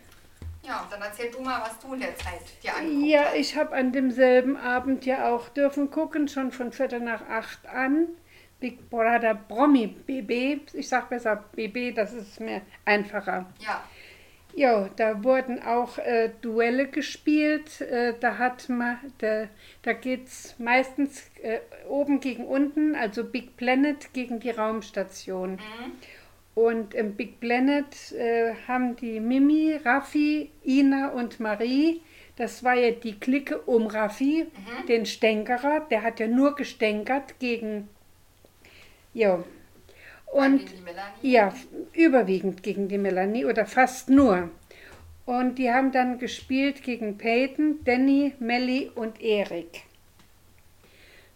Ja, 0.63 0.87
dann 0.91 1.01
erzähl 1.03 1.31
du 1.31 1.41
mal, 1.41 1.61
was 1.61 1.79
du 1.79 1.95
in 1.95 2.01
der 2.01 2.17
Zeit 2.17 2.41
dir 2.63 2.75
angeguckt 2.75 3.07
Ja, 3.07 3.25
hast. 3.27 3.35
ich 3.37 3.57
habe 3.57 3.75
an 3.77 3.93
demselben 3.93 4.57
Abend 4.57 5.07
ja 5.07 5.29
auch 5.33 5.49
dürfen 5.51 5.91
gucken, 5.91 6.29
schon 6.29 6.51
von 6.53 6.73
Viertel 6.73 7.01
nach 7.01 7.23
acht 7.29 7.67
an. 7.67 8.09
Big 8.59 8.89
Brother 8.91 9.35
Promi 9.35 9.87
BB. 9.87 10.73
Ich 10.75 10.89
sage 10.89 11.07
besser 11.11 11.37
BB, 11.55 11.95
das 11.95 12.13
ist 12.13 12.41
mir 12.41 12.63
einfacher. 12.85 13.47
Ja. 13.59 13.83
Ja, 14.57 14.89
da 14.97 15.23
wurden 15.23 15.63
auch 15.63 15.99
äh, 15.99 16.31
Duelle 16.41 16.87
gespielt. 16.87 17.83
Äh, 17.83 18.15
da 18.19 18.39
hat 18.39 18.71
man, 18.71 18.99
da, 19.19 19.49
da 19.83 19.93
geht 19.93 20.29
es 20.29 20.55
meistens 20.59 21.31
äh, 21.43 21.59
oben 21.87 22.21
gegen 22.21 22.47
unten, 22.47 22.95
also 22.95 23.23
Big 23.23 23.59
Planet 23.59 24.15
gegen 24.15 24.41
die 24.41 24.49
Raumstation. 24.49 25.53
Mhm. 25.53 25.93
Und 26.55 26.95
im 26.95 27.17
Big 27.17 27.39
Planet 27.39 28.13
äh, 28.13 28.55
haben 28.67 28.97
die 28.97 29.21
Mimi, 29.21 29.79
Raffi, 29.85 30.51
Ina 30.65 31.09
und 31.11 31.39
Marie, 31.39 32.01
das 32.37 32.65
war 32.65 32.75
ja 32.75 32.93
die 32.93 33.21
Clique 33.21 33.59
um 33.59 33.87
Raffi, 33.87 34.47
mhm. 34.47 34.87
den 34.87 35.05
Stänkerer, 35.05 35.81
der 35.91 36.03
hat 36.03 36.19
ja 36.19 36.29
nur 36.29 36.57
gestänkert 36.57 37.39
gegen, 37.39 37.89
ja. 39.13 39.45
Und 40.27 40.63
ja, 41.23 41.55
überwiegend 41.93 42.63
gegen 42.63 42.89
die 42.89 42.99
Melanie 42.99 43.45
oder 43.45 43.65
fast 43.67 44.11
nur. 44.11 44.51
Und 45.25 45.57
die 45.57 45.71
haben 45.71 45.93
dann 45.93 46.19
gespielt 46.19 46.83
gegen 46.83 47.19
Peyton, 47.19 47.81
Danny, 47.85 48.35
Melly 48.39 48.91
und 48.95 49.21
Erik. 49.21 49.83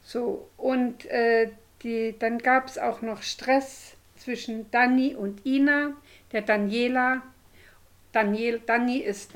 So, 0.03 0.49
und 0.57 1.07
äh, 1.07 1.51
die, 1.83 2.15
dann 2.19 2.39
gab 2.39 2.67
es 2.67 2.79
auch 2.79 3.03
noch 3.03 3.23
Stress 3.23 3.95
zwischen 4.17 4.71
Dani 4.71 5.15
und 5.15 5.45
Ina, 5.47 5.93
der 6.33 6.43
Daniela. 6.43 7.23
Daniel, 8.13 8.61
Dani 8.67 8.99
ist 8.99 9.33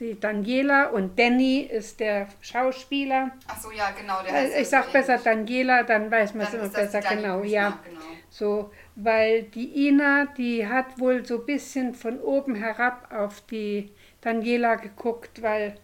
die 0.00 0.18
Daniela 0.18 0.88
und 0.88 1.18
Danny 1.18 1.60
ist 1.60 2.00
der 2.00 2.28
Schauspieler. 2.40 3.30
Ach 3.46 3.60
so, 3.60 3.70
ja, 3.70 3.90
genau. 3.90 4.22
Der 4.22 4.32
heißt 4.32 4.58
ich 4.58 4.68
sag 4.68 4.92
besser 4.92 5.18
Daniela, 5.18 5.84
dann 5.84 6.10
weiß 6.10 6.34
man 6.34 6.46
es 6.46 6.54
immer 6.54 6.68
besser. 6.68 7.00
Genau, 7.00 7.42
ja. 7.44 7.78
Genau. 7.84 8.00
So, 8.28 8.72
weil 8.96 9.44
die 9.44 9.88
Ina, 9.88 10.26
die 10.36 10.66
hat 10.66 10.98
wohl 10.98 11.24
so 11.24 11.38
ein 11.40 11.46
bisschen 11.46 11.94
von 11.94 12.18
oben 12.20 12.56
herab 12.56 13.12
auf 13.12 13.40
die 13.42 13.92
Daniela 14.20 14.74
geguckt, 14.74 15.40
weil 15.42 15.76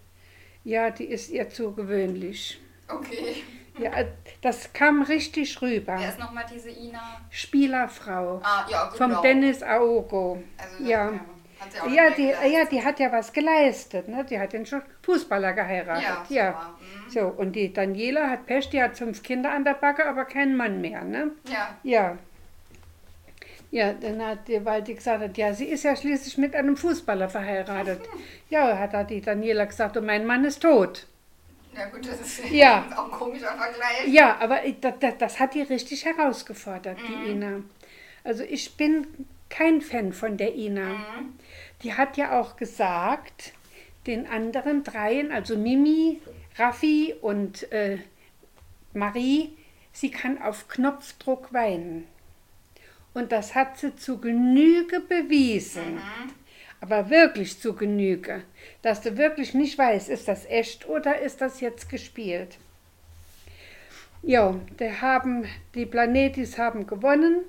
ja, 0.65 0.91
die 0.91 1.05
ist 1.05 1.31
ihr 1.31 1.49
zu 1.49 1.73
gewöhnlich. 1.73 2.61
Okay. 2.89 3.45
Ja, 3.79 3.93
das 4.43 4.73
kam 4.73 5.03
richtig 5.03 5.63
rüber. 5.63 5.97
Wer 5.99 6.09
ist 6.09 6.19
nochmal 6.19 6.45
diese 6.53 6.71
Ina? 6.71 7.21
Spielerfrau. 7.31 8.41
Ah, 8.43 8.67
ja, 8.69 8.89
gut. 8.89 8.99
Vom 8.99 9.23
Dennis 9.23 9.63
Aogo. 9.63 10.43
Also, 10.59 10.85
ja. 10.85 11.13
Ja, 11.13 11.21
ja, 11.91 12.11
die, 12.11 12.29
ja, 12.29 12.65
die 12.65 12.85
hat 12.85 12.99
ja 12.99 13.13
was 13.13 13.33
geleistet. 13.33 14.09
Ne? 14.09 14.25
Die 14.25 14.39
hat 14.39 14.53
den 14.53 14.67
Fußballer 15.03 15.53
geheiratet. 15.53 16.31
Ja, 16.31 16.45
ja. 16.45 16.77
Mhm. 16.81 17.11
So, 17.11 17.21
und 17.21 17.53
die 17.53 17.73
Daniela 17.73 18.31
hat 18.31 18.47
Pech, 18.47 18.71
die 18.71 18.83
hat 18.83 18.97
fünf 18.97 19.23
Kinder 19.23 19.53
an 19.53 19.65
der 19.65 19.75
Backe, 19.75 20.07
aber 20.07 20.25
keinen 20.25 20.57
Mann 20.57 20.81
mehr. 20.81 21.05
Ne? 21.05 21.33
Ja. 21.51 21.79
Ja. 21.83 22.19
Ja, 23.73 23.93
dann 23.93 24.25
hat 24.25 24.49
die 24.49 24.65
Waldi 24.65 24.95
gesagt, 24.95 25.39
ja, 25.39 25.55
sie 25.55 25.67
ist 25.67 25.85
ja 25.85 25.95
schließlich 25.95 26.39
mit 26.39 26.57
einem 26.57 26.77
Fußballer 26.77 27.29
verheiratet. 27.29 28.01
Ja, 28.49 28.77
hat 28.77 28.95
da 28.95 29.05
die 29.05 29.21
Daniela 29.21 29.65
gesagt, 29.65 29.97
und 29.97 30.07
mein 30.07 30.27
Mann 30.27 30.45
ist 30.45 30.61
tot. 30.61 31.07
Ja 31.77 31.87
gut, 31.87 32.05
das 32.05 32.21
ist 32.21 32.51
ja. 32.51 32.85
auch 32.97 33.05
ein 33.05 33.11
komischer 33.13 33.55
Vergleich. 33.57 34.09
Ja, 34.09 34.39
aber 34.41 34.59
das, 34.81 34.95
das, 34.99 35.19
das 35.19 35.41
hat 35.41 35.55
die 35.55 35.63
richtig 35.63 36.05
herausgefordert, 36.05 36.99
mhm. 36.99 37.07
die 37.07 37.31
Ina. 37.31 37.63
Also 38.25 38.43
ich 38.43 38.77
bin 38.77 39.07
kein 39.49 39.81
Fan 39.81 40.13
von 40.13 40.37
der 40.37 40.55
Ina. 40.55 40.89
Mhm. 40.89 41.39
Die 41.83 41.95
hat 41.95 42.17
ja 42.17 42.41
auch 42.41 42.57
gesagt, 42.57 43.53
den 44.07 44.27
anderen 44.27 44.85
dreien, 44.85 45.33
also 45.33 45.57
Mimi, 45.57 46.21
Raffi 46.57 47.15
und 47.21 47.71
äh, 47.73 47.99
Marie, 48.93 49.57
sie 49.93 50.11
kann 50.11 50.41
auf 50.41 50.69
Knopfdruck 50.69 51.53
weinen. 51.53 52.07
Und 53.15 53.33
das 53.33 53.55
hat 53.55 53.79
sie 53.79 53.97
zu 53.97 54.19
Genüge 54.19 55.01
bewiesen. 55.01 55.95
Mhm 55.95 56.41
aber 56.81 57.11
wirklich 57.11 57.61
zu 57.61 57.75
Genüge, 57.75 58.43
dass 58.83 59.03
du 59.03 59.17
wirklich 59.17 59.55
nicht 59.55 59.77
weißt, 59.77 60.09
ist 60.09 60.29
das 60.29 60.47
echt 60.47 60.89
oder 60.89 61.21
ist 61.21 61.41
das 61.41 61.61
jetzt 61.61 61.89
gespielt. 61.89 62.57
Ja, 64.23 64.55
die, 64.79 64.91
haben, 64.91 65.47
die 65.75 65.87
Planetis 65.87 66.59
haben 66.59 66.87
gewonnen. 66.87 67.43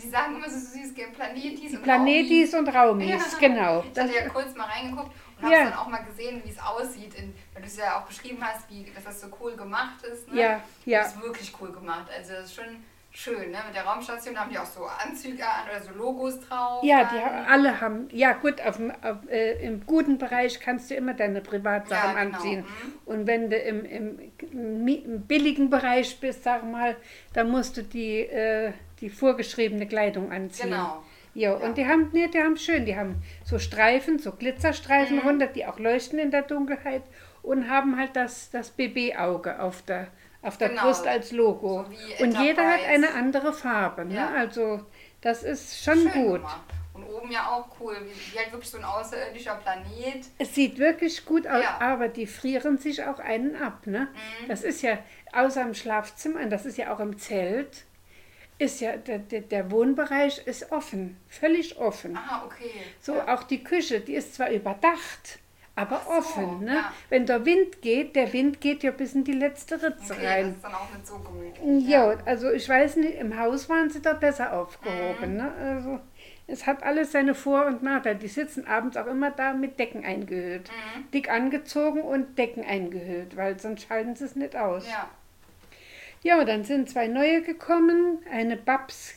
Sie 0.00 0.08
sagen 0.08 0.36
immer 0.36 0.48
so 0.48 0.58
süß, 0.58 0.94
Planetis 1.14 1.74
und 1.74 1.82
Planetis 1.82 2.54
Raumis. 2.54 2.68
und 2.68 2.74
Raumis, 2.74 3.08
ja. 3.08 3.38
genau. 3.38 3.84
Ich 3.92 4.00
hatte 4.00 4.14
ja 4.14 4.28
kurz 4.28 4.54
mal 4.54 4.64
reingeguckt 4.64 5.10
und 5.36 5.44
habe 5.44 5.54
ja. 5.54 5.64
dann 5.64 5.74
auch 5.74 5.88
mal 5.88 6.04
gesehen, 6.04 6.40
wie 6.44 6.50
es 6.50 6.58
aussieht, 6.58 7.14
in, 7.14 7.34
weil 7.52 7.62
du 7.62 7.68
es 7.68 7.76
ja 7.76 7.98
auch 7.98 8.06
beschrieben 8.06 8.38
hast, 8.40 8.68
wie, 8.70 8.84
dass 8.94 9.04
das 9.04 9.20
so 9.20 9.26
cool 9.40 9.56
gemacht 9.56 10.02
ist. 10.02 10.32
Ne? 10.32 10.40
Ja, 10.40 10.62
ja. 10.84 11.02
Das 11.02 11.14
ist 11.14 11.22
wirklich 11.22 11.52
cool 11.60 11.72
gemacht. 11.72 12.06
Also 12.16 12.32
das 12.32 12.46
ist 12.46 12.54
schon 12.54 12.84
schön, 13.12 13.50
ne? 13.50 13.58
Mit 13.66 13.74
der 13.74 13.84
Raumstation 13.84 14.38
haben 14.38 14.50
die 14.50 14.58
auch 14.58 14.66
so 14.66 14.84
Anzüge 14.84 15.44
an 15.44 15.68
oder 15.68 15.82
so 15.82 15.90
Logos 15.98 16.40
drauf. 16.40 16.82
Ja, 16.84 17.04
die 17.04 17.18
haben, 17.18 17.46
alle 17.46 17.80
haben, 17.80 18.08
ja 18.12 18.32
gut, 18.34 18.60
auf, 18.60 18.78
auf 19.02 19.28
äh, 19.28 19.64
im 19.64 19.84
guten 19.84 20.18
Bereich 20.18 20.60
kannst 20.60 20.90
du 20.90 20.94
immer 20.94 21.14
deine 21.14 21.40
Privatsachen 21.40 22.16
ja, 22.16 22.24
genau. 22.24 22.36
anziehen. 22.36 22.60
Mhm. 22.60 22.92
Und 23.06 23.26
wenn 23.26 23.50
du 23.50 23.56
im, 23.56 23.84
im, 23.84 24.32
im, 24.52 25.26
billigen 25.26 25.70
Bereich 25.70 26.20
bist, 26.20 26.44
sag 26.44 26.64
mal, 26.64 26.96
dann 27.32 27.50
musst 27.50 27.76
du 27.76 27.82
die, 27.82 28.20
äh, 28.20 28.72
die 29.00 29.10
vorgeschriebene 29.10 29.86
Kleidung 29.86 30.32
anziehen. 30.32 30.70
Genau. 30.70 31.02
Ja, 31.34 31.52
und 31.54 31.78
die 31.78 31.86
haben, 31.86 32.10
nee, 32.12 32.26
die 32.26 32.40
haben 32.40 32.56
schön, 32.56 32.84
die 32.86 32.96
haben 32.96 33.22
so 33.44 33.58
Streifen, 33.60 34.18
so 34.18 34.32
Glitzerstreifen 34.32 35.18
Mhm. 35.18 35.22
runter, 35.22 35.46
die 35.46 35.64
auch 35.64 35.78
leuchten 35.78 36.18
in 36.18 36.30
der 36.32 36.42
Dunkelheit 36.42 37.02
und 37.42 37.70
haben 37.70 37.96
halt 37.96 38.16
das, 38.16 38.50
das 38.50 38.70
BB-Auge 38.70 39.60
auf 39.62 39.82
der, 39.82 40.08
auf 40.42 40.58
der 40.58 40.70
Genau. 40.70 40.82
Brust 40.82 41.06
als 41.06 41.30
Logo. 41.30 41.84
So 42.18 42.24
und 42.24 42.36
jeder 42.40 42.66
hat 42.66 42.80
eine 42.88 43.14
andere 43.14 43.52
Farbe, 43.52 44.04
ne? 44.06 44.14
Ja. 44.16 44.30
Also 44.36 44.84
das 45.20 45.44
ist 45.44 45.84
schon 45.84 45.98
Schön 46.10 46.12
gut. 46.12 46.36
gemacht. 46.40 46.60
Und 46.94 47.04
oben 47.04 47.30
ja 47.30 47.46
auch 47.46 47.68
cool, 47.80 47.96
wie, 48.02 48.34
wie 48.34 48.38
halt 48.38 48.50
wirklich 48.52 48.68
so 48.70 48.78
ein 48.78 48.84
außerirdischer 48.84 49.54
Planet. 49.54 50.26
Es 50.38 50.54
sieht 50.54 50.78
wirklich 50.78 51.24
gut 51.24 51.46
aus, 51.46 51.62
Ja. 51.62 51.78
aber 51.80 52.08
die 52.08 52.26
frieren 52.26 52.76
sich 52.76 53.04
auch 53.04 53.20
einen 53.20 53.54
ab. 53.54 53.86
Ne? 53.86 54.08
Mhm. 54.42 54.48
Das 54.48 54.62
ist 54.64 54.82
ja 54.82 54.98
außer 55.32 55.62
im 55.62 55.74
Schlafzimmer, 55.74 56.40
und 56.40 56.50
das 56.50 56.66
ist 56.66 56.76
ja 56.76 56.92
auch 56.92 56.98
im 57.00 57.16
Zelt, 57.18 57.84
ist 58.60 58.80
ja 58.80 58.96
der, 58.96 59.18
der, 59.18 59.70
Wohnbereich 59.70 60.46
ist 60.46 60.70
offen, 60.70 61.16
völlig 61.28 61.78
offen. 61.78 62.16
Ah, 62.16 62.42
okay. 62.44 62.70
So 63.00 63.14
ja. 63.16 63.34
auch 63.34 63.42
die 63.44 63.64
Küche, 63.64 64.00
die 64.00 64.14
ist 64.14 64.34
zwar 64.34 64.50
überdacht, 64.50 65.38
aber 65.74 66.02
so, 66.04 66.10
offen. 66.10 66.64
Ne? 66.64 66.74
ja. 66.74 66.92
Wenn 67.08 67.24
der 67.24 67.44
Wind 67.46 67.80
geht, 67.80 68.14
der 68.16 68.32
Wind 68.32 68.60
geht 68.60 68.82
ja 68.82 68.90
bis 68.90 69.14
in 69.14 69.24
die 69.24 69.32
letzte 69.32 69.76
Ritze 69.82 70.12
Okay, 70.12 70.22
das 70.22 70.30
rein. 70.30 70.48
ist 70.52 70.64
dann 70.64 70.74
auch 70.74 70.90
nicht 70.94 71.06
so 71.06 71.18
gemütlich. 71.18 71.88
Ja, 71.88 72.16
also 72.26 72.50
ich 72.50 72.68
weiß 72.68 72.96
nicht, 72.96 73.14
im 73.18 73.38
Haus 73.38 73.68
waren 73.70 73.88
sie 73.88 74.02
da 74.02 74.12
besser 74.12 74.48
Mhm. 74.48 74.54
aufgehoben. 74.58 75.36
Ne? 75.36 75.52
Also 75.58 76.00
es 76.46 76.66
hat 76.66 76.82
alles 76.82 77.12
seine 77.12 77.34
Vor- 77.34 77.64
und 77.66 77.82
Nachteile. 77.82 78.16
Die 78.18 78.28
sitzen 78.28 78.66
abends 78.66 78.96
auch 78.98 79.06
immer 79.06 79.30
da 79.30 79.54
mit 79.54 79.78
Decken 79.78 80.04
eingehüllt. 80.04 80.68
Mhm. 80.68 81.10
Dick 81.12 81.30
angezogen 81.30 82.02
und 82.02 82.36
Decken 82.36 82.64
eingehüllt, 82.64 83.36
weil 83.38 83.58
sonst 83.58 83.86
schalten 83.86 84.16
sie 84.16 84.26
es 84.26 84.36
nicht 84.36 84.54
aus. 84.56 84.86
Ja. 84.86 85.08
Ja, 86.22 86.38
und 86.38 86.48
dann 86.48 86.64
sind 86.64 86.90
zwei 86.90 87.06
neue 87.06 87.42
gekommen. 87.42 88.18
Eine 88.30 88.56
Babs 88.56 89.14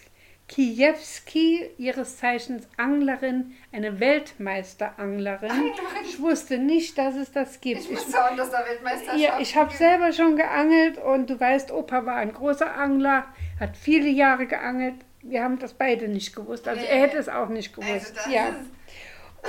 Kijewski, 0.47 1.69
ihres 1.77 2.17
Zeichens 2.17 2.67
Anglerin, 2.77 3.53
eine 3.71 3.99
Weltmeisteranglerin. 3.99 5.71
Ich 6.05 6.19
wusste 6.21 6.57
nicht, 6.57 6.97
dass 6.97 7.15
es 7.15 7.31
das 7.31 7.59
gibt. 7.61 7.81
Ich 7.81 7.89
wusste 7.91 8.23
auch, 8.23 8.35
dass 8.35 8.51
da 8.51 8.63
Weltmeisterschaft 8.65 9.19
Ja, 9.19 9.39
ich 9.39 9.55
habe 9.55 9.73
selber 9.73 10.11
schon 10.11 10.35
geangelt 10.35 10.97
und 10.97 11.29
du 11.29 11.39
weißt, 11.39 11.71
Opa 11.71 12.05
war 12.05 12.15
ein 12.17 12.33
großer 12.33 12.75
Angler, 12.75 13.25
hat 13.59 13.75
viele 13.77 14.09
Jahre 14.09 14.45
geangelt. 14.45 14.95
Wir 15.21 15.43
haben 15.43 15.57
das 15.59 15.73
beide 15.73 16.07
nicht 16.07 16.35
gewusst. 16.35 16.67
Also 16.67 16.81
Nee. 16.81 16.87
er 16.87 16.99
hätte 17.01 17.17
es 17.17 17.29
auch 17.29 17.49
nicht 17.49 17.73
gewusst. 17.73 17.91
Also 17.91 18.13
das 18.15 18.27
ja. 18.31 18.55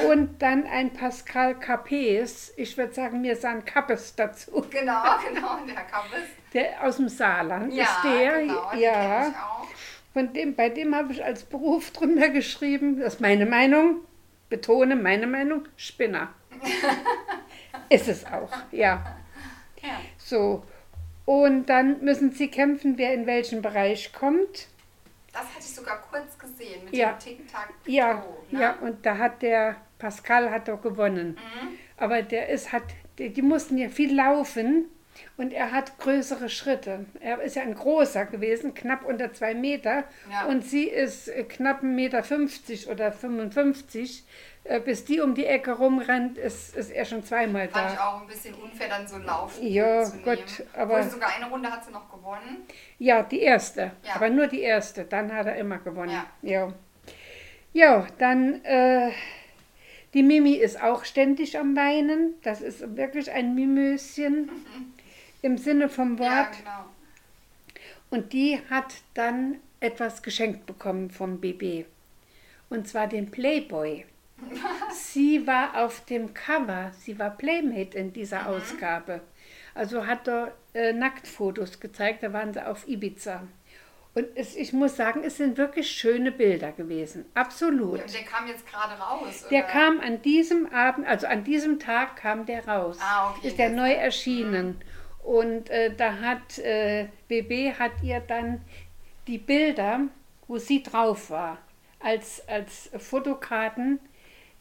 Und 0.09 0.43
dann 0.43 0.67
ein 0.67 0.93
Pascal 0.93 1.59
Capes, 1.59 2.53
ich 2.57 2.77
würde 2.77 2.93
sagen, 2.93 3.21
mir 3.21 3.37
sahen 3.37 3.65
Kappes 3.65 4.15
dazu. 4.17 4.67
genau, 4.71 5.03
genau, 5.29 5.59
der 5.67 5.85
Kappes. 5.85 6.25
Der 6.53 6.83
aus 6.85 6.97
dem 6.97 7.09
Saarland 7.09 7.73
Ja, 7.73 7.85
ist 7.85 8.05
der. 8.05 8.39
genau, 8.41 8.73
ja. 8.75 9.29
ich 9.29 9.35
auch. 9.37 9.67
Von 10.13 10.33
dem, 10.33 10.55
bei 10.55 10.69
dem 10.69 10.95
habe 10.95 11.13
ich 11.13 11.25
als 11.25 11.45
Beruf 11.45 11.91
drunter 11.91 12.29
geschrieben, 12.29 12.99
das 13.01 13.15
ist 13.15 13.21
meine 13.21 13.47
Meinung, 13.47 13.99
betone 14.49 14.97
meine 14.97 15.27
Meinung, 15.27 15.67
Spinner. 15.77 16.29
ist 17.89 18.09
es 18.09 18.25
auch, 18.27 18.51
ja. 18.73 19.17
Ja. 19.83 20.01
So. 20.19 20.65
Und 21.25 21.67
dann 21.67 22.05
müssen 22.05 22.33
sie 22.33 22.49
kämpfen, 22.49 22.99
wer 22.99 23.15
in 23.15 23.27
welchen 23.27 23.63
Bereich 23.63 24.13
kommt. 24.13 24.69
Das 25.35 25.43
hatte 25.43 25.59
ich 25.59 25.75
sogar 25.75 26.01
kurz 26.01 26.39
gesehen 26.39 26.85
mit 26.85 26.95
Ja. 26.97 27.13
dem 27.13 27.19
Tic-Tac. 27.19 27.69
Ja, 27.87 28.25
ne? 28.51 28.61
ja, 28.61 28.73
und 28.81 29.05
da 29.05 29.19
hat 29.19 29.43
der 29.43 29.77
Pascal 29.99 30.51
hat 30.51 30.69
doch 30.69 30.81
gewonnen. 30.81 31.31
Mhm. 31.31 31.69
Aber 31.97 32.23
der 32.23 32.49
ist, 32.49 32.73
hat, 32.73 32.85
die, 33.19 33.31
die 33.33 33.43
mussten 33.43 33.77
ja 33.77 33.89
viel 33.89 34.15
laufen 34.15 34.87
und 35.37 35.53
er 35.53 35.73
hat 35.73 35.99
größere 35.99 36.49
Schritte. 36.49 37.07
Er 37.21 37.41
ist 37.43 37.57
ja 37.57 37.63
ein 37.63 37.75
großer 37.75 38.27
gewesen, 38.27 38.75
knapp 38.75 39.05
unter 39.05 39.33
zwei 39.33 39.55
Meter. 39.55 40.05
Ja. 40.31 40.47
Und 40.47 40.65
sie 40.65 40.85
ist 40.85 41.29
äh, 41.29 41.45
knapp 41.45 41.83
1,50 41.83 41.85
Meter 41.87 42.23
50 42.23 42.89
oder 42.89 43.13
55. 43.13 44.25
Äh, 44.65 44.81
Bis 44.81 45.05
die 45.05 45.21
um 45.21 45.35
die 45.35 45.45
Ecke 45.45 45.73
rumrennt, 45.73 46.39
ist, 46.39 46.75
ist 46.77 46.91
er 46.91 47.05
schon 47.05 47.23
zweimal 47.25 47.69
Fand 47.69 47.91
ich 47.91 47.97
da. 47.99 48.09
auch 48.09 48.21
ein 48.23 48.27
bisschen 48.27 48.55
unfair, 48.55 48.89
dann 48.89 49.07
so 49.07 49.19
laufen 49.19 49.67
Ja, 49.67 50.05
zu 50.05 50.13
nehmen. 50.17 50.25
Gott, 50.25 50.63
aber- 50.75 50.95
Obwohl, 50.99 51.11
sogar 51.11 51.31
eine 51.37 51.51
Runde 51.51 51.71
hat 51.71 51.85
sie 51.85 51.91
noch 51.93 52.11
gewonnen. 52.11 52.63
Ja, 52.99 53.23
die 53.23 53.41
erste. 53.41 53.91
Ja. 54.05 54.15
Aber 54.15 54.31
nur 54.31 54.47
die 54.47 54.63
erste. 54.63 55.05
Dann 55.05 55.33
hat 55.35 55.47
er 55.47 55.57
immer 55.57 55.79
gewonnen. 55.79 56.13
Ja. 56.43 56.51
Ja, 56.51 56.73
ja 57.73 58.07
dann 58.19 58.65
äh, 58.65 59.11
die 60.15 60.23
Mimi 60.23 60.53
ist 60.55 60.81
auch 60.83 61.05
ständig 61.05 61.59
am 61.59 61.77
Weinen. 61.77 62.35
Das 62.43 62.61
ist 62.63 62.97
wirklich 62.97 63.31
ein 63.33 63.55
Mimöschen 63.55 64.49
im 65.45 65.59
Sinne 65.59 65.89
vom 65.89 66.17
Ja, 66.17 66.21
Wort. 66.47 66.59
genau. 66.59 66.85
Und 68.11 68.33
die 68.33 68.61
hat 68.71 68.95
dann 69.13 69.57
etwas 69.81 70.23
geschenkt 70.23 70.67
bekommen 70.67 71.11
vom 71.11 71.41
BB. 71.41 71.85
Und 72.71 72.89
zwar 72.89 73.07
den 73.09 73.31
Playboy. 73.31 74.07
Sie 74.93 75.47
war 75.47 75.77
auf 75.85 76.05
dem 76.07 76.35
Cover, 76.35 76.91
sie 76.99 77.19
war 77.19 77.31
Playmate 77.31 77.97
in 77.97 78.13
dieser 78.13 78.49
Ausgabe. 78.49 79.21
Also 79.75 80.07
hat 80.07 80.27
er 80.29 80.53
äh, 80.75 80.93
Nacktfotos 80.93 81.79
gezeigt, 81.81 82.23
da 82.23 82.33
waren 82.33 82.53
sie 82.53 82.67
auf 82.67 82.87
Ibiza. 82.89 83.43
Und 84.15 84.27
es, 84.37 84.55
ich 84.55 84.73
muss 84.73 84.97
sagen, 84.97 85.23
es 85.25 85.37
sind 85.39 85.57
wirklich 85.57 85.91
schöne 85.91 86.31
Bilder 86.31 86.73
gewesen. 86.73 87.25
Absolut. 87.35 88.01
Und 88.03 88.15
der 88.15 88.23
kam 88.23 88.47
jetzt 88.47 88.67
gerade 88.67 88.95
raus. 89.01 89.47
Der 89.51 89.65
oder? 89.65 89.73
kam 89.73 90.01
an 90.01 90.23
diesem 90.23 90.73
Abend, 90.73 91.07
also 91.07 91.27
an 91.27 91.43
diesem 91.45 91.79
Tag 91.81 92.17
kam 92.17 92.47
der 92.47 92.67
raus. 92.67 92.99
Ah, 93.01 93.31
okay, 93.31 93.49
Ist 93.49 93.59
der 93.59 93.71
neu 93.71 93.91
erschienen. 93.93 94.81
Und 95.25 95.71
äh, 95.71 95.93
da 95.95 96.19
hat 96.21 96.59
äh, 96.59 97.09
BB 97.29 97.79
hat 97.79 97.93
ihr 98.03 98.21
dann 98.21 98.61
die 99.27 99.39
Bilder, 99.39 100.03
wo 100.47 100.59
sie 100.59 100.83
drauf 100.83 101.31
war, 101.31 101.59
als, 101.99 102.47
als 102.47 102.91
Fotokarten 102.99 103.99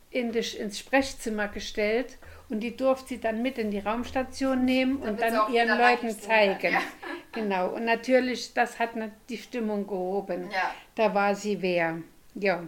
in 0.09 0.31
das, 0.31 0.53
ins 0.53 0.79
Sprechzimmer 0.79 1.49
gestellt. 1.49 2.17
Und 2.49 2.61
die 2.61 2.77
durfte 2.77 3.09
sie 3.09 3.19
dann 3.19 3.41
mit 3.41 3.57
in 3.57 3.71
die 3.71 3.79
Raumstation 3.79 4.63
nehmen 4.63 4.97
und 4.97 5.19
dann 5.19 5.35
auch 5.35 5.49
ihren 5.49 5.77
Leuten 5.77 6.09
zeigen. 6.11 6.73
ja. 6.73 6.81
Genau. 7.33 7.69
Und 7.69 7.85
natürlich, 7.85 8.53
das 8.53 8.77
hat 8.77 8.91
die 9.27 9.39
Stimmung 9.39 9.87
gehoben. 9.87 10.51
Ja. 10.51 10.71
Da 10.93 11.15
war 11.15 11.33
sie 11.33 11.59
wer. 11.63 11.97
Ja. 12.35 12.61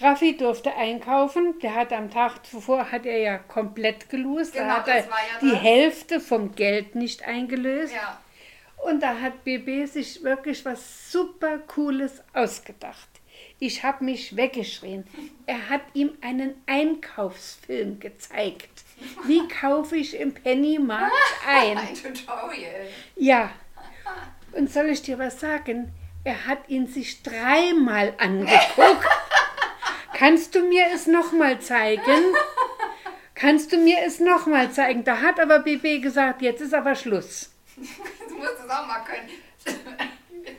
Raffi 0.00 0.36
durfte 0.36 0.74
einkaufen. 0.74 1.58
Der 1.60 1.74
hat 1.74 1.92
am 1.92 2.10
Tag 2.10 2.44
zuvor 2.46 2.90
hat 2.90 3.04
er 3.06 3.18
ja 3.18 3.38
komplett 3.38 4.08
gelöst. 4.08 4.54
Genau, 4.54 4.66
da 4.66 4.76
hat 4.76 4.88
er 4.88 4.96
ja 4.98 5.04
die 5.42 5.50
das. 5.50 5.62
Hälfte 5.62 6.20
vom 6.20 6.54
Geld 6.54 6.94
nicht 6.94 7.22
eingelöst. 7.24 7.94
Ja. 7.94 8.18
Und 8.88 9.02
da 9.02 9.20
hat 9.20 9.44
BB 9.44 9.86
sich 9.86 10.22
wirklich 10.24 10.64
was 10.64 11.12
super 11.12 11.58
Cooles 11.58 12.22
ausgedacht. 12.32 13.08
Ich 13.58 13.84
habe 13.84 14.04
mich 14.04 14.36
weggeschrien. 14.36 15.06
Er 15.46 15.68
hat 15.68 15.82
ihm 15.92 16.12
einen 16.22 16.54
Einkaufsfilm 16.66 18.00
gezeigt. 18.00 18.70
Wie 19.26 19.46
kaufe 19.48 19.96
ich 19.96 20.18
im 20.18 20.32
Pennymarkt 20.32 21.12
ein? 21.46 21.76
Ein 21.76 21.94
Tutorial. 21.94 22.86
Ja. 23.16 23.50
Und 24.52 24.70
soll 24.72 24.86
ich 24.88 25.02
dir 25.02 25.18
was 25.18 25.38
sagen? 25.40 25.92
Er 26.24 26.46
hat 26.46 26.68
ihn 26.68 26.86
sich 26.86 27.22
dreimal 27.22 28.14
angeguckt. 28.18 29.06
Kannst 30.14 30.54
du 30.54 30.60
mir 30.62 30.86
es 30.94 31.06
nochmal 31.06 31.60
zeigen? 31.60 32.34
Kannst 33.34 33.72
du 33.72 33.78
mir 33.78 33.98
es 34.04 34.20
nochmal 34.20 34.70
zeigen? 34.70 35.04
Da 35.04 35.20
hat 35.20 35.40
aber 35.40 35.60
BB 35.60 36.02
gesagt, 36.02 36.42
jetzt 36.42 36.60
ist 36.60 36.74
aber 36.74 36.94
Schluss. 36.94 37.50
Du 37.76 37.82
musst 38.36 38.58
es 38.64 38.70
auch 38.70 38.86
mal 38.86 39.00
können. 39.04 39.30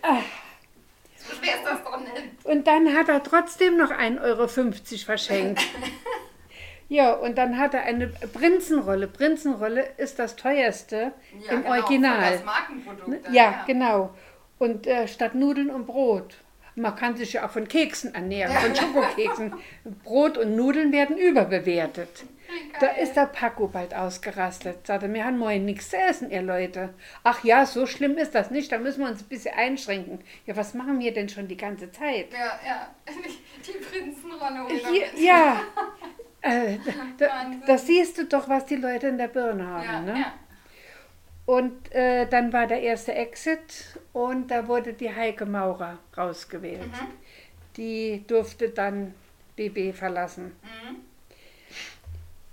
Ah. 0.01 0.21
So 1.15 1.35
schwer 1.35 1.55
ist 1.55 1.65
das 1.65 1.83
doch 1.83 1.99
nicht. 1.99 2.13
Und 2.43 2.65
dann 2.65 2.95
hat 2.95 3.07
er 3.09 3.21
trotzdem 3.21 3.77
noch 3.77 3.91
1,50 3.91 4.21
Euro 4.21 4.47
verschenkt. 5.05 5.61
Ja, 6.89 7.13
und 7.13 7.37
dann 7.37 7.57
hat 7.57 7.73
er 7.73 7.83
eine 7.83 8.07
Prinzenrolle. 8.07 9.07
Prinzenrolle 9.07 9.93
ist 9.97 10.19
das 10.19 10.35
teuerste 10.35 11.13
Ja, 11.45 11.51
im 11.53 11.63
genau, 11.63 11.75
Original. 11.75 12.31
Das 12.33 12.43
Markenprodukt. 12.43 13.25
dann, 13.27 13.33
Ja, 13.33 13.63
genau. 13.65 14.13
Und 14.59 14.87
äh, 14.87 15.07
statt 15.07 15.33
Nudeln 15.33 15.69
und 15.69 15.85
Brot. 15.85 16.35
Man 16.81 16.95
kann 16.95 17.15
sich 17.15 17.33
ja 17.33 17.45
auch 17.45 17.51
von 17.51 17.67
Keksen 17.67 18.13
ernähren, 18.15 18.53
von 18.55 18.75
Schokokeksen. 18.75 19.53
Brot 20.03 20.37
und 20.37 20.55
Nudeln 20.55 20.91
werden 20.91 21.17
überbewertet. 21.17 22.23
Da 22.81 22.87
ist 22.87 23.13
der 23.13 23.27
Paco 23.27 23.67
bald 23.67 23.93
ausgerastet. 23.93 24.85
Sagte, 24.85 25.13
wir 25.13 25.23
haben 25.23 25.37
morgen 25.37 25.63
nichts 25.63 25.89
zu 25.89 25.97
essen, 25.97 26.29
ihr 26.31 26.41
Leute. 26.41 26.93
Ach 27.23 27.43
ja, 27.45 27.65
so 27.65 27.85
schlimm 27.85 28.17
ist 28.17 28.35
das 28.35 28.51
nicht, 28.51 28.71
da 28.71 28.77
müssen 28.77 29.01
wir 29.03 29.09
uns 29.09 29.21
ein 29.21 29.29
bisschen 29.29 29.53
einschränken. 29.55 30.19
Ja, 30.45 30.55
was 30.57 30.73
machen 30.73 30.99
wir 30.99 31.13
denn 31.13 31.29
schon 31.29 31.47
die 31.47 31.55
ganze 31.55 31.91
Zeit? 31.91 32.27
Ja, 32.33 32.59
ja. 32.67 32.87
Die 33.65 33.71
Prinzenrolle. 33.77 34.63
mit- 34.91 35.19
ja, 35.19 35.61
äh, 36.41 36.77
da, 37.17 37.27
da 37.67 37.77
siehst 37.77 38.17
du 38.17 38.25
doch, 38.25 38.49
was 38.49 38.65
die 38.65 38.75
Leute 38.75 39.07
in 39.07 39.17
der 39.19 39.27
Birne 39.27 39.67
haben. 39.67 39.83
Ja, 39.85 40.01
ne? 40.01 40.19
ja. 40.19 40.33
Und 41.51 41.93
äh, 41.93 42.27
dann 42.27 42.53
war 42.53 42.65
der 42.65 42.81
erste 42.81 43.13
Exit 43.13 43.99
und 44.13 44.49
da 44.49 44.69
wurde 44.69 44.93
die 44.93 45.13
Heike 45.13 45.45
Maurer 45.45 45.97
rausgewählt. 46.17 46.87
Mhm. 46.87 47.07
Die 47.75 48.23
durfte 48.25 48.69
dann 48.69 49.13
BB 49.57 49.93
verlassen. 49.93 50.55
Mhm. 50.63 50.95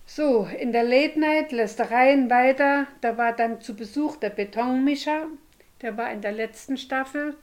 So, 0.05 0.49
in 0.59 0.73
der 0.73 0.83
Late 0.83 1.21
Night, 1.21 1.53
Lästereien 1.53 2.29
weiter, 2.29 2.89
da 3.01 3.17
war 3.17 3.37
dann 3.37 3.61
zu 3.61 3.77
Besuch 3.77 4.17
der 4.17 4.31
Betonmischer, 4.31 5.27
der 5.81 5.97
war 5.97 6.11
in 6.11 6.21
der 6.21 6.33
letzten 6.33 6.77
Staffel 6.77 7.37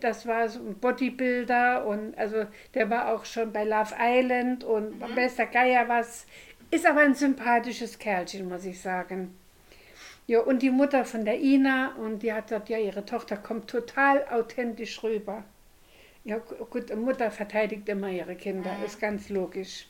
das 0.00 0.26
war 0.26 0.48
so 0.48 0.60
ein 0.60 0.76
Bodybuilder 0.76 1.84
und 1.84 2.16
also 2.16 2.46
der 2.72 2.88
war 2.88 3.12
auch 3.12 3.26
schon 3.26 3.52
bei 3.52 3.64
Love 3.64 3.94
Island 4.00 4.64
und 4.64 4.98
mhm. 4.98 5.14
bester 5.14 5.44
Geier 5.44 5.86
was. 5.86 6.24
Ist 6.70 6.86
aber 6.86 7.00
ein 7.00 7.14
sympathisches 7.14 7.98
Kerlchen, 7.98 8.48
muss 8.48 8.64
ich 8.64 8.80
sagen. 8.80 9.34
Ja, 10.26 10.40
und 10.40 10.62
die 10.62 10.70
Mutter 10.70 11.04
von 11.04 11.24
der 11.24 11.40
Ina 11.40 11.94
und 11.96 12.20
die 12.20 12.32
hat 12.32 12.48
gesagt, 12.48 12.68
ja, 12.68 12.78
ihre 12.78 13.04
Tochter 13.04 13.36
kommt 13.36 13.70
total 13.70 14.26
authentisch 14.28 15.02
rüber. 15.02 15.44
Ja, 16.24 16.38
gut, 16.38 16.94
Mutter 16.96 17.30
verteidigt 17.30 17.88
immer 17.88 18.08
ihre 18.08 18.34
Kinder, 18.34 18.72
mhm. 18.72 18.84
ist 18.84 19.00
ganz 19.00 19.28
logisch. 19.28 19.86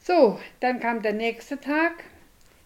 So, 0.00 0.40
dann 0.58 0.80
kam 0.80 1.02
der 1.02 1.12
nächste 1.12 1.60
Tag. 1.60 1.92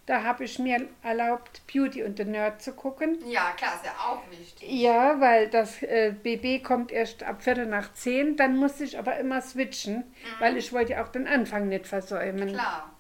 Da 0.07 0.23
habe 0.23 0.45
ich 0.45 0.59
mir 0.59 0.87
erlaubt, 1.03 1.63
Beauty 1.67 2.03
und 2.03 2.19
the 2.19 2.25
Nerd 2.25 2.61
zu 2.61 2.73
gucken. 2.73 3.19
Ja, 3.27 3.53
klar, 3.57 3.75
ist 3.75 3.87
ja 3.87 3.93
auch 3.93 4.31
wichtig. 4.31 4.71
Ja, 4.71 5.19
weil 5.21 5.49
das 5.49 5.83
äh, 5.83 6.15
BB 6.23 6.63
kommt 6.63 6.93
erst 6.93 7.23
ab 7.23 7.43
Viertel 7.43 7.67
nach 7.67 7.93
zehn. 7.95 8.37
Dann 8.37 8.57
musste 8.57 8.85
ich 8.85 8.99
aber 8.99 9.17
immer 9.17 9.41
switchen, 9.41 9.97
mhm. 9.97 10.41
weil 10.41 10.57
ich 10.59 10.73
wollte 10.73 10.93
ja 10.93 11.05
auch 11.05 11.09
den 11.09 11.27
Anfang 11.27 11.69
nicht 11.69 11.87
versäumen. 11.87 12.51
Klar. 12.51 12.95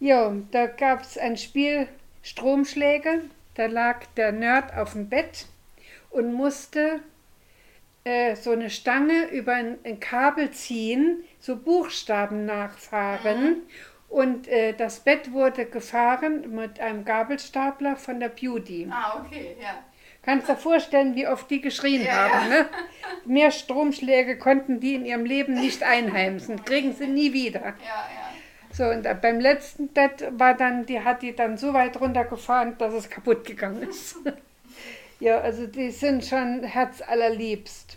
Ja, 0.00 0.32
da 0.50 0.66
gab 0.66 1.02
es 1.02 1.16
ein 1.16 1.36
Spiel 1.36 1.88
Stromschläge. 2.26 3.22
Da 3.54 3.66
lag 3.66 4.04
der 4.16 4.32
Nerd 4.32 4.76
auf 4.76 4.92
dem 4.92 5.08
Bett 5.08 5.46
und 6.10 6.34
musste 6.34 7.00
äh, 8.04 8.36
so 8.36 8.50
eine 8.50 8.68
Stange 8.68 9.28
über 9.30 9.54
ein, 9.54 9.78
ein, 9.84 10.00
Kabel 10.00 10.50
ziehen, 10.50 11.24
so 11.40 11.56
Buchstaben 11.56 12.44
nachfahren. 12.44 13.42
Mhm 13.42 13.62
und 14.08 14.48
äh, 14.48 14.72
das 14.72 15.00
Bett 15.00 15.32
wurde 15.32 15.66
gefahren 15.66 16.54
mit 16.54 16.78
einem 16.80 17.04
Gabelstapler 17.04 17.96
von 17.96 18.20
der 18.20 18.28
Beauty. 18.28 18.88
Ah, 18.90 19.20
okay, 19.20 19.56
ja. 19.60 19.82
Kannst 20.22 20.48
dir 20.48 20.56
vorstellen, 20.56 21.14
wie 21.14 21.26
oft 21.28 21.48
die 21.50 21.60
geschrien 21.60 22.04
ja, 22.04 22.30
haben. 22.30 22.48
Ne? 22.48 22.68
Mehr 23.26 23.50
Stromschläge 23.50 24.38
konnten 24.38 24.80
die 24.80 24.94
in 24.94 25.04
ihrem 25.04 25.24
Leben 25.24 25.54
nicht 25.54 25.82
einheimsen. 25.82 26.64
Kriegen 26.64 26.94
sie 26.94 27.06
nie 27.06 27.32
wieder. 27.32 27.60
Ja, 27.60 27.72
ja. 27.72 28.25
So, 28.76 28.84
und 28.84 29.04
beim 29.22 29.40
letzten 29.40 29.88
Bett 29.88 30.22
war 30.32 30.54
dann, 30.54 30.84
die 30.84 31.00
hat 31.00 31.22
die 31.22 31.34
dann 31.34 31.56
so 31.56 31.72
weit 31.72 31.98
runtergefahren, 31.98 32.76
dass 32.76 32.92
es 32.92 33.08
kaputt 33.08 33.46
gegangen 33.46 33.82
ist. 33.88 34.16
ja, 35.20 35.38
also 35.38 35.66
die 35.66 35.90
sind 35.90 36.26
schon 36.26 36.62
herzallerliebst. 36.62 37.96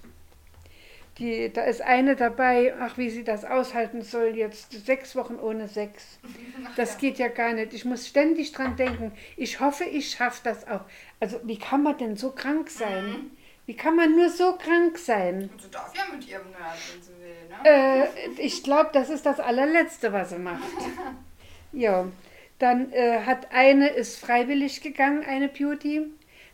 Die, 1.17 1.51
da 1.51 1.63
ist 1.63 1.81
eine 1.81 2.15
dabei, 2.15 2.73
ach, 2.79 2.97
wie 2.97 3.09
sie 3.09 3.25
das 3.25 3.43
aushalten 3.43 4.03
soll, 4.03 4.37
jetzt 4.37 4.71
sechs 4.85 5.17
Wochen 5.17 5.35
ohne 5.35 5.67
Sex. 5.67 6.17
Das 6.77 6.97
geht 6.97 7.19
ja 7.19 7.27
gar 7.27 7.51
nicht. 7.51 7.73
Ich 7.73 7.83
muss 7.83 8.07
ständig 8.07 8.53
dran 8.53 8.77
denken. 8.77 9.11
Ich 9.35 9.59
hoffe, 9.59 9.83
ich 9.83 10.11
schaffe 10.11 10.39
das 10.45 10.65
auch. 10.65 10.85
Also, 11.19 11.41
wie 11.43 11.59
kann 11.59 11.83
man 11.83 11.97
denn 11.97 12.15
so 12.15 12.31
krank 12.31 12.69
sein? 12.69 13.05
Mhm. 13.05 13.31
Wie 13.65 13.75
kann 13.75 13.97
man 13.97 14.15
nur 14.15 14.29
so 14.29 14.53
krank 14.53 14.97
sein? 14.97 15.49
Und 15.51 15.61
sie 15.61 15.69
darf 15.69 15.93
ja 15.93 16.03
mit 16.11 16.25
ihrem 16.25 16.49
Nerd, 16.51 16.77
wenn 16.93 17.03
sie 17.03 17.18
ne? 17.49 17.55
Äh, 17.63 18.07
ich 18.37 18.63
glaube, 18.63 18.91
das 18.93 19.09
ist 19.09 19.25
das 19.25 19.39
allerletzte, 19.39 20.13
was 20.13 20.29
sie 20.29 20.39
macht. 20.39 20.63
ja. 21.71 22.05
Dann 22.59 22.91
äh, 22.91 23.21
hat 23.25 23.53
eine, 23.53 23.87
ist 23.87 24.19
freiwillig 24.19 24.81
gegangen, 24.81 25.23
eine 25.25 25.47
Beauty. 25.47 26.07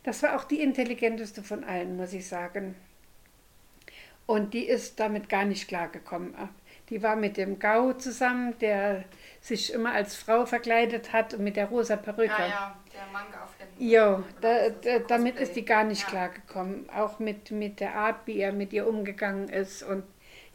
Das 0.04 0.22
war 0.22 0.36
auch 0.36 0.44
die 0.44 0.62
intelligenteste 0.62 1.42
von 1.42 1.64
allen, 1.64 1.98
muss 1.98 2.14
ich 2.14 2.28
sagen. 2.28 2.76
Und 4.28 4.54
die 4.54 4.66
ist 4.66 5.00
damit 5.00 5.30
gar 5.30 5.46
nicht 5.46 5.68
klargekommen. 5.68 6.36
Die 6.90 7.02
war 7.02 7.16
mit 7.16 7.38
dem 7.38 7.58
Gau 7.58 7.94
zusammen, 7.94 8.58
der 8.60 9.04
sich 9.42 9.74
immer 9.74 9.94
als 9.94 10.16
Frau 10.16 10.46
verkleidet 10.46 11.14
hat 11.14 11.34
und 11.34 11.44
mit 11.44 11.56
der 11.56 11.68
rosa 11.68 11.96
Perücke. 11.96 12.34
Ja, 12.34 12.48
ja, 12.48 12.78
der 12.94 13.02
Manga 13.12 13.44
auf 13.44 13.60
Händen. 13.60 13.88
Ja, 13.88 14.24
da, 14.42 14.70
da, 14.70 15.00
damit 15.00 15.38
ist 15.38 15.56
die 15.56 15.66
gar 15.66 15.84
nicht 15.84 16.04
ja. 16.04 16.10
klargekommen. 16.10 16.88
Auch 16.92 17.18
mit, 17.18 17.50
mit 17.50 17.80
der 17.80 17.96
Art, 17.96 18.28
wie 18.28 18.38
er 18.40 18.54
mit 18.54 18.74
ihr 18.74 18.88
umgegangen 18.88 19.50
ist. 19.50 19.82
Und 19.82 20.04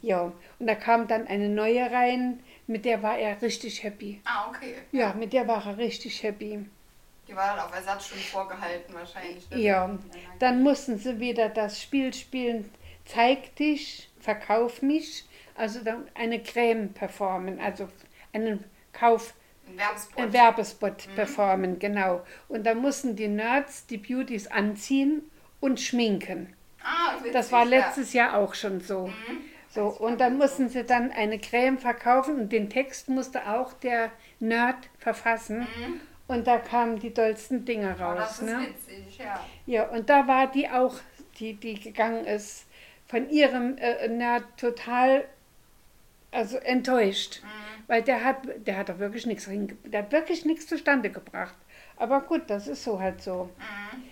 ja, 0.01 0.31
und 0.59 0.67
da 0.67 0.75
kam 0.75 1.07
dann 1.07 1.27
eine 1.27 1.49
neue 1.49 1.91
rein, 1.91 2.39
mit 2.67 2.85
der 2.85 3.03
war 3.03 3.17
er 3.17 3.41
richtig 3.41 3.83
happy. 3.83 4.21
Ah, 4.25 4.49
okay. 4.49 4.75
Ja, 4.91 5.13
mit 5.13 5.33
der 5.33 5.47
war 5.47 5.65
er 5.65 5.77
richtig 5.77 6.23
happy. 6.23 6.65
Die 7.27 7.35
war 7.35 7.55
dann 7.55 7.65
auf 7.65 7.73
Ersatz 7.73 8.07
schon 8.07 8.17
vorgehalten 8.17 8.93
wahrscheinlich. 8.93 9.49
Ne? 9.49 9.59
Ja, 9.59 9.99
dann 10.39 10.63
mussten 10.63 10.97
sie 10.97 11.19
wieder 11.19 11.49
das 11.49 11.81
Spiel 11.81 12.13
spielen 12.13 12.69
zeig 13.05 13.55
dich, 13.55 14.09
verkauf 14.19 14.81
mich, 14.81 15.25
also 15.55 15.83
dann 15.83 16.07
eine 16.13 16.41
Creme 16.41 16.93
performen, 16.93 17.59
also 17.59 17.87
einen 18.33 18.63
Kauf, 18.93 19.33
ein 19.67 19.77
Werbespot, 19.77 20.19
ein 20.19 20.33
Werbespot 20.33 21.07
mhm. 21.07 21.15
performen, 21.15 21.79
genau. 21.79 22.25
Und 22.47 22.65
dann 22.65 22.79
mussten 22.79 23.15
die 23.15 23.27
Nerds 23.27 23.85
die 23.87 23.97
Beauties 23.97 24.47
anziehen 24.47 25.23
und 25.59 25.79
schminken. 25.79 26.53
Ah, 26.83 27.15
witzig, 27.19 27.33
das 27.33 27.51
war 27.51 27.65
letztes 27.65 28.13
ja. 28.13 28.25
Jahr 28.25 28.37
auch 28.37 28.53
schon 28.55 28.81
so. 28.81 29.07
Mhm. 29.07 29.50
So, 29.73 29.85
und 29.87 30.19
dann 30.19 30.37
mussten 30.37 30.67
sie 30.67 30.83
dann 30.83 31.11
eine 31.11 31.39
Creme 31.39 31.77
verkaufen 31.77 32.41
und 32.41 32.51
den 32.51 32.69
Text 32.69 33.07
musste 33.07 33.49
auch 33.49 33.71
der 33.73 34.11
Nerd 34.39 34.89
verfassen. 34.99 35.59
Mhm. 35.59 36.01
Und 36.27 36.47
da 36.47 36.57
kamen 36.57 36.99
die 36.99 37.13
dollsten 37.13 37.63
Dinge 37.65 37.97
raus. 37.97 38.15
Oh, 38.15 38.19
das 38.19 38.39
ist 38.39 38.45
ne? 38.45 38.67
witzig, 38.67 39.17
ja. 39.17 39.45
Ja, 39.65 39.87
und 39.89 40.09
da 40.09 40.27
war 40.27 40.47
die 40.47 40.69
auch, 40.69 40.95
die, 41.39 41.53
die 41.53 41.79
gegangen 41.79 42.25
ist, 42.25 42.65
von 43.07 43.29
ihrem 43.29 43.77
äh, 43.77 44.07
na, 44.09 44.41
total 44.57 45.25
also 46.31 46.57
enttäuscht. 46.57 47.41
Mhm. 47.43 47.83
Weil 47.87 48.01
der 48.01 48.23
hat, 48.23 48.37
der 48.65 48.77
hat 48.77 48.89
da 48.89 48.99
wirklich 48.99 49.25
nichts 49.25 49.49
der 49.49 50.03
hat 50.03 50.11
wirklich 50.11 50.45
nichts 50.45 50.67
zustande 50.67 51.09
gebracht. 51.09 51.55
Aber 51.97 52.21
gut, 52.21 52.43
das 52.47 52.67
ist 52.67 52.83
so 52.83 52.99
halt 52.99 53.21
so. 53.21 53.49
Mhm. 53.57 54.03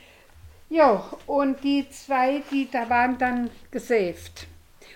Ja, 0.69 1.12
und 1.26 1.63
die 1.63 1.89
zwei, 1.89 2.43
die 2.52 2.69
da 2.69 2.89
waren 2.89 3.17
dann 3.17 3.50
gesaved. 3.72 4.48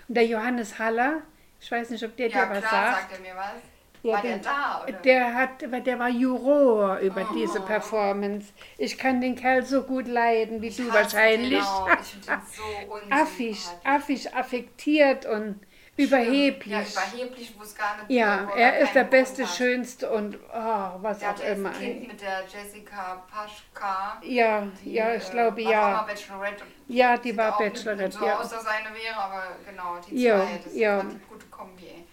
Und 0.08 0.16
der 0.16 0.26
Johannes 0.26 0.78
Haller, 0.78 1.22
ich 1.60 1.70
weiß 1.70 1.90
nicht, 1.90 2.04
ob 2.04 2.16
der 2.16 2.28
ja, 2.28 2.44
dir 2.44 2.50
was 2.50 2.58
klar, 2.58 2.92
sagt. 2.92 3.10
sagt 3.10 3.12
er 3.12 3.20
mir 3.20 3.36
was. 3.36 3.62
Ja, 4.02 4.12
war 4.16 4.22
der, 4.22 4.36
der 4.36 4.38
da, 4.40 4.82
oder? 4.82 4.92
Der, 4.92 5.34
hat, 5.34 5.86
der 5.86 5.98
war 5.98 6.10
Juror 6.10 6.98
über 6.98 7.26
oh. 7.30 7.34
diese 7.34 7.60
Performance. 7.60 8.52
Ich 8.76 8.98
kann 8.98 9.22
den 9.22 9.34
Kerl 9.34 9.64
so 9.64 9.82
gut 9.82 10.06
leiden, 10.06 10.60
wie 10.60 10.66
ich 10.68 10.76
du 10.76 10.92
wahrscheinlich. 10.92 11.60
Genau. 11.60 11.88
Ich 12.00 12.08
finde 12.08 12.42
so 12.52 13.10
Affisch, 13.10 13.64
affisch, 13.82 14.26
affektiert 14.34 15.24
und 15.24 15.58
überheblich. 15.96 16.72
Ja, 16.72 16.82
überheblich, 16.82 17.54
wo 17.56 17.62
es 17.62 17.74
gar 17.74 17.96
nicht 17.96 18.10
Ja, 18.10 18.48
er 18.56 18.78
ist 18.78 18.94
der 18.94 19.04
Beste, 19.04 19.46
Schönste 19.46 20.10
und 20.10 20.38
oh, 20.52 20.90
was 21.00 21.20
der 21.20 21.30
auch 21.30 21.40
immer. 21.40 21.70
Das 21.70 21.78
Kind 21.78 22.08
mit 22.08 22.20
der 22.20 22.42
Jessica 22.42 23.24
Paschka. 23.30 24.20
Ja, 24.22 24.66
die, 24.82 24.94
ja, 24.94 25.14
ich 25.14 25.30
glaube, 25.30 25.60
äh, 25.60 25.70
ja. 25.70 26.02
Bachelorette. 26.02 26.64
Ja, 26.88 27.16
die 27.16 27.36
war 27.36 27.56
Bachelorette. 27.58 28.18
So 28.18 28.26
ja. 28.26 28.38
aus, 28.38 28.50
dass 28.50 28.66
eine 28.66 28.94
wäre, 28.94 29.16
aber 29.16 29.42
genau, 29.64 29.98
die 30.08 30.22
ja, 30.22 30.40
zwei, 30.40 30.60
das 30.64 30.74
ja. 30.74 30.98
ist 30.98 31.04
eine 31.04 31.20
gute 31.28 31.46
Kombi. 31.46 32.04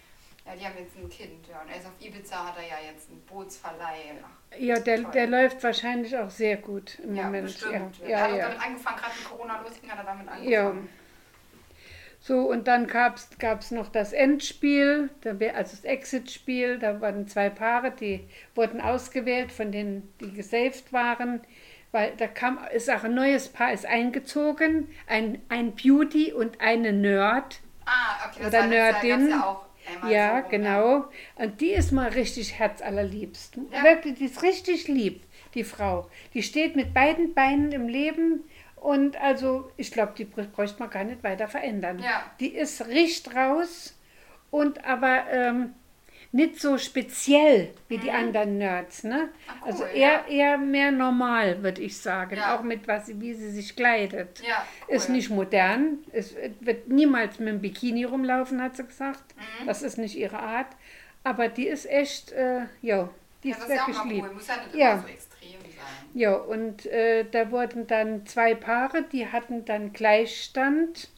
Ja, 0.46 0.56
die 0.56 0.65
haben 0.65 0.78
jetzt 0.78 0.98
ein 0.98 1.10
Kind, 1.10 1.48
ja. 1.48 1.62
Und 1.62 1.70
er 1.70 1.78
ist 1.78 1.86
auf 1.86 1.94
Ibiza, 2.00 2.46
hat 2.46 2.58
er 2.58 2.63
ja 2.63 2.91
jetzt 2.91 3.10
einen 3.10 3.22
Bootsverleih. 3.22 4.15
Ach, 4.24 4.58
ja, 4.60 4.80
der, 4.80 5.00
der 5.04 5.28
läuft 5.28 5.63
wahrscheinlich 5.63 6.17
auch 6.17 6.30
sehr 6.30 6.58
gut 6.58 7.00
im 7.00 7.15
ja, 7.15 7.24
Moment. 7.24 7.46
Bestimmt. 7.46 8.00
Ja, 8.00 8.08
ja, 8.08 8.17
er 8.17 8.24
hat 8.24 8.32
ja. 8.32 8.48
damit 8.50 8.65
angefangen, 8.65 8.98
gerade 8.98 9.13
mit 9.17 9.30
Corona 9.30 9.62
losging, 9.62 9.91
hat 9.91 9.98
er 10.00 10.04
damit 10.04 10.28
angefangen. 10.28 10.52
Ja. 10.52 10.74
So, 12.24 12.42
und 12.42 12.68
dann 12.68 12.86
gab 12.86 13.18
es 13.18 13.72
noch 13.72 13.90
das 13.90 14.14
Endspiel, 14.14 15.10
also 15.26 15.76
das 15.76 15.84
Exit-Spiel. 15.84 16.78
Da 16.78 17.02
waren 17.02 17.28
zwei 17.28 17.50
Paare, 17.50 17.92
die 17.92 18.28
wurden 18.54 18.80
ausgewählt 18.80 19.52
von 19.52 19.72
denen, 19.72 20.14
die 20.22 20.32
gesaved 20.32 20.94
waren. 20.94 21.42
Weil 21.92 22.14
da 22.18 22.28
kam, 22.28 22.60
ist 22.74 22.92
auch 22.92 23.04
ein 23.04 23.16
neues 23.16 23.50
Paar 23.50 23.74
ist 23.74 23.88
eingezogen, 23.88 24.88
ein, 25.08 25.42
ein 25.50 25.74
Beauty 25.76 26.32
und 26.32 26.62
eine 26.62 26.94
Nerd. 26.94 27.60
Ah, 27.86 28.30
okay, 28.30 28.44
das 28.44 28.48
oder 28.50 28.68
Nerdin. 28.68 29.30
Ja 29.30 29.44
auch 29.44 29.66
ja, 30.10 30.44
so 30.44 30.50
genau. 30.50 31.06
Und 31.36 31.62
die 31.62 31.72
ist 31.72 31.92
mal 31.92 32.10
richtig 32.10 32.60
herzallerliebst. 32.60 33.58
Ja. 33.72 33.84
Wirklich, 33.84 34.16
die 34.16 34.26
ist 34.26 34.44
richtig 34.44 34.88
lieb, 34.88 35.24
die 35.54 35.64
Frau. 35.64 36.10
Die 36.34 36.44
steht 36.44 36.76
mit 36.76 36.94
beiden 36.94 37.34
Beinen 37.34 37.72
im 37.72 37.88
Leben 37.88 38.44
und 38.82 39.15
also, 39.22 39.72
ich 39.78 39.91
glaube, 39.91 40.13
die 40.17 40.26
bräuchte 40.26 40.80
man 40.80 40.89
gar 40.89 41.04
nicht 41.04 41.24
weiter 41.24 41.48
verändern. 41.48 42.00
Ja. 42.00 42.24
Die 42.39 42.48
ist 42.48 42.88
richtig 42.88 43.36
raus 43.36 43.96
und 44.50 44.84
aber 44.84 45.26
ähm, 45.32 45.76
nicht 46.32 46.60
so 46.60 46.80
speziell 46.80 47.76
wie 47.89 47.98
mhm. 47.98 48.02
die 48.02 48.10
anderen 48.10 48.58
Nerds. 48.58 49.04
Ne? 49.04 49.30
Ach, 49.48 49.54
cool, 49.62 49.67
also 49.67 49.84
eher, 49.84 50.24
ja. 50.28 50.28
eher 50.28 50.58
mehr 50.58 50.91
normal, 50.91 51.62
würde 51.62 51.80
ich 51.84 51.96
sagen. 51.96 52.38
Ja. 52.38 52.58
Auch 52.58 52.63
mit 52.63 52.88
was, 52.88 53.08
wie 53.20 53.36
sie 53.36 53.52
sich 53.52 53.76
kleidet. 53.76 54.41
Ja, 54.41 54.65
cool. 54.88 54.96
Ist 54.96 55.10
nicht 55.10 55.30
modern. 55.30 56.00
Es 56.12 56.34
wird 56.60 56.88
niemals 56.88 57.38
mit 57.38 57.50
dem 57.50 57.62
Bikini 57.62 58.04
rumlaufen, 58.04 58.63
hat 58.63 58.78
sie 58.78 58.86
gesagt. 58.86 59.36
Mhm. 59.36 59.67
Das 59.67 59.84
ist 59.84 60.00
nicht 60.00 60.15
ihre 60.15 60.39
Art. 60.39 60.76
Aber 61.24 61.50
die 61.50 61.67
ist 61.67 61.86
echt, 61.86 62.32
äh, 62.32 62.62
ja, 62.82 63.10
die 63.44 63.52
ist 63.52 63.70
wirklich 63.70 64.04
lieb. 64.06 64.24
Cool. 64.24 64.34
Muss 64.34 64.48
ja 64.48 64.56
nicht 64.56 64.74
immer 64.74 65.02
so 65.04 65.08
extrem. 65.08 65.31
Ja, 66.13 66.36
und 66.36 66.86
äh, 66.88 67.26
da 67.30 67.52
wurden 67.52 67.88
dann 67.88 68.26
zwei 68.26 68.54
Paare, 68.56 69.04
die 69.04 69.28
hatten 69.28 69.65
dann 69.65 69.94
Gleichstand 69.94 71.10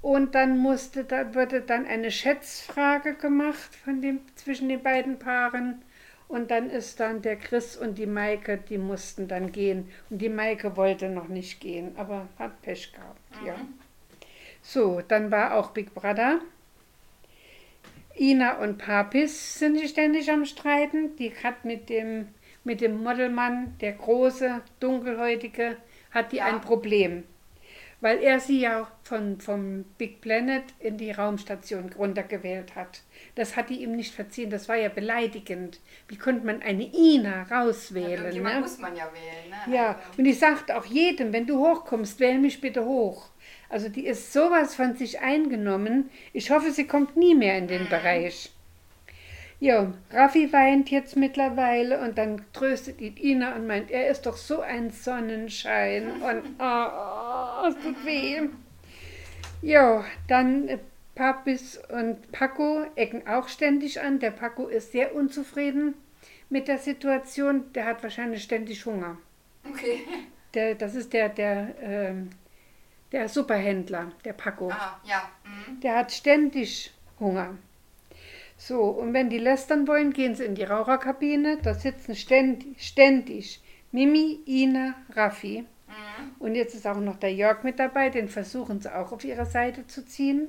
und 0.00 0.34
dann 0.34 0.58
musste, 0.58 1.04
da 1.04 1.34
wurde 1.34 1.60
dann 1.60 1.86
eine 1.86 2.10
Schätzfrage 2.10 3.14
gemacht 3.14 3.74
von 3.84 4.00
dem, 4.00 4.20
zwischen 4.36 4.68
den 4.68 4.82
beiden 4.82 5.18
Paaren. 5.18 5.82
Und 6.28 6.50
dann 6.50 6.68
ist 6.68 7.00
dann 7.00 7.22
der 7.22 7.36
Chris 7.36 7.76
und 7.76 7.96
die 7.96 8.06
Maike, 8.06 8.58
die 8.58 8.76
mussten 8.76 9.28
dann 9.28 9.50
gehen. 9.50 9.90
Und 10.10 10.18
die 10.18 10.28
Maike 10.28 10.76
wollte 10.76 11.08
noch 11.08 11.28
nicht 11.28 11.58
gehen, 11.58 11.92
aber 11.96 12.28
hat 12.38 12.60
Pech 12.60 12.92
gehabt, 12.92 13.40
mhm. 13.40 13.46
ja. 13.46 13.54
So, 14.62 15.00
dann 15.08 15.30
war 15.30 15.54
auch 15.54 15.70
Big 15.70 15.94
Brother. 15.94 16.40
Ina 18.18 18.58
und 18.58 18.78
Papis 18.78 19.58
sind 19.58 19.80
ständig 19.88 20.30
am 20.30 20.44
Streiten. 20.44 21.16
Die 21.16 21.32
hat 21.42 21.64
mit 21.64 21.88
dem, 21.88 22.28
mit 22.68 22.80
dem 22.80 23.02
Modelmann, 23.02 23.76
der 23.80 23.92
große, 23.92 24.60
dunkelhäutige, 24.78 25.76
hat 26.12 26.30
die 26.30 26.36
ja. 26.36 26.44
ein 26.44 26.60
Problem 26.60 27.24
weil 28.00 28.22
er 28.22 28.38
sie 28.38 28.60
ja 28.60 28.88
von, 29.02 29.40
vom 29.40 29.84
Big 29.96 30.20
Planet 30.20 30.62
in 30.78 30.98
die 30.98 31.10
Raumstation 31.10 31.92
runtergewählt 31.98 32.76
hat. 32.76 33.02
Das 33.34 33.56
hat 33.56 33.70
die 33.70 33.82
ihm 33.82 33.96
nicht 33.96 34.14
verziehen, 34.14 34.50
das 34.50 34.68
war 34.68 34.76
ja 34.76 34.88
beleidigend. 34.88 35.80
Wie 36.06 36.16
konnte 36.16 36.46
man 36.46 36.62
eine 36.62 36.84
Ina 36.84 37.44
rauswählen? 37.44 38.34
Ja, 38.34 38.42
ne? 38.42 38.60
muss 38.60 38.78
man 38.78 38.94
ja 38.94 39.10
wählen. 39.12 39.50
Ne? 39.66 39.76
Ja, 39.76 39.88
also. 39.88 40.18
und 40.18 40.26
ich 40.26 40.38
sagte 40.38 40.76
auch 40.76 40.84
jedem, 40.84 41.32
wenn 41.32 41.46
du 41.46 41.58
hochkommst, 41.58 42.20
wähl 42.20 42.38
mich 42.38 42.60
bitte 42.60 42.84
hoch. 42.84 43.30
Also 43.68 43.88
die 43.88 44.06
ist 44.06 44.32
sowas 44.32 44.74
von 44.74 44.94
sich 44.94 45.20
eingenommen. 45.20 46.10
Ich 46.32 46.50
hoffe, 46.50 46.70
sie 46.70 46.86
kommt 46.86 47.16
nie 47.16 47.34
mehr 47.34 47.58
in 47.58 47.66
den 47.66 47.84
mhm. 47.84 47.88
Bereich. 47.88 48.50
Ja, 49.60 49.92
Raffi 50.12 50.52
weint 50.52 50.90
jetzt 50.90 51.16
mittlerweile 51.16 52.00
und 52.00 52.16
dann 52.16 52.44
tröstet 52.52 53.00
ihn 53.00 53.16
Ina 53.16 53.56
und 53.56 53.66
meint, 53.66 53.90
er 53.90 54.08
ist 54.08 54.26
doch 54.26 54.36
so 54.36 54.60
ein 54.60 54.90
Sonnenschein 54.90 56.22
und 56.22 56.42
oh, 56.60 57.66
es 57.66 57.74
tut 57.82 58.04
weh. 58.04 58.48
Ja, 59.60 60.04
dann 60.28 60.68
äh, 60.68 60.78
Papis 61.16 61.80
und 61.88 62.30
Paco 62.30 62.84
ecken 62.94 63.26
auch 63.26 63.48
ständig 63.48 64.00
an. 64.00 64.20
Der 64.20 64.30
Paco 64.30 64.68
ist 64.68 64.92
sehr 64.92 65.16
unzufrieden 65.16 65.94
mit 66.48 66.68
der 66.68 66.78
Situation. 66.78 67.72
Der 67.72 67.86
hat 67.86 68.04
wahrscheinlich 68.04 68.44
ständig 68.44 68.86
Hunger. 68.86 69.18
Okay. 69.68 70.06
Der, 70.54 70.76
das 70.76 70.94
ist 70.94 71.12
der, 71.12 71.28
der, 71.28 71.74
ähm, 71.82 72.30
der 73.10 73.28
Superhändler, 73.28 74.12
der 74.24 74.34
Paco. 74.34 74.70
Ah, 74.70 75.00
ja. 75.04 75.28
Mhm. 75.44 75.80
Der 75.80 75.96
hat 75.96 76.12
ständig 76.12 76.94
Hunger. 77.18 77.56
So, 78.58 78.82
und 78.82 79.14
wenn 79.14 79.30
die 79.30 79.38
lästern 79.38 79.86
wollen, 79.86 80.12
gehen 80.12 80.34
sie 80.34 80.44
in 80.44 80.56
die 80.56 80.64
Raucherkabine. 80.64 81.58
Da 81.62 81.74
sitzen 81.74 82.16
ständig, 82.16 82.84
ständig 82.84 83.60
Mimi, 83.92 84.40
Ina, 84.46 84.94
Raffi. 85.14 85.64
Mhm. 85.86 86.32
Und 86.40 86.56
jetzt 86.56 86.74
ist 86.74 86.86
auch 86.86 86.98
noch 86.98 87.16
der 87.16 87.32
Jörg 87.32 87.62
mit 87.62 87.78
dabei, 87.78 88.10
den 88.10 88.28
versuchen 88.28 88.80
sie 88.80 88.94
auch 88.94 89.12
auf 89.12 89.24
ihre 89.24 89.46
Seite 89.46 89.86
zu 89.86 90.04
ziehen. 90.04 90.48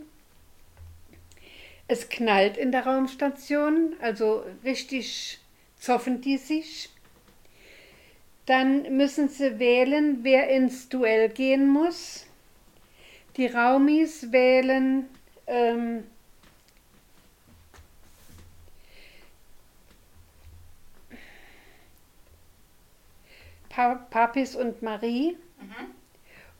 Es 1.87 2.09
knallt 2.09 2.57
in 2.57 2.71
der 2.71 2.85
Raumstation, 2.85 3.93
also 4.01 4.43
richtig 4.63 5.39
zoffen 5.77 6.19
die 6.21 6.37
sich. 6.37 6.89
Dann 8.47 8.97
müssen 8.97 9.29
sie 9.29 9.59
wählen, 9.59 10.19
wer 10.23 10.49
ins 10.49 10.89
Duell 10.89 11.29
gehen 11.29 11.67
muss. 11.67 12.25
Die 13.37 13.45
Raumis 13.45 14.31
wählen 14.31 15.07
ähm, 15.45 16.03
Papis 23.69 24.55
und 24.55 24.81
Marie. 24.81 25.37
Mhm. 25.61 25.85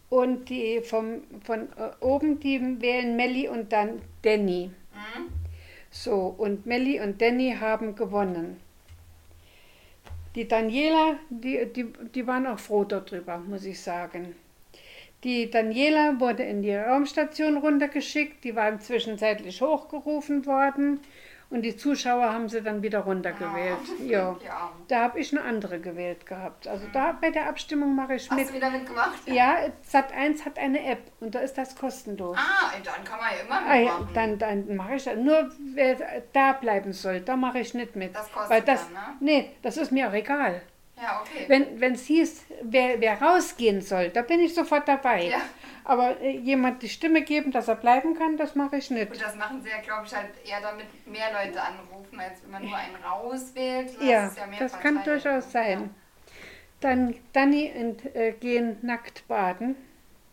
Und 0.10 0.50
die 0.50 0.82
vom, 0.82 1.22
von 1.44 1.68
äh, 1.78 1.92
oben, 2.00 2.40
die 2.40 2.82
wählen 2.82 3.16
Melli 3.16 3.48
und 3.48 3.72
dann 3.72 4.02
Danny. 4.24 4.72
Mhm. 4.94 5.30
So, 5.92 6.36
und 6.38 6.66
Melli 6.66 7.00
und 7.00 7.22
Danny 7.22 7.56
haben 7.60 7.96
gewonnen. 7.96 8.60
Die 10.36 10.48
Daniela, 10.48 11.16
die, 11.30 11.66
die, 11.74 11.92
die 12.14 12.28
waren 12.28 12.48
auch 12.48 12.60
froh 12.60 12.84
darüber, 12.84 13.40
muss 13.40 13.66
ich 13.66 13.82
sagen. 13.82 14.36
Die 15.24 15.50
Daniela 15.50 16.20
wurde 16.20 16.44
in 16.44 16.62
die 16.62 16.76
Raumstation 16.76 17.58
runtergeschickt, 17.58 18.44
die 18.44 18.56
waren 18.56 18.80
zwischenzeitlich 18.80 19.62
hochgerufen 19.62 20.46
worden 20.46 21.02
und 21.50 21.64
die 21.64 21.76
Zuschauer 21.76 22.32
haben 22.32 22.48
sie 22.48 22.62
dann 22.62 22.84
wieder 22.84 23.00
runtergewählt. 23.00 23.78
Ja. 24.06 24.38
ja. 24.46 24.72
Da 24.88 25.02
habe 25.02 25.20
ich 25.20 25.32
eine 25.36 25.44
andere 25.44 25.80
gewählt 25.80 26.26
gehabt. 26.26 26.68
Also 26.68 26.86
mhm. 26.86 26.92
da 26.92 27.18
bei 27.20 27.32
der 27.32 27.48
Abstimmung 27.48 27.96
mache 27.96 28.16
ich 28.16 28.30
mit. 28.30 28.40
Hast 28.40 28.50
du 28.52 28.54
wieder 28.56 28.70
mitgemacht? 28.70 29.28
Ja, 29.28 29.58
Sat1 29.92 30.46
hat 30.46 30.60
eine 30.60 30.86
App 30.86 31.12
und 31.20 31.34
da 31.34 31.40
ist 31.40 31.58
das 31.58 31.76
kostenlos. 31.76 32.38
Ah, 32.38 32.72
dann 32.84 33.04
kann 33.04 33.20
man 33.20 33.30
ja 33.32 33.42
immer 33.46 33.62
mitmachen. 33.62 33.98
Ah, 33.98 34.02
ja, 34.02 34.08
dann, 34.14 34.38
dann 34.38 34.76
mache 34.76 34.96
ich 34.96 35.04
das. 35.04 35.16
Nur 35.16 35.50
wer 35.74 35.98
da 36.34 36.54
bleiben 36.54 36.94
soll, 36.94 37.22
da 37.22 37.36
mache 37.36 37.60
ich 37.60 37.74
nicht 37.74 37.96
mit. 37.96 38.16
Das 38.16 38.32
kostet 38.32 38.50
Weil 38.52 38.62
das, 38.62 38.86
dann, 38.86 38.94
ne? 38.94 39.00
Nee, 39.20 39.52
das 39.64 39.78
ist 39.78 39.92
mir 39.92 40.08
auch 40.08 40.14
egal. 40.14 40.62
Ja, 41.02 41.22
okay. 41.22 41.46
Wenn 41.78 41.94
es 41.94 42.06
hieß, 42.06 42.46
wer, 42.62 43.00
wer 43.00 43.22
rausgehen 43.22 43.82
soll, 43.82 44.10
da 44.10 44.22
bin 44.22 44.42
ich 44.42 44.54
sofort 44.54 44.88
dabei. 44.88 45.30
Ja. 45.30 45.38
Aber 45.84 46.20
äh, 46.22 46.38
jemand 46.38 46.82
die 46.82 46.90
Stimme 46.90 47.22
geben, 47.22 47.52
dass 47.52 47.68
er 47.68 47.76
bleiben 47.76 48.18
kann, 48.18 48.38
das 48.38 48.56
mache 48.56 48.78
ich 48.78 48.90
nicht. 48.90 49.12
Und 49.12 49.22
das 49.22 49.36
machen 49.36 49.62
sie 49.62 49.70
ja, 49.70 49.80
glaube 49.82 50.06
ich, 50.06 50.16
halt 50.16 50.30
eher 50.46 50.62
damit 50.62 50.86
mehr 51.08 51.32
Leute 51.34 51.62
anrufen, 51.62 52.20
als 52.20 52.44
wenn 52.44 52.52
man 52.52 52.66
nur 52.66 52.76
einen 52.76 52.96
rauswählt. 52.96 53.96
Das 53.98 54.06
ja, 54.06 54.28
ja 54.28 54.60
das 54.60 54.80
kann 54.80 55.04
durchaus 55.04 55.52
sein. 55.52 55.82
Ja. 55.82 55.90
Dann 56.82 57.16
Danny 57.34 57.72
und, 57.76 58.16
äh, 58.16 58.34
gehen 58.40 58.78
nackt 58.82 59.28
baden. 59.28 59.76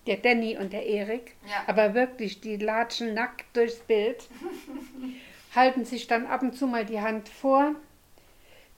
Der 0.07 0.19
Danny 0.19 0.57
und 0.57 0.73
der 0.73 0.87
Erik. 0.87 1.35
Ja. 1.47 1.65
Aber 1.67 1.95
wirklich, 1.95 2.41
die 2.41 2.57
latschen 2.57 3.15
nackt 3.15 3.45
durchs 3.57 3.81
Bild. 3.81 4.29
halten 5.57 5.85
sich 5.85 6.07
dann 6.07 6.27
ab 6.27 6.43
und 6.43 6.55
zu 6.55 6.67
mal 6.67 6.85
die 6.85 7.01
Hand 7.01 7.29
vor 7.29 7.75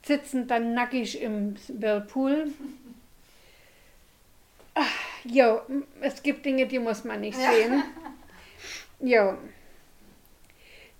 sitzen 0.02 0.46
dann 0.46 0.74
nackig 0.74 1.20
im 1.20 1.57
Whirlpool. 1.68 2.52
Jo, 5.30 5.60
es 6.00 6.22
gibt 6.22 6.44
Dinge, 6.44 6.66
die 6.66 6.78
muss 6.78 7.04
man 7.04 7.20
nicht 7.20 7.38
ja. 7.38 7.50
sehen. 7.50 7.82
Jo. 9.00 9.36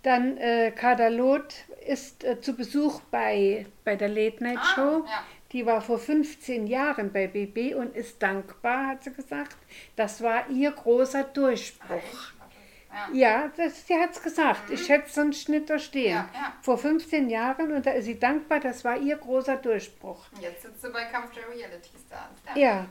Dann 0.03 0.37
äh, 0.37 0.71
Kader 0.71 1.11
Loth 1.11 1.55
ist 1.87 2.23
äh, 2.25 2.41
zu 2.41 2.55
Besuch 2.55 3.01
bei, 3.11 3.67
bei 3.85 3.97
der 3.97 4.09
Late 4.09 4.43
Night 4.45 4.59
ah, 4.61 4.75
Show. 4.75 5.05
Ah, 5.05 5.11
ja. 5.11 5.25
Die 5.53 5.65
war 5.65 5.81
vor 5.81 5.99
15 5.99 6.67
Jahren 6.67 7.13
bei 7.13 7.27
BB 7.27 7.75
und 7.75 7.97
ist 7.97 8.23
dankbar, 8.23 8.89
hat 8.89 9.05
sie 9.05 9.13
gesagt. 9.13 9.57
Das 9.97 10.23
war 10.23 10.49
ihr 10.51 10.71
großer 10.71 11.25
Durchbruch. 11.25 12.33
Ja, 13.13 13.51
das, 13.57 13.87
sie 13.87 13.95
hat 13.95 14.11
es 14.13 14.23
gesagt. 14.23 14.69
Mhm. 14.69 14.75
Ich 14.75 14.89
hätte 14.89 15.11
sonst 15.11 15.49
nicht 15.49 15.71
da 15.71 15.79
stehen. 15.79 16.15
Ja, 16.15 16.31
ja. 16.35 16.53
Vor 16.63 16.79
15 16.79 17.31
Jahren 17.31 17.73
und 17.73 17.87
da 17.87 17.93
ist 17.93 18.05
sie 18.05 18.19
dankbar, 18.19 18.61
das 18.61 18.85
war 18.85 18.99
ihr 18.99 19.17
großer 19.17 19.57
Durchbruch. 19.57 20.27
Jetzt 20.41 20.63
sitzt 20.63 20.83
sie 20.83 20.91
bei 20.91 21.05
der 21.05 21.49
Reality 21.49 21.91
Stars. 22.07 22.57
Ja. 22.57 22.87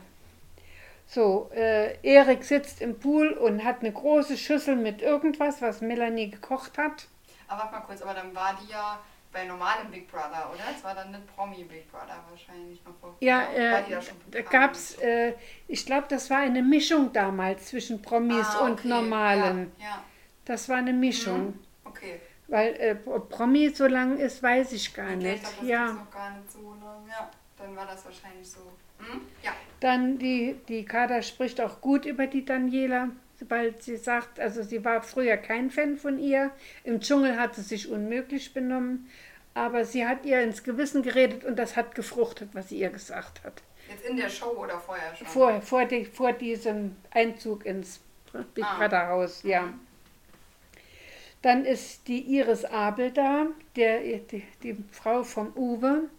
So, 1.10 1.50
äh, 1.54 1.96
Erik 2.02 2.44
sitzt 2.44 2.82
im 2.82 2.98
Pool 2.98 3.30
und 3.30 3.64
hat 3.64 3.80
eine 3.80 3.90
große 3.90 4.36
Schüssel 4.36 4.76
mit 4.76 5.00
irgendwas, 5.00 5.62
was 5.62 5.80
Melanie 5.80 6.30
gekocht 6.30 6.76
hat. 6.76 7.08
Aber 7.48 7.62
warte 7.62 7.72
mal 7.72 7.80
kurz, 7.80 8.02
aber 8.02 8.12
dann 8.12 8.34
war 8.34 8.58
die 8.62 8.70
ja 8.70 9.00
bei 9.32 9.46
normalem 9.46 9.90
Big 9.90 10.10
Brother, 10.10 10.50
oder? 10.52 10.64
Es 10.76 10.84
war 10.84 10.94
dann 10.94 11.10
nicht 11.10 11.34
Promi 11.34 11.64
Big 11.64 11.90
Brother 11.90 12.22
wahrscheinlich 12.28 12.84
noch 12.84 12.94
vor. 13.00 13.16
Ja, 13.20 13.50
äh, 13.54 13.82
da 14.30 14.42
gab 14.42 14.72
es, 14.72 14.98
äh, 14.98 15.32
ich 15.66 15.86
glaube, 15.86 16.06
das 16.10 16.28
war 16.28 16.40
eine 16.40 16.62
Mischung 16.62 17.10
damals 17.10 17.68
zwischen 17.68 18.02
Promis 18.02 18.46
ah, 18.46 18.60
okay. 18.60 18.70
und 18.70 18.84
Normalen. 18.84 19.72
Ja, 19.78 19.84
ja. 19.84 20.02
Das 20.44 20.68
war 20.68 20.76
eine 20.76 20.92
Mischung. 20.92 21.46
Mhm. 21.46 21.60
Okay. 21.84 22.20
Weil 22.48 22.74
äh, 22.74 22.94
Promi 22.94 23.70
so 23.70 23.86
lang 23.86 24.18
ist, 24.18 24.42
weiß 24.42 24.72
ich 24.72 24.92
gar 24.92 25.06
okay, 25.06 25.16
nicht. 25.16 25.36
Ich 25.36 25.42
glaub, 25.42 25.60
das 25.60 25.68
ja. 25.68 25.92
noch 25.92 26.10
gar 26.10 26.30
nicht 26.32 26.52
so 26.52 26.76
lang. 26.82 27.06
Ja, 27.08 27.30
dann 27.56 27.74
war 27.74 27.86
das 27.86 28.04
wahrscheinlich 28.04 28.50
so. 28.50 28.60
Hm? 28.98 29.22
Ja. 29.42 29.52
Dann 29.80 30.18
die, 30.18 30.56
die 30.68 30.84
Kader 30.84 31.22
spricht 31.22 31.60
auch 31.60 31.80
gut 31.80 32.04
über 32.04 32.26
die 32.26 32.44
Daniela 32.44 33.10
weil 33.48 33.80
sie 33.80 33.96
sagt, 33.96 34.40
also 34.40 34.62
sie 34.62 34.84
war 34.84 35.02
früher 35.02 35.36
kein 35.36 35.70
Fan 35.70 35.96
von 35.96 36.18
ihr. 36.18 36.50
Im 36.84 37.00
Dschungel 37.00 37.38
hat 37.38 37.54
sie 37.54 37.62
sich 37.62 37.88
unmöglich 37.88 38.52
benommen, 38.52 39.08
aber 39.54 39.84
sie 39.84 40.06
hat 40.06 40.24
ihr 40.24 40.42
ins 40.42 40.64
Gewissen 40.64 41.02
geredet 41.02 41.44
und 41.44 41.56
das 41.56 41.76
hat 41.76 41.94
gefruchtet, 41.94 42.50
was 42.52 42.70
sie 42.70 42.78
ihr 42.78 42.90
gesagt 42.90 43.44
hat. 43.44 43.62
Jetzt 43.88 44.04
in 44.04 44.16
der 44.16 44.28
Show 44.28 44.50
oder 44.50 44.78
vorher 44.78 45.14
schon? 45.14 45.26
Vor, 45.26 45.62
vor, 45.62 45.84
die, 45.84 46.04
vor 46.04 46.32
diesem 46.32 46.96
Einzug 47.10 47.64
ins 47.64 48.00
Big 48.54 48.64
ah. 48.64 48.76
Brother 48.76 49.08
Haus, 49.08 49.42
ja. 49.42 49.62
Mhm. 49.62 49.80
Dann 51.40 51.64
ist 51.64 52.08
die 52.08 52.20
Iris 52.36 52.64
Abel 52.64 53.12
da, 53.12 53.46
der, 53.76 54.00
die, 54.00 54.42
die 54.62 54.76
Frau 54.90 55.22
vom 55.22 55.52
Uwe. 55.56 56.10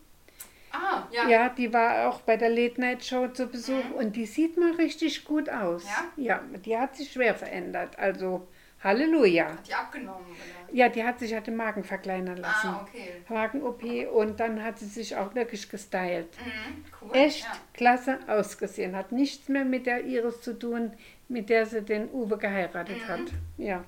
Ah, 0.71 1.03
ja. 1.11 1.27
Ja, 1.27 1.49
die 1.49 1.71
war 1.73 2.09
auch 2.09 2.21
bei 2.21 2.37
der 2.37 2.49
Late 2.49 2.79
Night 2.79 3.03
Show 3.03 3.27
zu 3.27 3.47
Besuch 3.47 3.83
mhm. 3.83 3.93
und 3.93 4.15
die 4.15 4.25
sieht 4.25 4.57
mal 4.57 4.71
richtig 4.73 5.25
gut 5.25 5.49
aus. 5.49 5.85
Ja? 5.85 6.23
Ja, 6.23 6.41
die 6.63 6.77
hat 6.77 6.95
sich 6.95 7.11
schwer 7.11 7.35
verändert. 7.35 7.97
Also 7.97 8.47
Halleluja. 8.83 9.49
Hat 9.49 9.67
die 9.67 9.73
abgenommen, 9.73 10.25
oder? 10.25 10.75
Ja, 10.75 10.87
die 10.87 11.03
hat 11.03 11.19
sich 11.19 11.33
hat 11.33 11.47
den 11.47 11.55
Magen 11.55 11.83
verkleinern 11.83 12.37
lassen. 12.37 12.67
Ah, 12.67 12.87
okay. 12.87 13.11
Magen-OP 13.27 13.83
und 14.13 14.39
dann 14.39 14.63
hat 14.63 14.79
sie 14.79 14.85
sich 14.85 15.15
auch 15.15 15.35
wirklich 15.35 15.69
gestylt. 15.69 16.29
Mhm, 16.39 16.85
cool. 17.01 17.09
Echt 17.13 17.43
ja. 17.43 17.51
klasse 17.73 18.19
ausgesehen. 18.27 18.95
Hat 18.95 19.11
nichts 19.11 19.49
mehr 19.49 19.65
mit 19.65 19.85
der 19.85 20.05
Iris 20.05 20.41
zu 20.41 20.57
tun, 20.57 20.93
mit 21.27 21.49
der 21.49 21.65
sie 21.65 21.81
den 21.81 22.09
Uwe 22.09 22.37
geheiratet 22.37 22.97
mhm. 22.97 23.07
hat. 23.07 23.21
Ja. 23.57 23.83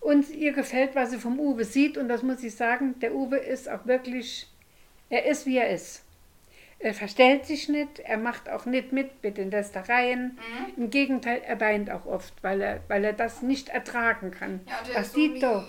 Und 0.00 0.30
ihr 0.30 0.52
gefällt, 0.52 0.94
was 0.94 1.10
sie 1.10 1.18
vom 1.18 1.38
Uwe 1.38 1.64
sieht. 1.64 1.98
Und 1.98 2.08
das 2.08 2.22
muss 2.22 2.42
ich 2.42 2.54
sagen, 2.54 2.98
der 3.00 3.14
Uwe 3.14 3.36
ist 3.36 3.68
auch 3.68 3.84
wirklich, 3.84 4.48
er 5.10 5.26
ist, 5.26 5.44
wie 5.46 5.58
er 5.58 5.68
ist. 5.70 6.04
Er 6.78 6.94
verstellt 6.94 7.44
sich 7.44 7.68
nicht, 7.68 7.98
er 7.98 8.16
macht 8.16 8.48
auch 8.48 8.64
nicht 8.64 8.90
mit 8.92 9.22
mit 9.22 9.36
den 9.36 9.50
Lästereien. 9.50 10.38
Mhm. 10.38 10.84
Im 10.84 10.90
Gegenteil, 10.90 11.42
er 11.44 11.60
weint 11.60 11.90
auch 11.90 12.06
oft, 12.06 12.32
weil 12.42 12.62
er, 12.62 12.80
weil 12.88 13.04
er 13.04 13.12
das 13.12 13.42
nicht 13.42 13.68
ertragen 13.68 14.30
kann. 14.30 14.60
Ja, 14.66 14.76
was, 14.94 15.12
so 15.12 15.18
die 15.18 15.38
da, 15.38 15.62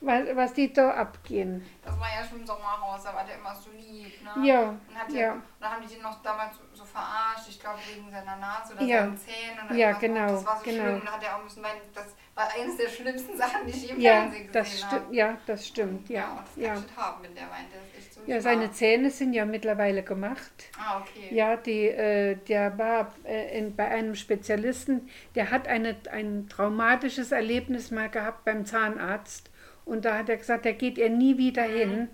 was, 0.00 0.22
was 0.36 0.52
die 0.52 0.72
da 0.72 0.92
abgehen. 0.92 1.66
Das 1.84 1.98
war 1.98 2.06
ja 2.16 2.24
schon 2.24 2.38
im 2.40 2.46
Sommerhaus, 2.46 3.02
da 3.02 3.12
war 3.12 3.24
der 3.24 3.38
immer 3.38 3.56
so 3.56 3.70
lieb, 3.70 4.12
ne? 4.22 4.46
Ja, 4.46 4.60
Und 4.88 4.96
hat 4.96 5.12
ja. 5.12 5.20
ja. 5.20 5.32
Und 5.32 5.42
dann 5.58 5.70
haben 5.72 5.82
die 5.82 5.94
den 5.94 6.02
noch 6.02 6.22
damals 6.22 6.56
so, 6.56 6.62
so 6.74 6.84
verarscht, 6.84 7.48
ich 7.48 7.58
glaube 7.58 7.80
wegen 7.92 8.08
seiner 8.12 8.36
Nase 8.36 8.74
oder 8.74 8.84
Ja. 8.84 8.98
seinen 9.00 9.18
Zähnen. 9.18 9.66
Oder 9.66 9.74
Ja, 9.74 9.92
genau, 9.94 10.26
Das 10.32 10.46
war 10.46 10.58
so 10.58 10.62
genau. 10.64 10.82
schlimm 10.84 11.00
dann 11.04 11.14
hat 11.14 11.24
er 11.24 11.36
auch 11.38 11.42
müssen 11.42 11.62
weinen. 11.64 11.80
Das 11.92 12.06
war 12.36 12.48
eines 12.56 12.76
der 12.76 12.88
schlimmsten 12.88 13.36
Sachen, 13.42 13.66
die 13.66 13.72
ich 13.72 13.90
im 13.90 14.00
Ja, 14.00 14.12
Fernsehen 14.30 14.46
gesehen 14.52 14.90
habe. 14.92 15.14
ja, 15.16 15.36
das 15.44 15.66
stimmt, 15.66 16.08
Ja, 16.08 16.20
ja. 16.20 16.30
und 16.30 16.38
das 16.46 16.56
Ja, 16.56 16.74
kann 16.74 16.84
ich 16.88 16.96
haben, 16.96 17.22
wenn 17.24 17.34
der 17.34 17.50
weint. 17.50 17.72
Der 17.72 17.80
so 17.80 17.86
ja 18.26 18.40
seine 18.40 18.70
Zähne 18.72 19.10
sind 19.10 19.32
ja 19.32 19.44
mittlerweile 19.44 20.02
gemacht. 20.02 20.52
Ah, 20.78 21.00
okay. 21.00 21.34
Ja, 21.34 21.56
die, 21.56 21.88
äh, 21.88 22.36
der 22.48 22.76
war 22.78 23.12
äh, 23.24 23.58
in, 23.58 23.74
bei 23.76 23.88
einem 23.88 24.14
Spezialisten, 24.14 25.08
der 25.34 25.50
hat 25.50 25.68
eine, 25.68 25.96
ein 26.10 26.48
traumatisches 26.48 27.32
Erlebnis 27.32 27.90
mal 27.90 28.08
gehabt 28.08 28.44
beim 28.44 28.64
Zahnarzt. 28.66 29.50
Und 29.84 30.04
da 30.04 30.18
hat 30.18 30.28
er 30.28 30.36
gesagt, 30.36 30.64
da 30.64 30.72
geht 30.72 30.98
er 30.98 31.08
nie 31.08 31.38
wieder 31.38 31.66
Mhm. 31.68 31.74
hin. 31.76 32.08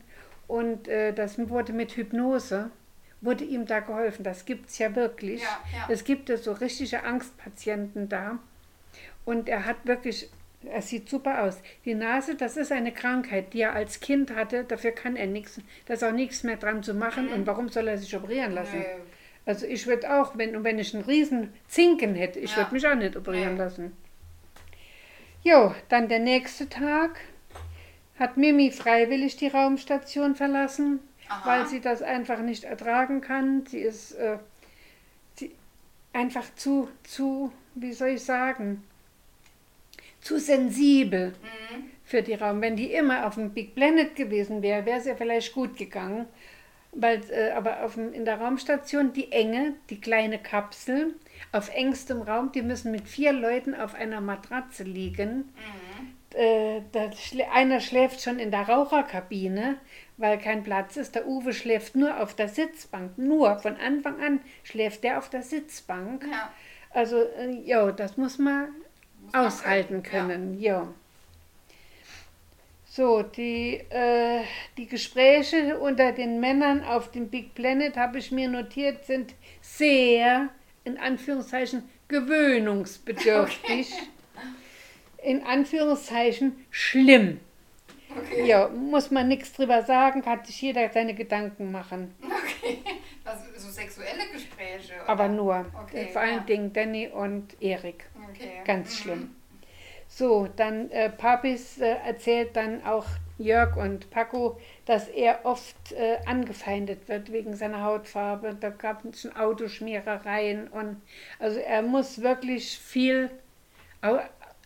Und 0.46 0.88
äh, 0.88 1.12
das 1.12 1.38
wurde 1.50 1.72
mit 1.74 1.92
Hypnose, 1.96 2.70
wurde 3.20 3.44
ihm 3.44 3.66
da 3.66 3.80
geholfen. 3.80 4.22
Das 4.24 4.44
gibt 4.46 4.70
es 4.70 4.78
ja 4.78 4.94
wirklich. 4.96 5.42
Ja, 5.42 5.60
ja. 5.72 5.86
Es 5.92 6.04
gibt 6.04 6.28
ja 6.30 6.36
so 6.38 6.52
richtige 6.52 7.02
Angstpatienten 7.04 8.08
da. 8.08 8.38
Und 9.26 9.48
er 9.50 9.66
hat 9.66 9.76
wirklich, 9.84 10.30
er 10.64 10.82
sieht 10.82 11.08
super 11.08 11.42
aus. 11.44 11.60
Die 11.84 11.94
Nase, 11.94 12.34
das 12.34 12.56
ist 12.56 12.72
eine 12.72 12.92
Krankheit, 12.92 13.52
die 13.52 13.60
er 13.60 13.74
als 13.74 14.00
Kind 14.00 14.34
hatte. 14.34 14.64
Dafür 14.64 14.90
kann 14.90 15.16
er 15.16 15.26
nichts. 15.26 15.60
Da 15.86 15.94
ist 15.94 16.02
auch 16.04 16.12
nichts 16.12 16.42
mehr 16.42 16.56
dran 16.56 16.82
zu 16.82 16.94
machen. 16.94 17.28
Und 17.28 17.46
warum 17.46 17.68
soll 17.68 17.88
er 17.88 17.98
sich 17.98 18.14
operieren 18.16 18.52
lassen? 18.52 18.78
Nö. 18.80 18.84
Also 19.46 19.66
ich 19.66 19.86
würde 19.86 20.12
auch, 20.20 20.36
wenn, 20.36 20.62
wenn 20.64 20.78
ich 20.78 20.94
einen 20.94 21.04
riesen 21.04 21.52
Zinken 21.68 22.14
hätte, 22.14 22.38
ich 22.38 22.50
Ja. 22.52 22.58
würde 22.58 22.74
mich 22.74 22.86
auch 22.86 22.94
nicht 22.94 23.16
operieren 23.16 23.54
Nee. 23.54 23.58
lassen. 23.60 23.96
Jo, 25.42 25.74
dann 25.88 26.08
der 26.08 26.18
nächste 26.18 26.68
Tag 26.68 27.20
hat 28.18 28.36
Mimi 28.36 28.70
freiwillig 28.70 29.36
die 29.36 29.46
Raumstation 29.48 30.34
verlassen, 30.34 30.98
Aha. 31.28 31.48
weil 31.48 31.66
sie 31.66 31.80
das 31.80 32.02
einfach 32.02 32.40
nicht 32.40 32.64
ertragen 32.64 33.20
kann. 33.20 33.64
Sie 33.66 33.78
ist 33.78 34.12
äh, 34.12 34.38
sie 35.36 35.52
einfach 36.12 36.44
zu, 36.56 36.88
zu, 37.04 37.52
wie 37.76 37.92
soll 37.92 38.08
ich 38.08 38.24
sagen, 38.24 38.82
zu 40.20 40.38
sensibel 40.38 41.28
Mhm. 41.42 41.84
für 42.04 42.22
die 42.22 42.34
Raum. 42.34 42.60
Wenn 42.60 42.76
die 42.76 42.92
immer 42.92 43.26
auf 43.26 43.34
dem 43.34 43.50
Big 43.50 43.74
Planet 43.74 44.16
gewesen 44.16 44.62
wäre, 44.62 44.84
wäre 44.86 44.98
es 44.98 45.06
ja 45.06 45.14
vielleicht 45.14 45.52
gut 45.52 45.76
gegangen. 45.76 46.26
Weil, 46.92 47.20
äh, 47.30 47.50
aber 47.50 47.84
auf 47.84 47.94
dem, 47.94 48.12
in 48.14 48.24
der 48.24 48.40
Raumstation 48.40 49.12
die 49.12 49.30
enge, 49.30 49.74
die 49.90 50.00
kleine 50.00 50.38
Kapsel 50.38 51.14
auf 51.52 51.70
engstem 51.74 52.22
Raum, 52.22 52.50
die 52.52 52.62
müssen 52.62 52.90
mit 52.92 53.06
vier 53.06 53.32
Leuten 53.32 53.74
auf 53.74 53.94
einer 53.94 54.20
Matratze 54.22 54.84
liegen. 54.84 55.52
Äh, 56.34 56.80
da 56.92 57.10
einer 57.52 57.80
schläft 57.80 58.22
schon 58.22 58.38
in 58.38 58.50
der 58.50 58.68
Raucherkabine, 58.68 59.76
weil 60.16 60.38
kein 60.38 60.62
Platz 60.62 60.96
ist. 60.96 61.14
Der 61.14 61.26
Uwe 61.28 61.52
schläft 61.52 61.94
nur 61.94 62.20
auf 62.20 62.34
der 62.34 62.48
Sitzbank. 62.48 63.16
Nur 63.18 63.58
von 63.58 63.76
Anfang 63.76 64.20
an 64.20 64.40
schläft 64.62 65.04
der 65.04 65.18
auf 65.18 65.28
der 65.30 65.42
Sitzbank. 65.42 66.26
Ja. 66.30 66.50
Also, 66.90 67.18
äh, 67.18 67.60
ja, 67.64 67.90
das 67.92 68.16
Muss 68.16 68.38
man 68.38 68.68
aushalten 69.32 70.02
können, 70.02 70.28
können, 70.28 70.60
ja. 70.60 70.88
So, 72.98 73.22
die, 73.22 73.74
äh, 73.90 74.42
die 74.76 74.86
Gespräche 74.86 75.78
unter 75.78 76.10
den 76.10 76.40
Männern 76.40 76.82
auf 76.82 77.12
dem 77.12 77.28
Big 77.28 77.54
Planet, 77.54 77.96
habe 77.96 78.18
ich 78.18 78.32
mir 78.32 78.48
notiert, 78.48 79.04
sind 79.04 79.34
sehr, 79.60 80.48
in 80.82 80.98
Anführungszeichen, 80.98 81.88
gewöhnungsbedürftig. 82.08 83.92
In 85.22 85.44
Anführungszeichen 85.44 86.64
schlimm. 86.70 87.38
Okay. 88.16 88.46
Ja, 88.46 88.68
muss 88.68 89.10
man 89.10 89.28
nichts 89.28 89.52
drüber 89.52 89.82
sagen, 89.82 90.22
kann 90.22 90.44
sich 90.44 90.60
jeder 90.60 90.88
seine 90.90 91.14
Gedanken 91.14 91.70
machen. 91.70 92.14
Okay. 92.22 92.78
Was, 93.22 93.44
so 93.62 93.70
sexuelle 93.70 94.26
Gespräche? 94.32 94.94
oder? 94.94 95.08
Aber 95.08 95.28
nur. 95.28 95.66
Okay, 95.84 96.08
Vor 96.12 96.22
allen 96.22 96.38
ja. 96.38 96.40
Dingen 96.40 96.72
Danny 96.72 97.08
und 97.08 97.60
Erik. 97.62 98.06
Okay. 98.38 98.62
Ganz 98.64 98.90
Mhm. 98.90 99.02
schlimm. 99.02 99.34
So, 100.08 100.48
dann 100.56 100.90
äh, 100.90 101.10
Papis 101.10 101.78
äh, 101.78 101.96
erzählt 102.06 102.56
dann 102.56 102.82
auch 102.84 103.04
Jörg 103.36 103.76
und 103.76 104.10
Paco, 104.10 104.58
dass 104.86 105.06
er 105.08 105.40
oft 105.44 105.92
äh, 105.92 106.16
angefeindet 106.26 107.08
wird 107.08 107.30
wegen 107.30 107.54
seiner 107.54 107.82
Hautfarbe. 107.84 108.56
Da 108.58 108.70
gab 108.70 109.04
es 109.04 109.20
schon 109.22 109.36
Autoschmierereien 109.36 110.68
und 110.68 111.00
also 111.38 111.58
er 111.60 111.82
muss 111.82 112.20
wirklich 112.22 112.78
viel 112.78 113.30
au 114.02 114.18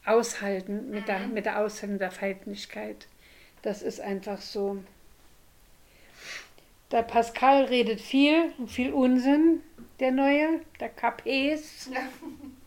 aushalten 0.05 0.91
mit, 0.91 1.07
der, 1.07 1.21
mit 1.21 1.45
der 1.47 1.61
Ausländerfeindlichkeit. 1.61 3.07
Das 3.63 3.83
ist 3.83 4.01
einfach 4.01 4.41
so. 4.41 4.83
Der 6.91 7.03
Pascal 7.03 7.65
redet 7.65 8.01
viel, 8.01 8.53
viel 8.67 8.93
Unsinn, 8.93 9.61
der 10.01 10.11
Neue, 10.11 10.61
der 10.81 10.89
Capes. 10.89 11.89
Ja. 11.93 12.01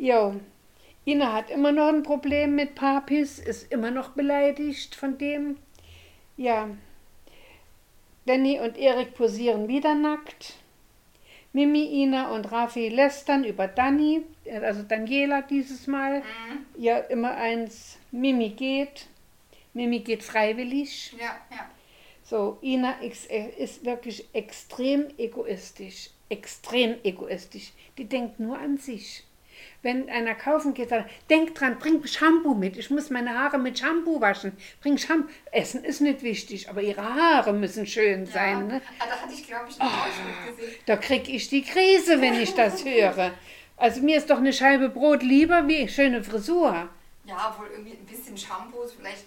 Jo, 0.00 0.40
Ina 1.04 1.32
hat 1.32 1.50
immer 1.50 1.72
noch 1.72 1.88
ein 1.88 2.04
Problem 2.04 2.54
mit 2.54 2.76
Papis, 2.76 3.40
ist 3.40 3.72
immer 3.72 3.90
noch 3.90 4.10
beleidigt 4.10 4.94
von 4.94 5.18
dem. 5.18 5.58
Ja, 6.36 6.70
Danny 8.24 8.60
und 8.60 8.78
Erik 8.78 9.14
posieren 9.14 9.66
wieder 9.66 9.96
nackt. 9.96 10.54
Mimi, 11.52 12.02
Ina 12.02 12.30
und 12.30 12.52
Rafi 12.52 12.90
lästern 12.90 13.42
über 13.42 13.66
Dani, 13.66 14.22
also 14.62 14.84
Daniela 14.84 15.42
dieses 15.42 15.88
Mal. 15.88 16.20
Mhm. 16.20 16.66
Ja, 16.76 16.98
immer 16.98 17.34
eins. 17.34 17.98
Mimi 18.12 18.50
geht. 18.50 19.08
Mimi 19.72 19.98
geht 19.98 20.22
freiwillig. 20.22 21.12
Ja, 21.18 21.38
ja. 21.50 21.68
So, 22.22 22.58
Ina 22.62 23.00
ist, 23.00 23.28
ist 23.30 23.84
wirklich 23.84 24.28
extrem 24.32 25.06
egoistisch. 25.18 26.10
Extrem 26.28 26.96
egoistisch. 27.02 27.72
Die 27.96 28.04
denkt 28.04 28.38
nur 28.38 28.56
an 28.56 28.76
sich. 28.76 29.24
Wenn 29.82 30.10
einer 30.10 30.34
kaufen 30.34 30.74
geht, 30.74 30.88
sagt, 30.88 31.08
denk 31.30 31.54
dran, 31.54 31.78
bring 31.78 32.04
Shampoo 32.04 32.54
mit. 32.54 32.76
Ich 32.76 32.90
muss 32.90 33.10
meine 33.10 33.38
Haare 33.38 33.58
mit 33.58 33.78
Shampoo 33.78 34.20
waschen. 34.20 34.52
Bring 34.82 34.98
Shampoo. 34.98 35.28
Essen 35.52 35.84
ist 35.84 36.00
nicht 36.00 36.22
wichtig, 36.22 36.68
aber 36.68 36.82
ihre 36.82 37.02
Haare 37.02 37.52
müssen 37.52 37.86
schön 37.86 38.26
sein. 38.26 38.66
Ne? 38.66 38.82
Ah, 38.98 39.04
da 39.08 39.16
hatte 39.20 39.32
ich, 39.32 39.46
glaube 39.46 39.66
ich, 39.68 39.80
einen 39.80 39.90
Ausschnitt 39.90 40.56
gesehen. 40.56 40.74
Da 40.86 40.96
krieg 40.96 41.28
ich 41.28 41.48
die 41.48 41.62
Krise, 41.62 42.20
wenn 42.20 42.34
ich 42.34 42.54
das 42.54 42.84
höre. 42.84 43.32
Also 43.76 44.00
mir 44.02 44.16
ist 44.18 44.28
doch 44.30 44.38
eine 44.38 44.52
Scheibe 44.52 44.88
Brot 44.88 45.22
lieber 45.22 45.68
wie 45.68 45.88
schöne 45.88 46.24
Frisur. 46.24 46.88
Ja, 47.24 47.54
wohl 47.56 47.68
irgendwie 47.70 47.92
ein 47.92 48.04
bisschen 48.04 48.36
Shampoos, 48.36 48.94
vielleicht 48.94 49.26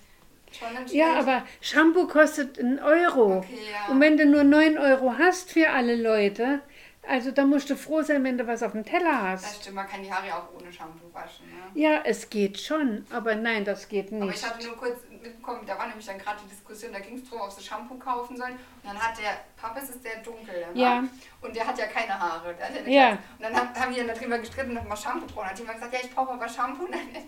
schon 0.51 0.75
ein 0.75 0.85
Ja, 0.87 1.13
aber 1.13 1.45
Shampoo 1.61 2.07
kostet 2.07 2.59
einen 2.59 2.79
Euro. 2.79 3.37
Okay, 3.37 3.47
ja. 3.71 3.93
Und 3.93 4.01
wenn 4.01 4.17
du 4.17 4.25
nur 4.25 4.43
9 4.43 4.77
Euro 4.77 5.13
hast 5.17 5.51
für 5.51 5.69
alle 5.69 5.95
Leute, 5.95 6.61
also 7.07 7.31
da 7.31 7.45
musst 7.45 7.69
du 7.69 7.75
froh 7.75 8.01
sein, 8.03 8.23
wenn 8.23 8.37
du 8.37 8.45
was 8.47 8.61
auf 8.63 8.73
dem 8.73 8.85
Teller 8.85 9.31
Das 9.31 9.43
hast. 9.45 9.61
stimmt, 9.61 9.75
man 9.75 9.87
kann 9.87 10.03
die 10.03 10.11
Haare 10.13 10.27
ja 10.27 10.37
auch 10.37 10.53
ohne 10.59 10.71
Shampoo 10.71 11.11
waschen. 11.13 11.45
Ne? 11.47 11.81
Ja, 11.81 12.01
es 12.05 12.29
geht 12.29 12.59
schon, 12.59 13.05
aber 13.11 13.35
nein, 13.35 13.65
das 13.65 13.87
geht 13.89 14.07
Aber 14.13 14.25
ich 14.25 14.31
nicht. 14.31 14.45
hatte 14.49 14.65
nur 14.67 14.77
kurz 14.77 14.99
mitbekommen, 15.09 15.61
da 15.65 15.77
war 15.77 15.87
nämlich 15.87 16.05
dann 16.05 16.17
gerade 16.19 16.39
die 16.43 16.49
Diskussion, 16.49 16.91
da 16.93 16.99
ging 16.99 17.17
es 17.17 17.29
darum, 17.29 17.41
ob 17.47 17.51
sie 17.51 17.63
Shampoo 17.63 17.95
kaufen 17.95 18.37
sollen. 18.37 18.53
Und 18.53 18.59
dann 18.85 18.97
hat 18.99 19.17
der, 19.17 19.41
Papis 19.57 19.89
ist 19.89 20.03
der 20.05 20.17
dunkel, 20.17 20.59
ne? 20.73 20.79
Ja. 20.81 21.03
Und 21.41 21.55
der 21.55 21.65
hat 21.67 21.77
ja 21.77 21.87
keine 21.87 22.19
Haare. 22.19 22.53
Der 22.55 22.87
ja. 22.91 23.11
Und 23.11 23.19
dann 23.41 23.55
haben, 23.55 23.73
haben 23.75 23.93
die 23.93 23.99
dann 24.05 24.07
darüber 24.15 24.37
gestritten, 24.39 24.77
ob 24.77 24.87
man 24.87 24.97
Shampoo 24.97 25.25
brauchen. 25.25 25.37
Dann 25.41 25.49
hat 25.49 25.59
jemand 25.59 25.77
gesagt, 25.77 25.93
ja, 25.93 25.99
ich 26.03 26.13
brauche 26.15 26.31
aber 26.33 26.47
Shampoo. 26.47 26.87
Nein, 26.89 27.27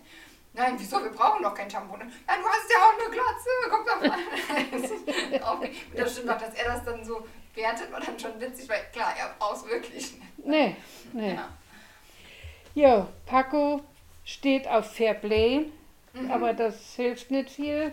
nein, 0.53 0.75
wieso, 0.77 1.03
wir 1.03 1.09
brauchen 1.11 1.41
doch 1.41 1.53
kein 1.55 1.69
Shampoo. 1.69 1.97
Ne? 1.97 2.05
Ja, 2.27 2.35
du 2.35 2.47
hast 2.47 2.69
ja 2.71 2.77
auch 2.77 2.93
eine 2.93 3.11
Glatze, 3.11 3.49
guck 3.69 3.85
doch 3.87 4.01
mal. 4.07 5.59
Und 5.61 5.99
das 5.99 6.11
stimmt 6.13 6.29
auch, 6.29 6.37
dass 6.37 6.53
er 6.53 6.65
das 6.73 6.85
dann 6.85 7.03
so 7.03 7.25
wertet, 7.55 7.91
war 7.91 7.99
dann 8.01 8.17
schon 8.19 8.39
witzig, 8.39 8.67
weil 8.69 8.81
klar, 8.91 9.13
er 9.17 9.35
braucht 9.39 9.65
es 9.65 9.69
wirklich. 9.71 10.13
Nee, 10.37 10.75
nee. 11.13 11.33
Ja. 11.35 11.49
Jo, 12.75 13.07
Paco 13.25 13.81
steht 14.25 14.67
auf 14.67 14.93
Fair 14.93 15.13
Play, 15.13 15.65
Mhm. 16.13 16.29
aber 16.31 16.53
das 16.53 16.95
hilft 16.95 17.31
nicht 17.31 17.49
viel. 17.49 17.91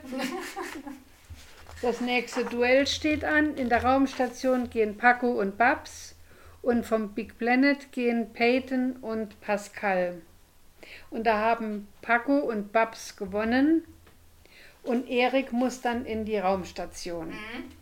Das 1.83 2.01
nächste 2.03 2.45
Duell 2.45 2.87
steht 2.87 3.25
an. 3.25 3.55
In 3.57 3.69
der 3.71 3.83
Raumstation 3.83 4.69
gehen 4.69 4.99
Paco 4.99 5.29
und 5.41 5.57
Babs 5.57 6.15
und 6.61 6.85
vom 6.85 7.15
Big 7.15 7.39
Planet 7.39 7.91
gehen 7.93 8.33
Peyton 8.35 8.97
und 8.97 9.41
Pascal. 9.41 10.21
Und 11.09 11.25
da 11.25 11.39
haben 11.39 11.89
Paco 12.03 12.37
und 12.39 12.73
Babs 12.73 13.17
gewonnen 13.17 13.85
und 14.83 15.09
Erik 15.09 15.53
muss 15.53 15.81
dann 15.81 16.05
in 16.05 16.25
die 16.27 16.37
Raumstation. 16.39 17.29
Mhm. 17.29 17.80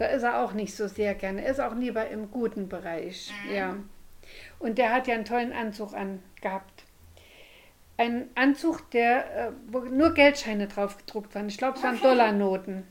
Da 0.00 0.06
ist 0.06 0.22
er 0.22 0.42
auch 0.42 0.54
nicht 0.54 0.74
so 0.74 0.88
sehr 0.88 1.14
gerne. 1.14 1.44
Er 1.44 1.50
ist 1.50 1.60
auch 1.60 1.74
lieber 1.74 2.08
im 2.08 2.30
guten 2.30 2.70
Bereich. 2.70 3.30
Ja. 3.54 3.76
Und 4.58 4.78
der 4.78 4.94
hat 4.94 5.06
ja 5.06 5.14
einen 5.14 5.26
tollen 5.26 5.52
Anzug 5.52 5.92
angehabt. 5.92 6.84
ein 7.98 8.30
Anzug, 8.34 8.90
der, 8.92 9.48
äh, 9.48 9.52
wo 9.68 9.80
nur 9.80 10.14
Geldscheine 10.14 10.68
drauf 10.68 10.96
gedruckt 10.96 11.34
waren. 11.34 11.48
Ich 11.48 11.58
glaube, 11.58 11.76
es 11.76 11.82
waren 11.82 12.00
Dollarnoten. 12.02 12.84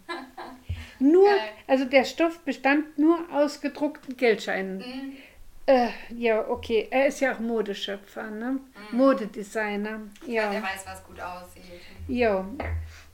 Nur, 0.99 1.25
Geil. 1.25 1.39
also 1.65 1.85
der 1.85 2.03
Stoff 2.05 2.41
bestand 2.41 2.99
nur 2.99 3.17
aus 3.33 3.59
gedruckten 3.59 4.15
Geldscheinen. 4.15 4.77
Mhm. 4.77 5.17
Äh, 5.65 5.89
ja, 6.15 6.47
okay. 6.47 6.89
Er 6.91 7.07
ist 7.07 7.21
ja 7.21 7.33
auch 7.33 7.39
Modeschöpfer, 7.39 8.29
ne? 8.29 8.59
Modedesigner. 8.91 10.01
Ja. 10.27 10.51
Der 10.51 10.61
weiß, 10.61 10.85
was 10.85 11.03
gut 11.03 11.19
aussieht. 11.19 11.63
Ja. 12.07 12.45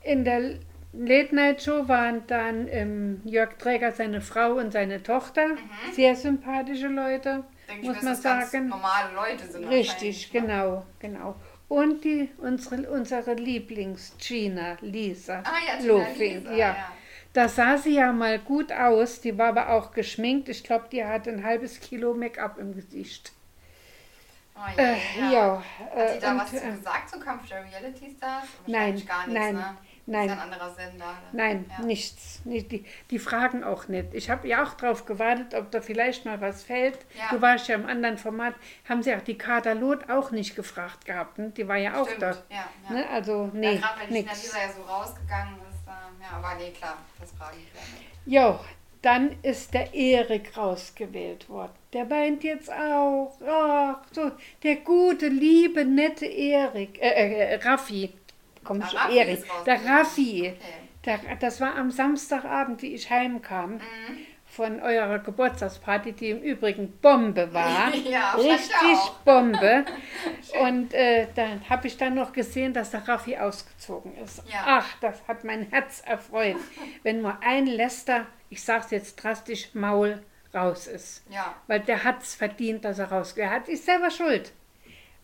In 0.03 0.25
der 0.25 0.59
Late 0.97 1.35
Night 1.35 1.61
Show 1.61 1.87
waren 1.87 2.23
dann 2.27 2.67
ähm, 2.69 3.21
Jörg 3.25 3.57
Träger, 3.57 3.91
seine 3.91 4.21
Frau 4.21 4.53
und 4.53 4.71
seine 4.71 5.01
Tochter. 5.03 5.51
Sehr 5.93 6.15
sympathische 6.15 6.87
Leute, 6.87 7.43
Denke 7.67 7.81
ich, 7.81 7.87
muss 7.87 7.95
dass 7.95 8.03
man 8.03 8.15
sagen. 8.15 8.67
normale 8.69 9.13
Leute 9.13 9.45
sind. 9.51 9.67
Richtig, 9.67 10.33
ne? 10.33 10.41
genau, 10.41 10.85
genau. 10.99 11.35
Und 11.67 12.03
die, 12.03 12.29
unsere, 12.37 12.89
unsere 12.89 13.33
Lieblings-Gina, 13.33 14.77
Lisa. 14.81 15.41
Ah 15.43 15.79
ja, 15.79 15.85
Lofing, 15.85 16.39
Lisa, 16.39 16.51
ja. 16.51 16.57
ja. 16.57 16.75
Da 17.33 17.49
sah 17.49 17.77
sie 17.77 17.95
ja 17.95 18.13
mal 18.13 18.39
gut 18.39 18.71
aus, 18.71 19.19
die 19.19 19.37
war 19.37 19.49
aber 19.49 19.69
auch 19.69 19.91
geschminkt. 19.91 20.47
Ich 20.47 20.63
glaube, 20.63 20.85
die 20.91 21.03
hatte 21.03 21.31
ein 21.31 21.43
halbes 21.43 21.79
Kilo 21.81 22.13
Make-up 22.13 22.57
im 22.59 22.73
Gesicht. 22.75 23.33
Oh, 24.55 24.59
ja, 24.77 24.83
Äh, 24.83 24.95
ja. 25.19 25.31
ja. 25.31 25.63
Hat 25.79 25.97
äh, 25.97 26.13
die 26.13 26.19
da 26.21 26.31
und, 26.31 26.37
was 26.39 26.49
zu 26.51 26.57
äh, 26.57 26.71
gesagt 26.71 27.09
zu 27.09 27.19
Kampf 27.19 27.49
der 27.49 27.65
Reality 27.65 28.15
Stars? 28.15 28.45
Nein, 28.67 29.05
gar 29.05 29.27
nichts, 29.27 29.33
nein, 29.33 29.55
ne? 29.55 29.77
Nein. 30.05 30.27
Das 30.27 30.37
ist 30.37 30.43
ein 30.43 30.53
anderer 30.53 30.73
Sender. 30.73 31.05
ne? 31.05 31.13
Nein, 31.33 31.65
ja. 31.69 31.85
nichts. 31.85 32.41
Nicht, 32.45 32.71
die, 32.71 32.85
die 33.11 33.19
fragen 33.19 33.63
auch 33.63 33.87
nicht. 33.87 34.13
Ich 34.13 34.29
habe 34.29 34.47
ja 34.47 34.63
auch 34.63 34.73
drauf 34.73 35.05
gewartet, 35.05 35.53
ob 35.53 35.71
da 35.71 35.81
vielleicht 35.81 36.25
mal 36.25 36.39
was 36.41 36.63
fällt. 36.63 36.99
Ja. 37.17 37.29
Du 37.35 37.41
warst 37.41 37.67
ja 37.67 37.75
im 37.75 37.85
anderen 37.85 38.17
Format. 38.17 38.55
Haben 38.87 39.03
sie 39.03 39.13
auch 39.15 39.21
die 39.21 39.37
Kader 39.37 39.75
Loth 39.75 40.09
auch 40.09 40.31
nicht 40.31 40.55
gefragt 40.55 41.05
gehabt. 41.05 41.37
Ne? 41.37 41.49
Die 41.49 41.67
war 41.67 41.77
ja 41.77 42.01
auch 42.01 42.07
Stimmt, 42.07 42.21
da. 42.21 42.31
Ja, 42.49 42.65
ja. 42.89 42.95
Ne? 42.95 43.09
Also, 43.09 43.45
ja, 43.45 43.59
nee, 43.59 43.77
gerade 43.77 43.99
die 44.01 44.13
Gina 44.13 44.19
nix. 44.31 44.43
Lisa 44.43 44.57
ja 44.59 44.71
so 44.71 44.81
rausgegangen 44.81 45.55
ist. 45.55 45.87
Ähm, 45.87 46.21
ja, 46.21 46.37
aber 46.37 46.55
nee, 46.55 46.71
klar, 46.71 46.97
das 47.19 47.31
fragen 47.31 47.57
die 47.57 47.77
ja 47.77 47.83
nicht. 47.83 48.05
Jo, 48.27 48.59
dann 49.01 49.35
ist 49.43 49.73
der 49.75 49.93
Erik 49.93 50.57
rausgewählt 50.57 51.47
worden. 51.47 51.73
Der 51.93 52.09
weint 52.09 52.43
jetzt 52.43 52.71
auch. 52.71 53.37
Ach, 53.47 53.97
so, 54.11 54.31
der 54.63 54.77
gute, 54.77 55.27
liebe, 55.27 55.85
nette 55.85 56.25
Erik. 56.25 56.99
Äh, 56.99 57.53
äh, 57.53 57.55
Raffi. 57.63 58.11
Komm, 58.65 58.81
Ah, 58.81 58.87
schon, 58.87 58.99
Raffi 58.99 59.17
Erik. 59.17 59.43
Der 59.65 59.85
Raffi. 59.85 60.53
Der, 61.05 61.19
das 61.39 61.61
war 61.61 61.75
am 61.75 61.91
Samstagabend, 61.91 62.81
wie 62.81 62.93
ich 62.95 63.09
heimkam. 63.09 63.73
Mhm. 63.75 63.81
Von 64.47 64.79
eurer 64.79 65.19
Geburtstagsparty, 65.19 66.13
die 66.13 66.29
im 66.29 66.41
Übrigen 66.41 66.91
Bombe 66.99 67.53
war. 67.53 67.93
Ja, 68.05 68.35
ich 68.39 68.45
Richtig. 68.51 69.11
Bombe. 69.25 69.85
Und 70.61 70.93
äh, 70.93 71.27
dann 71.35 71.67
habe 71.69 71.87
ich 71.87 71.97
dann 71.97 72.13
noch 72.15 72.31
gesehen, 72.31 72.73
dass 72.73 72.91
der 72.91 73.07
Raffi 73.07 73.37
ausgezogen 73.37 74.15
ist. 74.17 74.43
Ja. 74.47 74.63
Ach, 74.65 74.87
das 75.01 75.21
hat 75.27 75.43
mein 75.43 75.63
Herz 75.71 76.01
erfreut. 76.05 76.57
Wenn 77.03 77.21
nur 77.21 77.37
ein 77.41 77.65
Lester, 77.67 78.25
ich 78.49 78.63
sage 78.63 78.85
es 78.85 78.91
jetzt 78.91 79.15
drastisch, 79.17 79.69
Maul 79.73 80.21
raus 80.53 80.87
ist. 80.87 81.23
Ja, 81.29 81.53
Weil 81.67 81.81
der 81.81 82.03
hat 82.05 82.21
es 82.21 82.33
verdient, 82.35 82.85
dass 82.85 82.97
er 82.99 83.11
rausgeht. 83.11 83.43
Er 83.43 83.49
hat 83.51 83.67
ist 83.67 83.85
selber 83.85 84.09
schuld. 84.09 84.53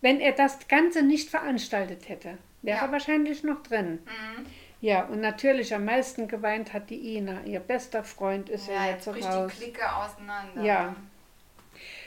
Wenn 0.01 0.19
er 0.19 0.33
das 0.33 0.67
Ganze 0.67 1.03
nicht 1.03 1.29
veranstaltet 1.29 2.09
hätte, 2.09 2.37
wäre 2.61 2.85
Ja. 2.85 2.91
wahrscheinlich 2.91 3.43
noch 3.43 3.61
drin. 3.63 3.99
mhm. 4.05 4.45
Ja, 4.83 5.03
und 5.03 5.21
natürlich 5.21 5.75
am 5.75 5.85
meisten 5.85 6.27
geweint 6.27 6.73
hat 6.73 6.89
die 6.89 7.15
Ina. 7.15 7.41
Ihr 7.45 7.59
bester 7.59 8.03
Freund 8.03 8.49
ist 8.49 8.67
ja, 8.67 8.73
ja 8.73 8.85
jetzt 8.93 9.05
bricht 9.05 9.27
raus. 9.29 9.51
die 9.55 9.63
Clique 9.65 9.95
auseinander. 9.95 10.61
Ja. 10.63 10.95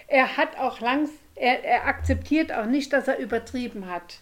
Er 0.08 0.36
hat 0.36 0.58
auch 0.58 0.80
langs, 0.80 1.10
er, 1.36 1.64
er 1.64 1.86
akzeptiert 1.86 2.52
auch 2.52 2.66
nicht, 2.66 2.92
dass 2.92 3.06
er 3.06 3.18
übertrieben 3.18 3.88
hat. 3.88 4.18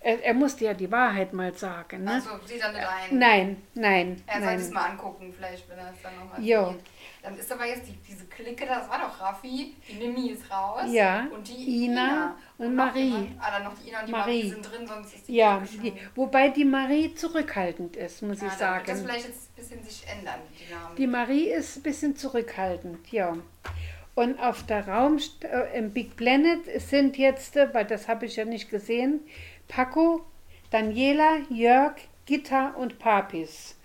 Er, 0.00 0.22
er 0.22 0.34
musste 0.34 0.66
ja 0.66 0.74
die 0.74 0.92
Wahrheit 0.92 1.32
mal 1.32 1.54
sagen. 1.54 2.04
Ne? 2.04 2.12
Also, 2.12 2.28
sieht 2.44 2.60
er 2.60 2.72
nicht 2.72 2.86
ein. 2.86 3.18
Nein, 3.18 3.62
nein, 3.72 4.22
Er 4.26 4.42
sollte 4.42 4.56
es 4.60 4.64
nein. 4.70 4.74
mal 4.74 4.90
angucken, 4.90 5.32
vielleicht, 5.34 5.66
wenn 5.70 5.78
er 5.78 5.90
es 5.90 6.02
dann 6.02 6.14
nochmal 6.18 6.42
Jo. 6.44 6.72
sieht. 6.72 6.80
Dann 7.24 7.38
ist 7.38 7.50
aber 7.50 7.64
jetzt 7.64 7.88
die, 7.88 7.96
diese 8.06 8.26
Clique, 8.26 8.66
das 8.66 8.86
war 8.86 8.98
doch 8.98 9.18
Raffi, 9.18 9.74
die 9.88 9.94
Mimi 9.94 10.28
ist 10.32 10.50
raus. 10.50 10.82
Ja, 10.92 11.26
Und 11.34 11.48
die 11.48 11.84
Ina 11.86 12.02
Ina. 12.06 12.36
und 12.58 12.74
noch 12.76 12.84
Marie. 12.84 13.00
jemand? 13.04 13.28
Ah, 13.40 13.50
dann 13.52 13.64
noch 13.64 13.72
die 13.82 13.88
Ina 13.88 14.00
und 14.00 14.06
die 14.08 14.12
Marie. 14.12 14.36
Marie, 14.42 14.50
sind 14.50 14.70
drin, 14.70 14.86
sonst 14.86 15.14
ist 15.14 15.28
die 15.28 15.34
Ja, 15.34 15.62
die, 15.82 15.92
wobei 16.14 16.48
die 16.50 16.66
Marie 16.66 17.14
zurückhaltend 17.14 17.96
ist, 17.96 18.20
muss 18.22 18.42
ja, 18.42 18.48
ich 18.48 18.52
dann 18.54 18.74
wird 18.76 18.88
das 18.88 18.98
sagen. 18.98 19.08
vielleicht 19.08 19.26
jetzt 19.28 19.48
ein 19.50 19.54
bisschen 19.56 19.82
sich 19.84 20.06
ändern, 20.06 20.40
die 20.52 20.64
Dynamik. 20.66 20.96
Die 20.96 21.06
Marie 21.06 21.48
ist 21.48 21.76
ein 21.78 21.82
bisschen 21.82 22.14
zurückhaltend, 22.14 23.10
ja. 23.10 23.34
Und 24.14 24.38
auf 24.38 24.62
der 24.66 24.86
Raum 24.86 25.18
äh, 25.42 25.78
im 25.78 25.92
Big 25.94 26.16
Planet 26.16 26.60
sind 26.82 27.16
jetzt, 27.16 27.56
äh, 27.56 27.72
weil 27.72 27.86
das 27.86 28.06
habe 28.06 28.26
ich 28.26 28.36
ja 28.36 28.44
nicht 28.44 28.68
gesehen, 28.70 29.20
Paco, 29.66 30.24
Daniela, 30.70 31.38
Jörg, 31.48 31.94
Gitta 32.26 32.72
und 32.72 32.98
Papis. 32.98 33.76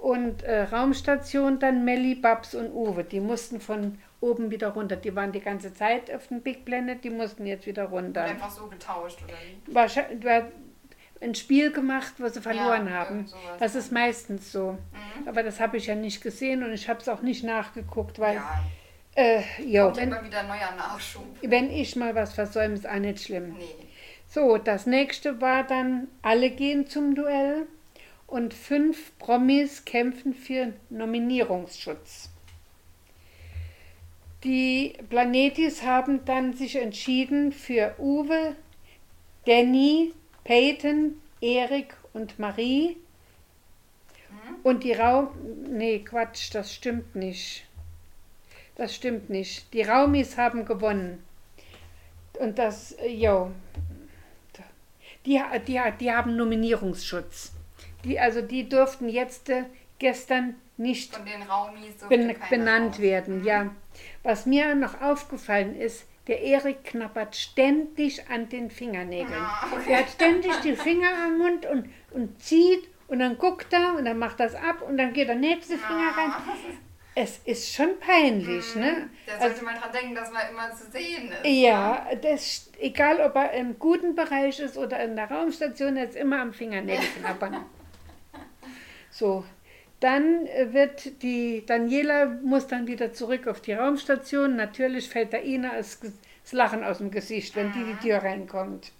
Und 0.00 0.42
äh, 0.44 0.62
Raumstation 0.62 1.58
dann 1.58 1.84
Melli, 1.84 2.14
Babs 2.14 2.54
und 2.54 2.72
Uwe. 2.72 3.04
Die 3.04 3.20
mussten 3.20 3.60
von 3.60 3.98
oben 4.20 4.50
wieder 4.50 4.68
runter. 4.68 4.96
Die 4.96 5.14
waren 5.14 5.30
die 5.32 5.40
ganze 5.40 5.74
Zeit 5.74 6.10
auf 6.14 6.28
dem 6.28 6.40
Big 6.40 6.64
Planet, 6.64 7.04
die 7.04 7.10
mussten 7.10 7.46
jetzt 7.46 7.66
wieder 7.66 7.84
runter. 7.84 8.22
Einfach 8.24 8.50
so 8.50 8.66
getauscht, 8.66 9.18
oder 9.24 9.34
wie? 9.34 9.74
Wahrscheinlich 9.74 10.24
war 10.24 10.48
ein 11.20 11.34
Spiel 11.34 11.70
gemacht, 11.70 12.14
wo 12.16 12.28
sie 12.28 12.40
verloren 12.40 12.86
Ja, 12.86 12.92
haben. 12.94 13.26
Das 13.58 13.74
ist 13.74 13.92
meistens 13.92 14.50
so. 14.50 14.72
Mhm. 14.72 15.28
Aber 15.28 15.42
das 15.42 15.60
habe 15.60 15.76
ich 15.76 15.86
ja 15.86 15.94
nicht 15.94 16.22
gesehen 16.22 16.62
und 16.64 16.72
ich 16.72 16.88
habe 16.88 17.00
es 17.00 17.08
auch 17.08 17.20
nicht 17.20 17.44
nachgeguckt, 17.44 18.18
weil, 18.18 18.36
Ja, 18.36 18.60
äh, 19.16 19.42
jo, 19.62 19.84
kommt 19.84 19.96
wenn, 19.98 20.08
immer 20.12 20.24
wieder 20.24 20.42
neuer 20.44 20.72
Nachschub. 20.78 21.24
wenn 21.42 21.70
ich 21.70 21.94
mal 21.96 22.14
was 22.14 22.32
versäume, 22.32 22.72
ist 22.74 22.88
auch 22.88 22.94
nicht 22.94 23.22
schlimm. 23.22 23.52
Nee. 23.58 23.66
So, 24.28 24.56
das 24.56 24.86
nächste 24.86 25.42
war 25.42 25.64
dann, 25.64 26.08
alle 26.22 26.48
gehen 26.50 26.86
zum 26.86 27.14
Duell 27.14 27.66
und 28.30 28.54
fünf 28.54 29.16
Promis 29.18 29.84
kämpfen 29.84 30.34
für 30.34 30.72
Nominierungsschutz. 30.88 32.30
Die 34.44 34.94
Planetis 35.10 35.82
haben 35.82 36.24
dann 36.24 36.54
sich 36.54 36.76
entschieden 36.76 37.52
für 37.52 37.94
Uwe, 37.98 38.56
Danny, 39.46 40.14
Peyton, 40.44 41.20
Erik 41.40 41.94
und 42.12 42.38
Marie. 42.38 42.96
Und 44.62 44.84
die 44.84 44.92
Raum. 44.92 45.28
Nee, 45.68 45.98
Quatsch, 45.98 46.54
das 46.54 46.72
stimmt 46.72 47.14
nicht. 47.16 47.66
Das 48.76 48.94
stimmt 48.94 49.28
nicht. 49.28 49.72
Die 49.74 49.82
Raumis 49.82 50.36
haben 50.36 50.64
gewonnen. 50.64 51.22
Und 52.38 52.58
das, 52.58 52.92
äh, 52.92 53.08
jo. 53.08 53.50
Die, 55.26 55.40
die, 55.66 55.80
die 55.98 56.10
haben 56.12 56.36
Nominierungsschutz. 56.36 57.52
Die, 58.04 58.18
also 58.18 58.40
die 58.42 58.68
durften 58.68 59.08
jetzt 59.08 59.48
äh, 59.50 59.64
gestern 59.98 60.54
nicht 60.76 61.12
ben, 62.08 62.34
benannt 62.48 63.00
werden. 63.00 63.40
Mhm. 63.40 63.44
Ja. 63.44 63.70
Was 64.22 64.46
mir 64.46 64.74
noch 64.74 65.00
aufgefallen 65.02 65.76
ist, 65.78 66.06
der 66.26 66.40
Erik 66.42 66.84
knappert 66.84 67.34
ständig 67.36 68.28
an 68.30 68.48
den 68.48 68.70
Fingernägeln. 68.70 69.32
Ah, 69.42 69.66
Er 69.88 69.98
hat 70.00 70.10
ständig 70.10 70.52
die 70.64 70.74
Finger 70.76 71.08
am 71.26 71.38
Mund 71.38 71.66
und, 71.66 71.88
und 72.12 72.40
zieht 72.42 72.88
und 73.08 73.18
dann 73.18 73.36
guckt 73.36 73.72
er 73.72 73.96
und 73.96 74.04
dann 74.04 74.18
macht 74.18 74.38
das 74.40 74.54
ab 74.54 74.82
und 74.86 74.96
dann 74.96 75.12
geht 75.12 75.28
der 75.28 75.34
nächste 75.34 75.76
Finger 75.76 76.16
rein. 76.16 76.32
Es 77.16 77.38
ist 77.44 77.74
schon 77.74 77.98
peinlich, 77.98 78.76
ne? 78.76 79.10
Da 79.26 79.32
Also, 79.34 79.46
sollte 79.48 79.64
man 79.64 79.74
dran 79.74 79.90
denken, 79.92 80.14
dass 80.14 80.30
man 80.30 80.42
immer 80.50 80.70
zu 80.70 80.88
sehen 80.92 81.32
ist. 81.32 81.44
ja, 81.44 82.06
das, 82.22 82.70
egal 82.78 83.20
ob 83.20 83.34
er 83.34 83.52
im 83.54 83.78
guten 83.78 84.14
Bereich 84.14 84.60
ist 84.60 84.78
oder 84.78 85.02
in 85.02 85.16
der 85.16 85.28
Raumstation, 85.28 85.96
er 85.96 86.04
ist 86.04 86.16
immer 86.16 86.40
am 86.40 86.52
Fingernägel 86.52 87.04
knabbern. 87.20 87.64
So, 89.20 89.44
dann 90.00 90.46
äh, 90.46 90.72
wird 90.72 91.22
die 91.22 91.62
Daniela 91.66 92.24
muss 92.42 92.66
dann 92.66 92.86
wieder 92.86 93.12
zurück 93.12 93.46
auf 93.48 93.60
die 93.60 93.74
Raumstation. 93.74 94.56
Natürlich 94.56 95.10
fällt 95.10 95.34
der 95.34 95.44
Ina 95.44 95.76
das, 95.76 96.00
das 96.00 96.52
Lachen 96.52 96.82
aus 96.82 96.98
dem 96.98 97.10
Gesicht, 97.10 97.54
wenn 97.54 97.70
die 97.72 97.84
die 97.84 97.96
Tür 97.96 98.22
reinkommt. 98.22 98.92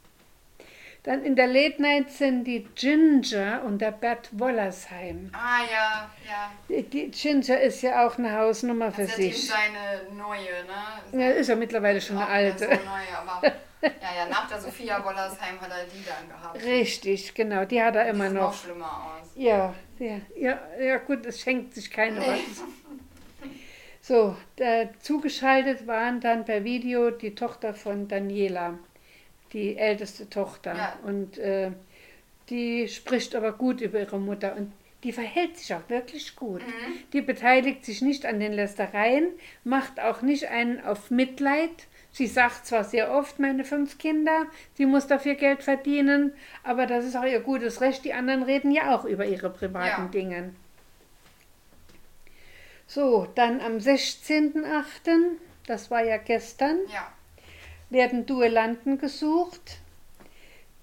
Dann 1.05 1.25
in 1.25 1.37
der 1.37 1.47
Late 1.47 1.81
Night 1.81 2.11
sind 2.11 2.45
die 2.45 2.69
Ginger 2.75 3.63
und 3.65 3.79
der 3.81 3.93
Bert 3.93 4.29
Wollersheim. 4.33 5.31
Ah 5.33 5.63
ja, 5.73 6.11
ja. 6.29 6.83
Die, 6.83 7.11
Ginger 7.11 7.59
ist 7.59 7.81
ja 7.81 8.07
auch 8.07 8.19
eine 8.19 8.37
Hausnummer 8.37 8.93
für 8.93 9.05
Das 9.05 9.13
ist 9.13 9.17
sich. 9.17 9.49
seine 9.49 10.13
neue, 10.19 11.17
ne? 11.17 11.25
Ja, 11.25 11.31
ist 11.31 11.49
ja 11.49 11.57
mittlerweile 11.57 12.03
schon 12.03 12.19
eine 12.19 12.27
alte. 12.27 12.65
So 12.65 12.71
neu, 12.71 13.17
aber 13.17 13.53
ja, 13.83 13.91
ja, 14.17 14.29
nach 14.29 14.49
der 14.49 14.61
Sophia 14.61 15.05
Wollersheim 15.05 15.61
hat 15.61 15.71
er 15.71 15.85
die 15.85 16.05
dann 16.05 16.29
gehabt. 16.29 16.65
Richtig, 16.65 17.35
genau, 17.35 17.65
die 17.65 17.83
hat 17.83 17.97
er 17.97 18.05
Die 18.05 18.11
immer 18.11 18.27
sieht 18.27 18.35
noch. 18.35 18.43
noch 18.43 18.55
schlimmer 18.55 19.17
aus. 19.21 19.31
Ja, 19.35 19.75
ja, 19.99 20.21
ja, 20.37 20.59
ja 20.81 20.97
gut, 20.99 21.27
es 21.27 21.41
schenkt 21.41 21.75
sich 21.75 21.91
keine 21.91 22.21
was. 22.21 22.65
So, 24.03 24.37
da, 24.57 24.89
zugeschaltet 25.01 25.87
waren 25.87 26.21
dann 26.21 26.45
per 26.45 26.65
Video 26.65 27.11
die 27.11 27.35
Tochter 27.35 27.75
von 27.75 28.09
Daniela, 28.09 28.79
die 29.53 29.77
älteste 29.77 30.29
Tochter. 30.29 30.75
Ja. 30.75 30.99
Und 31.05 31.39
äh, 31.39 31.71
die 32.49 32.89
spricht 32.89 33.35
aber 33.37 33.53
gut 33.53 33.81
über 33.81 34.01
ihre 34.01 34.19
Mutter 34.19 34.57
und 34.57 34.73
die 35.05 35.13
verhält 35.13 35.57
sich 35.57 35.73
auch 35.75 35.89
wirklich 35.89 36.37
gut. 36.37 36.61
Die 37.13 37.23
beteiligt 37.23 37.85
sich 37.85 38.03
nicht 38.03 38.27
an 38.27 38.39
den 38.41 38.53
Lästereien, 38.53 39.29
macht 39.65 40.01
auch 40.01 40.21
nicht 40.23 40.49
einen 40.49 40.83
auf 40.85 41.11
Mitleid, 41.11 41.71
Sie 42.13 42.27
sagt 42.27 42.67
zwar 42.67 42.83
sehr 42.85 43.13
oft, 43.13 43.39
meine 43.39 43.65
fünf 43.65 43.99
Kinder, 43.99 44.47
sie 44.75 44.85
muss 44.85 45.07
dafür 45.07 45.35
Geld 45.35 45.63
verdienen, 45.63 46.33
aber 46.65 46.87
das 46.87 47.05
ist 47.05 47.17
auch 47.17 47.25
ihr 47.25 47.41
gutes 47.41 47.81
Recht. 47.81 48.05
Die 48.05 48.13
anderen 48.15 48.43
reden 48.43 48.73
ja 48.73 48.95
auch 48.97 49.05
über 49.05 49.25
ihre 49.27 49.49
privaten 49.51 50.03
Ja. 50.05 50.09
Dinge. 50.09 50.53
So, 52.87 53.29
dann 53.37 53.61
am 53.61 53.77
16.8., 53.77 55.37
das 55.67 55.91
war 55.91 56.03
ja 56.05 56.17
gestern, 56.17 56.79
Ja. 56.93 57.13
werden 57.91 58.27
Duellanten 58.27 58.99
gesucht. 58.99 59.79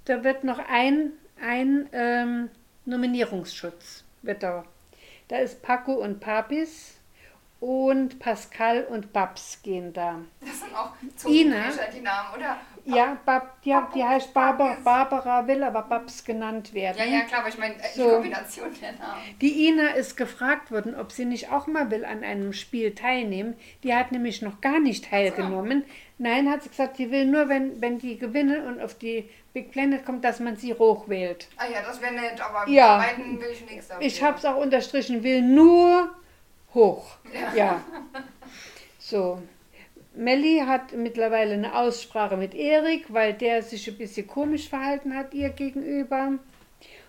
Da 0.06 0.24
wird 0.24 0.46
noch 0.46 0.60
ein, 0.70 1.12
ein 1.42 1.90
ähm, 1.92 2.50
Nominierungsschutz. 2.86 4.06
Wird 4.22 4.44
da. 4.44 4.64
da 5.28 5.38
ist 5.40 5.62
Paco 5.62 5.94
und 5.96 6.22
Papis 6.22 6.97
und 7.60 8.20
Pascal 8.20 8.84
und 8.84 9.12
Babs 9.14 9.62
gehen 9.64 9.92
da. 9.92 10.20
Das 10.42 10.60
sind 10.60 10.76
auch 10.76 10.92
Ina. 11.28 11.64
Die 11.94 12.02
Namen, 12.02 12.36
oder? 12.38 12.58
Ja, 12.86 13.18
Bab, 13.26 13.58
ja 13.64 13.90
die 13.94 14.04
heißt 14.04 14.34
Barbara. 14.34 14.78
Barbara, 14.84 15.48
will 15.48 15.64
aber 15.64 15.82
Babs 15.82 16.24
genannt 16.24 16.74
werden. 16.74 16.98
Ja, 17.00 17.06
ja, 17.06 17.22
klar, 17.22 17.40
aber 17.42 17.50
ich 17.50 17.58
meine, 17.58 17.76
äh, 17.76 17.88
die 17.96 18.00
So. 18.00 18.10
Kombination 18.12 18.70
der 18.82 18.92
Namen. 18.94 19.22
Die 19.42 19.68
Ina 19.68 19.90
ist 19.90 20.16
gefragt 20.16 20.72
worden, 20.72 20.96
ob 20.96 21.12
sie 21.12 21.26
nicht 21.26 21.52
auch 21.52 21.68
mal 21.68 21.90
will 21.92 22.06
an 22.06 22.24
einem 22.24 22.54
Spiel 22.54 22.94
teilnehmen. 22.94 23.56
Die 23.84 23.94
hat 23.94 24.12
nämlich 24.12 24.42
noch 24.42 24.62
gar 24.62 24.80
nicht 24.80 25.10
teilgenommen. 25.10 25.84
Nein, 26.20 26.50
hat 26.50 26.64
sie 26.64 26.70
gesagt, 26.70 26.98
sie 26.98 27.12
will 27.12 27.26
nur, 27.26 27.50
wenn, 27.50 27.82
wenn 27.82 27.98
die 28.00 28.18
gewinnen 28.18 28.68
und 28.68 28.80
auf 28.82 28.94
die 28.96 29.30
Big 29.54 29.72
Planet 29.72 30.06
kommt, 30.06 30.24
dass 30.24 30.40
man 30.40 30.56
sie 30.56 30.74
hochwählt. 30.76 31.48
Ah 31.58 31.66
ja, 31.66 31.82
das 31.82 32.00
wäre 32.02 32.14
nett, 32.14 32.40
aber 32.40 32.70
Ja. 32.72 33.00
mit 33.00 33.08
beiden 33.18 33.42
will 33.42 33.50
ich 33.52 33.70
nichts 33.70 33.88
dafür. 33.88 34.06
Ich 34.06 34.22
habe 34.24 34.38
es 34.38 34.46
auch 34.46 34.58
unterstrichen, 34.58 35.24
will 35.24 35.42
nur 35.42 36.12
hoch. 36.74 37.18
Ja. 37.34 37.54
Ja. 37.56 37.84
So. 39.00 39.42
Melli 40.16 40.64
hat 40.66 40.94
mittlerweile 40.94 41.54
eine 41.54 41.76
Aussprache 41.76 42.38
mit 42.38 42.56
Erik, 42.56 43.14
weil 43.14 43.34
der 43.34 43.62
sich 43.62 43.88
ein 43.88 43.98
bisschen 43.98 44.26
komisch 44.26 44.68
verhalten 44.68 45.16
hat 45.16 45.34
ihr 45.34 45.50
gegenüber. 45.50 46.34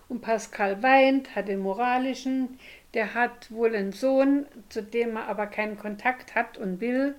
Und 0.09 0.21
Pascal 0.21 0.83
weint, 0.83 1.35
hat 1.35 1.49
den 1.49 1.61
moralischen. 1.61 2.59
Der 2.95 3.15
hat 3.15 3.51
wohl 3.51 3.75
einen 3.75 3.93
Sohn, 3.93 4.47
zu 4.69 4.83
dem 4.83 5.17
er 5.17 5.27
aber 5.29 5.47
keinen 5.47 5.79
Kontakt 5.79 6.35
hat 6.35 6.59
und 6.59 6.81
will. 6.81 7.15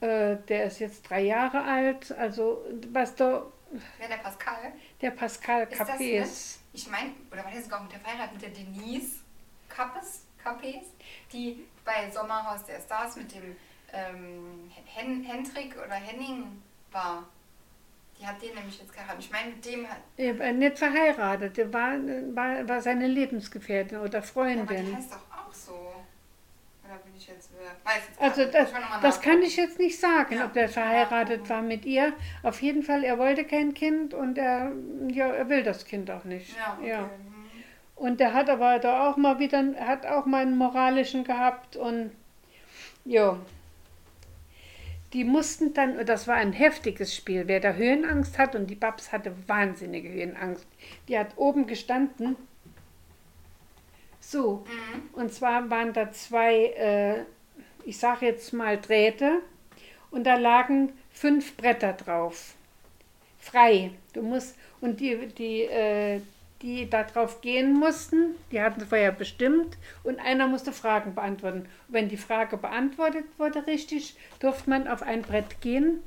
Äh, 0.00 0.36
der 0.48 0.64
ist 0.66 0.78
jetzt 0.78 1.08
drei 1.08 1.22
Jahre 1.22 1.62
alt. 1.62 2.12
Also, 2.12 2.64
was 2.92 3.14
da 3.14 3.46
Wer 3.98 4.08
der 4.08 4.16
Pascal? 4.16 4.72
der 5.02 5.10
Pascal 5.10 5.66
Ist 5.70 5.80
das 5.80 5.88
Capes. 5.88 6.58
Ich 6.72 6.88
meine, 6.90 7.10
oder 7.30 7.44
war 7.44 7.50
der 7.50 7.62
sogar 7.62 7.82
mit 7.82 7.92
der 7.92 8.00
verheiratet 8.00 8.34
mit 8.34 8.42
der 8.42 8.50
Denise 8.50 9.20
Kappes, 9.68 10.24
Capes, 10.42 10.86
die 11.32 11.64
bei 11.84 12.10
Sommerhaus 12.10 12.64
der 12.64 12.80
Stars 12.80 13.16
mit 13.16 13.34
dem 13.34 13.56
ähm, 13.92 14.70
Hen 14.84 15.24
Hendrik 15.24 15.76
oder 15.76 15.94
Henning 15.94 16.62
war. 16.92 17.24
Die 18.20 18.26
hat 18.26 18.42
den 18.42 18.54
nämlich 18.54 18.80
jetzt 18.80 18.92
geheiratet. 18.92 19.20
Ich 19.24 19.30
meine, 19.30 19.50
mit 19.50 19.64
dem 19.64 19.88
hat. 19.88 19.98
Er 20.16 20.38
war 20.38 20.52
nicht 20.52 20.78
verheiratet, 20.78 21.56
der 21.56 21.72
war, 21.72 21.92
war, 22.34 22.68
war 22.68 22.80
seine 22.80 23.06
Lebensgefährtin 23.06 23.98
oder 23.98 24.10
Ja, 24.10 24.18
aber 24.18 24.20
die 24.22 24.26
Freundin. 24.32 24.96
heißt 24.96 25.12
doch 25.12 25.16
auch 25.38 25.54
so. 25.54 25.72
Oder 26.84 26.96
bin 27.04 27.14
ich 27.16 27.28
jetzt. 27.28 27.50
äh, 27.52 27.86
Weiß 27.86 28.02
jetzt 28.08 28.20
Also 28.20 28.44
das, 28.50 28.70
das 29.02 29.20
kann 29.20 29.40
ich 29.42 29.56
jetzt 29.56 29.78
nicht 29.78 30.00
sagen, 30.00 30.34
Ja. 30.36 30.46
ob 30.46 30.52
der 30.52 30.68
verheiratet 30.68 31.42
Nachgucken. 31.42 31.48
war 31.50 31.62
mit 31.62 31.84
ihr. 31.84 32.12
Auf 32.42 32.60
jeden 32.60 32.82
Fall, 32.82 33.04
er 33.04 33.18
wollte 33.18 33.44
kein 33.44 33.72
Kind 33.74 34.14
und 34.14 34.36
er, 34.36 34.72
ja, 35.10 35.28
er 35.28 35.48
will 35.48 35.62
das 35.62 35.84
Kind 35.84 36.10
auch 36.10 36.24
nicht. 36.24 36.56
Ja, 36.56 36.76
okay. 36.78 36.88
Ja. 36.90 37.10
Und 37.98 38.20
der 38.20 38.32
hat 38.32 38.48
aber 38.48 38.78
da 38.78 39.10
auch 39.10 39.16
mal 39.16 39.38
wieder, 39.40 39.74
hat 39.80 40.06
auch 40.06 40.24
mal 40.24 40.42
einen 40.42 40.56
moralischen 40.56 41.24
gehabt 41.24 41.76
und 41.76 42.12
ja. 43.04 43.38
Die 45.14 45.24
mussten 45.24 45.72
dann, 45.72 46.04
das 46.04 46.28
war 46.28 46.36
ein 46.36 46.52
heftiges 46.52 47.16
Spiel, 47.16 47.48
wer 47.48 47.60
da 47.60 47.72
Höhenangst 47.72 48.38
hat 48.38 48.54
und 48.54 48.68
die 48.68 48.74
Babs 48.74 49.10
hatte 49.10 49.32
wahnsinnige 49.48 50.10
Höhenangst. 50.10 50.66
Die 51.08 51.18
hat 51.18 51.28
oben 51.36 51.66
gestanden. 51.66 52.36
So, 54.20 54.64
Mhm. 54.66 55.08
und 55.14 55.32
zwar 55.32 55.70
waren 55.70 55.92
da 55.94 56.12
zwei, 56.12 56.66
äh, 56.76 57.24
ich 57.84 57.98
sage 57.98 58.26
jetzt 58.26 58.52
mal 58.52 58.78
Drähte 58.78 59.40
und 60.10 60.24
da 60.24 60.36
lagen 60.36 60.92
fünf 61.10 61.56
Bretter 61.56 61.94
drauf. 61.94 62.54
Frei. 63.40 63.92
Du 64.12 64.22
musst, 64.22 64.56
und 64.82 65.00
die, 65.00 65.28
die, 65.28 65.62
äh, 65.62 66.20
die 66.62 66.88
da 66.90 67.04
drauf 67.04 67.40
gehen 67.40 67.72
mussten, 67.72 68.34
die 68.50 68.60
hatten 68.60 68.80
vorher 68.80 69.12
bestimmt 69.12 69.78
und 70.02 70.18
einer 70.18 70.46
musste 70.46 70.72
Fragen 70.72 71.14
beantworten. 71.14 71.60
Und 71.60 71.68
wenn 71.88 72.08
die 72.08 72.16
Frage 72.16 72.56
beantwortet 72.56 73.24
wurde 73.38 73.66
richtig, 73.66 74.16
durfte 74.40 74.68
man 74.70 74.88
auf 74.88 75.02
ein 75.02 75.22
Brett 75.22 75.60
gehen 75.60 76.00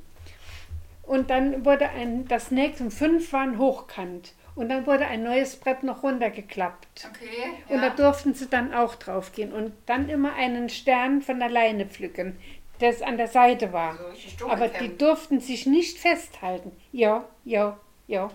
und 1.02 1.30
dann 1.30 1.64
wurde 1.64 1.88
ein, 1.90 2.28
das 2.28 2.50
nächste, 2.50 2.84
und 2.84 2.90
fünf 2.90 3.32
waren 3.32 3.58
hochkant 3.58 4.34
und 4.54 4.68
dann 4.68 4.86
wurde 4.86 5.06
ein 5.06 5.22
neues 5.22 5.56
Brett 5.56 5.82
noch 5.82 6.02
runtergeklappt. 6.02 7.08
Okay. 7.10 7.54
Und 7.68 7.80
da 7.80 7.88
Ja. 7.88 7.94
durften 7.94 8.34
sie 8.34 8.48
dann 8.48 8.74
auch 8.74 8.94
drauf 8.96 9.32
gehen 9.32 9.52
und 9.52 9.72
dann 9.86 10.08
immer 10.08 10.34
einen 10.34 10.68
Stern 10.68 11.22
von 11.22 11.38
der 11.38 11.48
Leine 11.48 11.86
pflücken, 11.86 12.38
der 12.80 12.94
an 13.06 13.16
der 13.16 13.28
Seite 13.28 13.72
war. 13.72 13.96
So 13.96 14.06
richtig 14.08 14.36
Aber 14.46 14.68
die 14.68 14.96
durften 14.96 15.40
sich 15.40 15.66
nicht 15.66 15.98
festhalten. 15.98 16.72
Ja, 16.92 17.26
ja, 17.44 17.78
ja. 18.06 18.30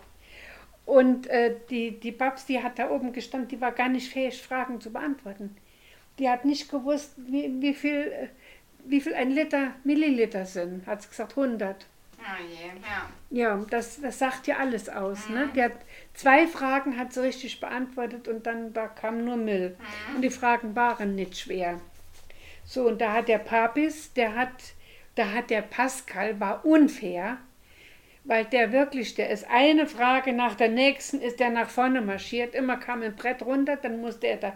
Und 0.88 1.28
äh, 1.28 1.54
die, 1.70 2.00
die 2.00 2.14
Babs, 2.14 2.46
die 2.46 2.64
hat 2.64 2.80
da 2.80 2.90
oben 2.90 3.12
gestanden, 3.12 3.50
die 3.50 3.60
war 3.60 3.74
gar 3.74 3.90
nicht 3.90 4.10
fähig, 4.10 4.42
Fragen 4.42 4.80
zu 4.80 4.90
beantworten. 4.90 5.54
Die 6.18 6.30
hat 6.30 6.46
nicht 6.46 6.72
gewusst, 6.72 7.14
wie, 7.18 7.62
wie, 7.62 7.74
viel, 7.74 8.10
äh, 8.10 8.28
wie 8.86 9.02
viel 9.02 9.14
ein 9.14 9.32
Liter 9.32 9.74
Milliliter 9.84 10.46
sind. 10.46 10.88
Hat 10.88 11.02
sie 11.02 11.10
gesagt, 11.10 11.38
100. 11.38 11.86
Ah 12.20 12.38
je, 12.42 12.68
ja. 12.80 13.58
Ja, 13.58 13.66
das, 13.70 14.00
das 14.00 14.18
sagt 14.18 14.48
ja 14.48 14.60
alles 14.60 14.88
aus. 14.88 15.28
Ne? 15.28 15.50
Die 15.54 15.62
hat 15.62 15.74
zwei 16.14 16.48
Fragen 16.48 16.98
hat 16.98 17.12
sie 17.12 17.22
richtig 17.22 17.60
beantwortet 17.60 18.30
und 18.30 18.48
dann 18.48 18.72
da 18.72 18.88
kam 18.88 19.26
nur 19.26 19.36
Müll. 19.36 19.76
Und 20.16 20.22
die 20.22 20.30
Fragen 20.30 20.74
waren 20.74 21.16
nicht 21.16 21.38
schwer. 21.38 21.82
So, 22.64 22.88
und 22.88 23.02
da 23.02 23.12
hat 23.12 23.28
der 23.28 23.40
Papis, 23.40 24.14
der 24.14 24.36
hat, 24.36 24.54
da 25.16 25.34
hat 25.34 25.50
der 25.50 25.64
Pascal, 25.64 26.40
war 26.40 26.64
unfair, 26.64 27.40
weil 28.28 28.46
der 28.46 28.72
wirklich, 28.74 29.16
der 29.16 29.30
ist 29.30 29.50
eine 29.50 29.88
Frage 29.88 30.34
nach 30.34 30.56
der 30.56 30.68
nächsten, 30.68 31.22
ist 31.22 31.40
der 31.40 31.50
nach 31.50 31.70
vorne 31.70 32.02
marschiert, 32.02 32.54
immer 32.54 32.78
kam 32.78 33.02
ein 33.02 33.16
Brett 33.16 33.42
runter, 33.42 33.78
dann 33.78 34.02
musste 34.02 34.28
er 34.28 34.38
da 34.38 34.54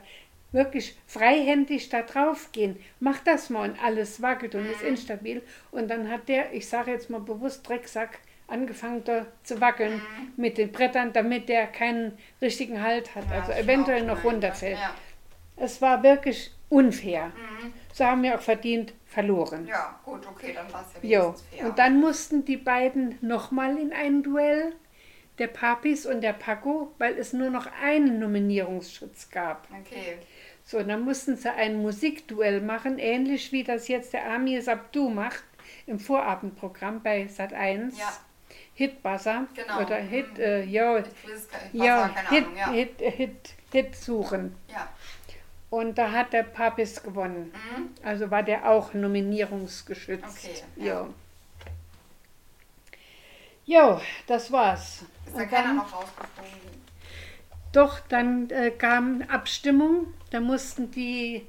wirklich 0.51 0.97
freihändig 1.07 1.87
da 1.87 2.01
drauf 2.01 2.51
gehen. 2.51 2.77
Mach 2.99 3.19
das 3.19 3.49
mal 3.49 3.69
und 3.69 3.81
alles 3.81 4.21
wackelt 4.21 4.53
und 4.55 4.69
ist 4.69 4.81
instabil. 4.81 5.41
Und 5.71 5.89
dann 5.89 6.09
hat 6.09 6.27
der, 6.27 6.53
ich 6.53 6.67
sage 6.67 6.91
jetzt 6.91 7.09
mal 7.09 7.21
bewusst 7.21 7.67
Drecksack, 7.67 8.19
angefangen 8.47 9.05
da 9.05 9.25
zu 9.43 9.61
wackeln 9.61 10.01
mit 10.35 10.57
den 10.57 10.73
Brettern, 10.73 11.13
damit 11.13 11.47
der 11.47 11.67
keinen 11.67 12.17
richtigen 12.41 12.83
Halt 12.83 13.15
hat, 13.15 13.23
Ja, 13.29 13.39
also 13.39 13.53
eventuell 13.53 14.03
noch 14.03 14.21
gemein, 14.21 14.35
runterfällt. 14.35 14.77
Ja. 14.77 14.93
Es 15.55 15.81
war 15.81 16.03
wirklich 16.03 16.51
unfair. 16.67 17.27
Mhm. 17.27 17.73
So 17.93 18.03
haben 18.03 18.23
wir 18.23 18.35
auch 18.35 18.41
verdient 18.41 18.93
verloren. 19.11 19.67
ja, 19.67 19.99
gut, 20.05 20.25
okay, 20.25 20.53
dann 20.53 20.71
war 20.73 20.85
es 20.87 21.03
ja 21.03 21.09
Jo. 21.19 21.23
wenigstens 21.25 21.49
fair. 21.55 21.65
Und 21.67 21.79
dann 21.79 21.99
mussten 21.99 22.45
die 22.45 22.57
beiden 22.57 23.17
nochmal 23.21 23.77
in 23.77 23.91
ein 23.93 24.23
Duell, 24.23 24.73
der 25.37 25.47
Papis 25.47 26.05
und 26.05 26.21
der 26.21 26.33
Paco, 26.33 26.93
weil 26.97 27.17
es 27.17 27.33
nur 27.33 27.49
noch 27.49 27.67
einen 27.83 28.19
Nominierungsschutz 28.19 29.29
gab. 29.29 29.67
Okay. 29.81 30.17
So, 30.63 30.81
dann 30.83 31.01
mussten 31.03 31.35
sie 31.35 31.49
ein 31.51 31.81
Musikduell 31.81 32.61
machen, 32.61 32.99
ähnlich 32.99 33.51
wie 33.51 33.63
das 33.63 33.87
jetzt 33.87 34.13
der 34.13 34.31
Amir 34.31 34.61
Sabdu 34.61 35.09
macht 35.09 35.43
im 35.87 35.99
Vorabendprogramm 35.99 37.01
bei 37.01 37.23
Sat1. 37.25 37.97
Ja. 37.97 38.11
Hitbuzzer 38.73 39.47
Genau. 39.55 39.81
oder 39.81 39.95
Hit, 39.97 40.33
Mhm. 40.37 40.39
äh, 40.43 40.63
ja, 40.65 40.97
Ich 40.99 41.05
weiß 41.05 41.47
keine, 41.49 41.85
ja, 41.85 42.07
keine 42.09 42.29
Hit, 42.29 42.45
Ahnung, 42.45 42.57
ja. 42.57 42.71
Hit, 42.71 42.99
Hit, 42.99 43.53
Hit 43.71 43.95
suchen. 43.95 44.55
Ja. 44.67 44.87
Und 45.71 45.97
da 45.97 46.11
hat 46.11 46.33
der 46.33 46.43
Papis 46.43 47.01
gewonnen. 47.01 47.51
Mhm. 47.53 47.89
Also 48.03 48.29
war 48.29 48.43
der 48.43 48.69
auch 48.69 48.93
nominierungsgeschützt. 48.93 50.45
Okay, 50.45 50.85
ja. 50.85 51.07
Jo, 53.65 54.01
das 54.27 54.51
war's. 54.51 55.05
Ist 55.25 55.35
da 55.37 55.45
keiner 55.45 55.67
dann- 55.67 55.75
noch 55.77 55.93
rausgeflogen? 55.93 56.81
Doch, 57.71 57.99
dann 58.09 58.49
äh, 58.49 58.71
kam 58.71 59.21
Abstimmung. 59.29 60.13
Da 60.29 60.41
mussten 60.41 60.91
die 60.91 61.47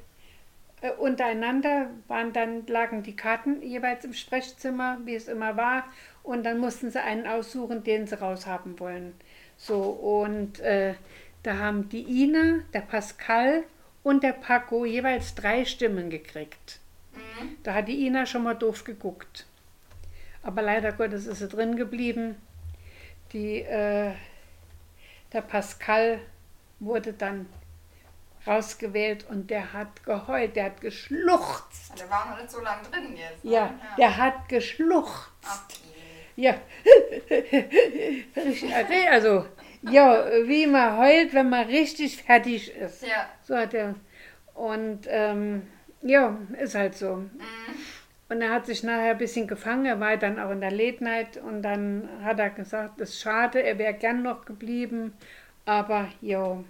äh, 0.83 0.93
untereinander, 0.93 1.91
waren 2.07 2.33
dann, 2.33 2.65
lagen 2.69 3.03
die 3.03 3.17
Karten 3.17 3.61
jeweils 3.61 4.05
im 4.05 4.15
Sprechzimmer, 4.15 4.99
wie 5.05 5.17
es 5.17 5.27
immer 5.27 5.57
war. 5.57 5.85
Und 6.23 6.45
dann 6.45 6.59
mussten 6.59 6.93
sie 6.93 7.03
einen 7.03 7.27
aussuchen, 7.27 7.83
den 7.83 8.07
sie 8.07 8.21
raushaben 8.21 8.79
wollen. 8.79 9.15
So, 9.57 9.81
und 9.83 10.61
äh, 10.61 10.95
da 11.43 11.59
haben 11.59 11.89
die 11.89 12.23
Ina, 12.23 12.61
der 12.73 12.83
Pascal 12.83 13.65
und 14.03 14.23
der 14.23 14.33
Paco 14.33 14.85
jeweils 14.85 15.35
drei 15.35 15.65
Stimmen 15.65 16.11
gekriegt. 16.11 16.81
Mhm. 17.13 17.57
Da 17.63 17.75
hat 17.75 17.89
die 17.89 18.07
Ina 18.07 18.27
schon 18.27 18.43
mal 18.43 18.55
doof 18.55 18.85
geguckt. 18.85 19.47
Aber 20.43 20.63
leider 20.63 20.93
Gottes 20.93 21.27
ist 21.27 21.39
sie 21.39 21.49
drin 21.49 21.77
geblieben. 21.77 22.37
Die, 23.33 23.63
äh, 23.63 24.13
der 25.33 25.43
Pascal 25.43 26.21
wurde 26.81 27.13
dann 27.13 27.47
rausgewählt 28.47 29.25
und 29.29 29.51
der 29.51 29.73
hat 29.73 30.05
geheult, 30.05 30.57
der 30.57 30.65
hat 30.65 30.81
geschluchzt. 30.81 31.99
Der 31.99 32.11
war 32.11 32.31
noch 32.31 32.39
nicht 32.39 32.51
so 32.51 32.61
lange 32.61 32.83
drin 32.89 33.17
jetzt. 33.17 33.45
Ne? 33.45 33.53
Ja, 33.53 33.75
der 33.97 34.17
hat 34.17 34.49
geschluchzt. 34.49 35.31
Okay. 35.43 35.79
Ja, 36.35 36.55
also, 39.13 39.47
ja, 39.83 40.25
wie 40.45 40.67
man 40.67 40.99
heult, 40.99 41.35
wenn 41.35 41.51
man 41.51 41.67
richtig 41.67 42.23
fertig 42.23 42.75
ist. 42.75 43.03
Ja. 43.03 43.29
So 43.43 43.57
hat 43.57 43.75
er. 43.75 43.95
Und 44.55 45.01
ähm, 45.09 45.63
ja, 46.03 46.39
ist 46.61 46.75
halt 46.75 46.95
so. 46.95 47.17
Mhm. 47.17 47.31
Und 48.29 48.41
er 48.41 48.51
hat 48.51 48.65
sich 48.65 48.83
nachher 48.83 49.11
ein 49.11 49.19
bisschen 49.19 49.47
gefangen, 49.47 49.85
er 49.85 50.01
war 50.01 50.17
dann 50.17 50.39
auch 50.39 50.51
in 50.51 50.63
der 50.63 50.71
Late 50.71 51.05
Night 51.05 51.37
und 51.37 51.61
dann 51.61 52.09
hat 52.23 52.39
er 52.39 52.49
gesagt, 52.49 52.99
es 52.99 53.11
ist 53.11 53.21
schade, 53.21 53.63
er 53.63 53.77
wäre 53.77 53.93
gern 53.93 54.23
noch 54.23 54.47
geblieben, 54.47 55.13
aber 55.67 56.09
ja. 56.23 56.65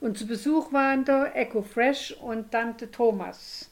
Und 0.00 0.18
zu 0.18 0.26
Besuch 0.26 0.72
waren 0.72 1.04
da 1.04 1.26
Echo 1.26 1.62
Fresh 1.62 2.12
und 2.20 2.50
Tante 2.50 2.90
Thomas. 2.90 3.70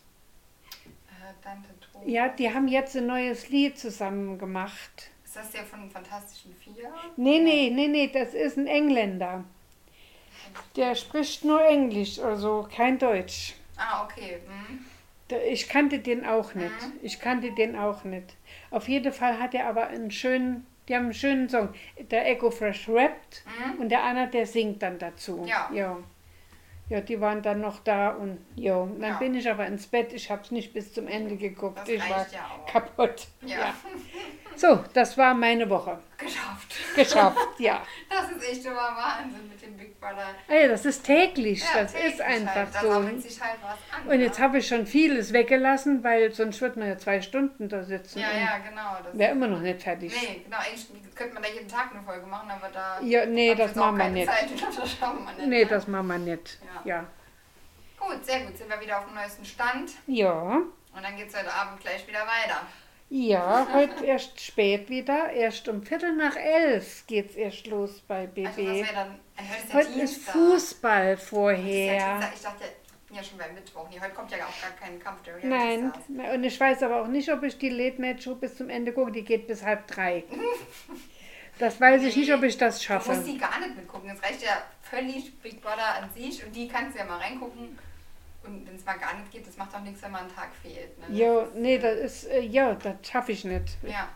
Äh, 0.85 1.43
Tante 1.43 1.69
Thomas. 1.81 2.09
Ja, 2.09 2.29
die 2.29 2.55
haben 2.55 2.69
jetzt 2.69 2.97
ein 2.97 3.07
neues 3.07 3.49
Lied 3.49 3.77
zusammen 3.77 4.39
gemacht. 4.39 5.11
Ist 5.37 5.45
das 5.45 5.51
der 5.53 5.65
von 5.65 5.81
den 5.83 5.91
Fantastischen 5.91 6.55
Vier? 6.55 6.91
Nee, 7.19 7.41
nee, 7.41 7.71
nee, 7.71 7.89
nee, 7.89 8.09
das 8.09 8.33
ist 8.33 8.57
ein 8.57 8.67
Engländer. 8.67 9.45
Der 10.77 10.95
spricht 10.95 11.45
nur 11.45 11.63
Englisch, 11.63 12.19
also 12.19 12.67
kein 12.75 12.99
Deutsch. 12.99 13.55
Ah, 13.77 14.05
okay. 14.05 14.39
Da- 15.29 15.37
Ich 15.37 15.69
kannte 15.69 15.99
den 15.99 16.25
auch 16.25 16.55
nicht. 16.55 16.73
Ich 17.03 17.21
kannte 17.21 17.51
den 17.53 17.77
auch 17.77 18.05
nicht. 18.05 18.35
Auf 18.71 18.89
jeden 18.89 19.13
Fall 19.13 19.39
hat 19.39 19.53
er 19.55 19.67
aber 19.67 19.89
einen 19.89 20.11
schönen, 20.11 20.67
die 20.89 20.95
haben 20.97 21.05
einen 21.05 21.13
schönen 21.15 21.51
Song. 21.51 21.69
Der 22.11 22.27
Echo 22.31 22.51
Fresh 22.51 22.89
rappt 22.89 23.45
und 23.79 23.91
der 23.91 24.05
Anna, 24.05 24.27
der 24.27 24.47
singt 24.47 24.83
dann 24.83 24.99
dazu. 24.99 25.45
Ja. 25.47 25.69
Ja, 25.71 25.99
Ja, 26.89 27.01
die 27.01 27.21
waren 27.21 27.43
dann 27.43 27.61
noch 27.61 27.81
da 27.81 28.11
und 28.11 28.39
ja, 28.55 28.87
dann 28.87 29.03
Ja. 29.03 29.19
bin 29.19 29.35
ich 29.35 29.51
aber 29.51 29.67
ins 29.67 29.87
Bett. 29.89 30.13
Ich 30.15 30.31
habe 30.31 30.41
es 30.43 30.51
nicht 30.53 30.73
bis 30.73 30.95
zum 30.95 31.09
Ende 31.09 31.37
geguckt. 31.37 31.77
Das 31.81 31.89
ich 31.89 32.01
war 32.09 32.27
ja 32.33 32.47
auch. 32.47 32.67
kaputt. 32.73 33.27
Ja. 33.45 33.75
So, 34.57 34.85
das 34.95 35.19
war 35.19 35.35
meine 35.35 35.69
Woche. 35.69 35.99
Geschafft. 36.17 36.75
Geschafft, 36.95 37.61
ja. 37.61 37.83
Das 38.09 38.31
ist 38.31 38.51
echt 38.51 38.65
immer 38.65 38.77
Wahnsinn 38.77 39.49
mit 39.49 39.61
dem 39.61 39.77
Big 39.77 40.01
Brother. 40.01 40.29
Ey, 40.49 40.69
das 40.69 40.87
ist 40.87 41.05
täglich. 41.05 41.63
Ja, 41.63 41.83
das 41.83 41.93
täglich 41.93 42.15
ist 42.15 42.21
einfach 42.23 42.55
halt. 42.55 42.73
So. 42.81 42.95
halt 42.95 43.05
an. 43.05 44.11
Und 44.11 44.21
jetzt 44.21 44.39
ne? 44.39 44.45
habe 44.45 44.59
ich 44.59 44.67
schon 44.67 44.87
vieles 44.87 45.33
weggelassen, 45.35 46.03
weil 46.03 46.33
sonst 46.33 46.61
wird 46.63 46.77
man 46.77 46.89
ja 46.89 46.97
zwei 46.97 47.21
Stunden 47.21 47.69
da 47.69 47.85
sitzen. 47.85 48.21
Ja, 48.21 48.31
und 48.31 48.41
ja, 48.41 48.59
genau. 48.59 49.19
Wäre 49.19 49.33
immer 49.33 49.49
noch 49.49 49.61
nicht 49.61 49.83
fertig. 49.83 50.15
Nee, 50.15 50.43
genau, 50.45 50.57
eigentlich 50.57 50.87
könnte 51.15 51.35
man 51.35 51.43
da 51.43 51.49
jeden 51.51 51.69
Tag 51.69 51.91
eine 51.93 52.03
Folge 52.03 52.27
machen, 52.27 52.51
aber 52.51 52.69
da. 52.73 53.01
Ja, 53.03 53.27
nee, 53.27 53.53
ich 53.53 53.59
das 53.59 53.75
machen 53.75 53.97
wir 53.97 54.05
keine 54.05 54.15
nicht. 54.15 54.29
Zeit, 54.29 54.49
das 54.79 54.93
schaffen 54.93 55.25
wir 55.27 55.33
nicht. 55.33 55.49
Nee, 55.49 55.65
ne? 55.65 55.71
das 55.71 55.87
machen 55.87 56.07
wir 56.07 56.19
nicht. 56.19 56.59
Ja. 56.85 56.97
Ja. 56.97 57.05
Gut, 57.99 58.25
sehr 58.25 58.41
gut, 58.41 58.57
sind 58.57 58.71
wir 58.71 58.81
wieder 58.81 58.99
auf 58.99 59.05
dem 59.05 59.15
neuesten 59.15 59.45
Stand. 59.45 59.93
Ja. 60.07 60.33
Und 60.33 61.03
dann 61.03 61.17
geht 61.17 61.29
es 61.29 61.37
heute 61.37 61.53
Abend 61.53 61.81
gleich 61.81 62.07
wieder 62.07 62.21
weiter. 62.21 62.63
Ja, 63.09 63.69
heute 63.73 64.05
erst 64.05 64.41
spät 64.41 64.89
wieder. 64.89 65.31
Erst 65.31 65.69
um 65.69 65.83
Viertel 65.83 66.15
nach 66.17 66.37
elf 66.37 67.07
geht's 67.07 67.37
erst 67.37 67.67
los 67.69 68.03
bei 68.07 68.23
Also, 68.23 68.37
was 68.47 68.57
BB. 68.57 68.95
dann. 68.95 69.21
Äh, 69.37 69.43
heute 69.49 69.63
ist 69.69 69.75
Heute 69.75 70.01
ist. 70.01 70.23
Fußball 70.29 71.15
ist 71.15 71.23
vorher. 71.23 72.15
Dienstag. 72.19 72.33
Ich 72.35 72.43
dachte 72.43 72.65
ja 73.13 73.23
schon 73.23 73.39
beim 73.39 73.55
Mittwoch. 73.55 73.87
Nee, 73.91 74.01
heute 74.01 74.13
kommt 74.13 74.31
ja 74.33 74.39
auch 74.39 74.61
gar 74.61 74.73
kein 74.73 74.99
Kampf 74.99 75.23
der 75.23 75.35
Nein, 75.45 75.93
na, 76.09 76.33
und 76.35 76.43
ich 76.45 76.59
weiß 76.59 76.83
aber 76.83 77.03
auch 77.03 77.07
nicht, 77.07 77.31
ob 77.33 77.43
ich 77.45 77.57
die 77.59 77.69
Late 77.71 78.01
Night 78.03 78.23
Show 78.23 78.35
bis 78.35 78.57
zum 78.57 78.69
Ende 78.71 78.93
gucke. 78.93 79.13
Die 79.13 79.23
geht 79.25 79.47
bis 79.47 79.63
halb 79.63 79.87
drei. 79.87 80.25
Das 81.59 81.81
weiß 81.81 82.03
ich 82.03 82.15
nicht, 82.15 82.31
ob 82.35 82.43
ich 82.43 82.59
das 82.59 82.83
Du 82.83 82.93
musst 82.93 83.07
schaffe. 83.07 83.23
die 83.25 83.39
gar 83.39 83.59
nicht 83.61 83.75
mitgucken. 83.75 84.11
Es 84.11 84.23
reicht 84.23 84.43
ja 84.43 84.63
völlig 84.83 85.35
Big 85.39 85.63
Brother 85.63 86.03
an 86.03 86.11
sich 86.15 86.45
und 86.45 86.55
die 86.55 86.69
kannst 86.69 86.95
du 86.95 86.99
ja 86.99 87.07
mal 87.07 87.17
reingucken. 87.17 87.79
Und 88.47 88.67
wenn 88.67 88.77
es 88.77 88.85
mal 88.85 88.99
gar 88.99 89.15
nicht 89.15 89.31
geht, 89.31 89.47
das 89.47 89.57
macht 89.57 89.75
doch 89.75 89.81
nichts, 89.81 90.03
wenn 90.03 90.13
mal 90.13 90.23
ein 90.23 90.35
Tag 90.35 90.51
fehlt. 90.63 90.99
Ne? 90.99 91.17
Ja, 91.17 91.47
nee, 91.55 91.79
das 91.79 91.97
ist, 91.99 92.25
äh, 92.31 92.41
ja, 92.41 92.75
das 92.75 92.95
schaffe 93.09 93.33
ich 93.33 93.45
nicht. 93.45 93.77
Ja, 93.83 94.09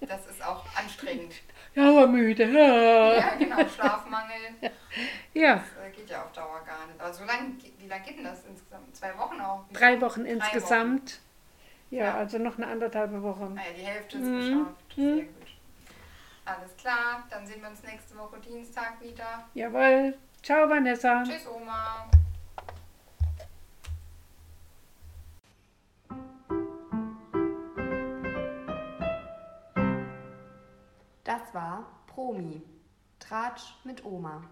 das 0.00 0.26
ist 0.26 0.44
auch 0.44 0.64
anstrengend. 0.76 1.34
Ja, 1.74 1.88
aber 1.88 2.06
müde. 2.06 2.44
Ja. 2.52 3.14
Ja, 3.14 3.34
genau, 3.38 3.66
Schlafmangel. 3.66 4.36
ja, 5.32 5.54
Das 5.54 5.86
äh, 5.86 5.90
geht 5.96 6.10
ja 6.10 6.22
auf 6.22 6.30
Dauer 6.32 6.60
gar 6.66 6.86
nicht. 6.86 7.00
Aber 7.00 7.10
so 7.14 7.24
lange, 7.24 7.54
wie 7.78 7.86
lange 7.88 8.04
geht 8.04 8.18
denn 8.18 8.24
das 8.24 8.44
insgesamt? 8.44 8.94
Zwei 8.94 9.16
Wochen 9.16 9.40
auch? 9.40 9.64
drei 9.72 9.98
Wochen 10.02 10.24
Drei 10.24 10.32
insgesamt. 10.32 11.20
Ja, 11.90 12.04
Ja. 12.04 12.14
also 12.16 12.36
noch 12.36 12.58
eine 12.58 12.66
anderthalbe 12.66 13.22
Woche. 13.22 13.50
Ah 13.56 13.60
ja, 13.68 13.72
die 13.74 13.86
Hälfte 13.86 14.18
ist 14.18 14.22
Mhm. 14.22 14.38
geschafft. 14.38 14.98
Mhm. 14.98 15.14
Sehr 15.16 15.24
gut. 15.24 15.48
Alles 16.44 16.76
klar, 16.76 17.22
dann 17.30 17.46
sehen 17.46 17.62
wir 17.62 17.70
uns 17.70 17.82
nächste 17.84 18.18
Woche 18.18 18.38
Dienstag 18.40 19.00
wieder. 19.00 19.48
Jawohl. 19.54 20.14
Ciao, 20.42 20.68
Vanessa. 20.68 21.22
Tschüss, 21.24 21.46
Oma. 21.46 22.06
Das 31.32 31.54
war 31.54 31.86
Promi. 32.08 32.60
Tratsch 33.18 33.74
mit 33.84 34.04
Oma. 34.04 34.42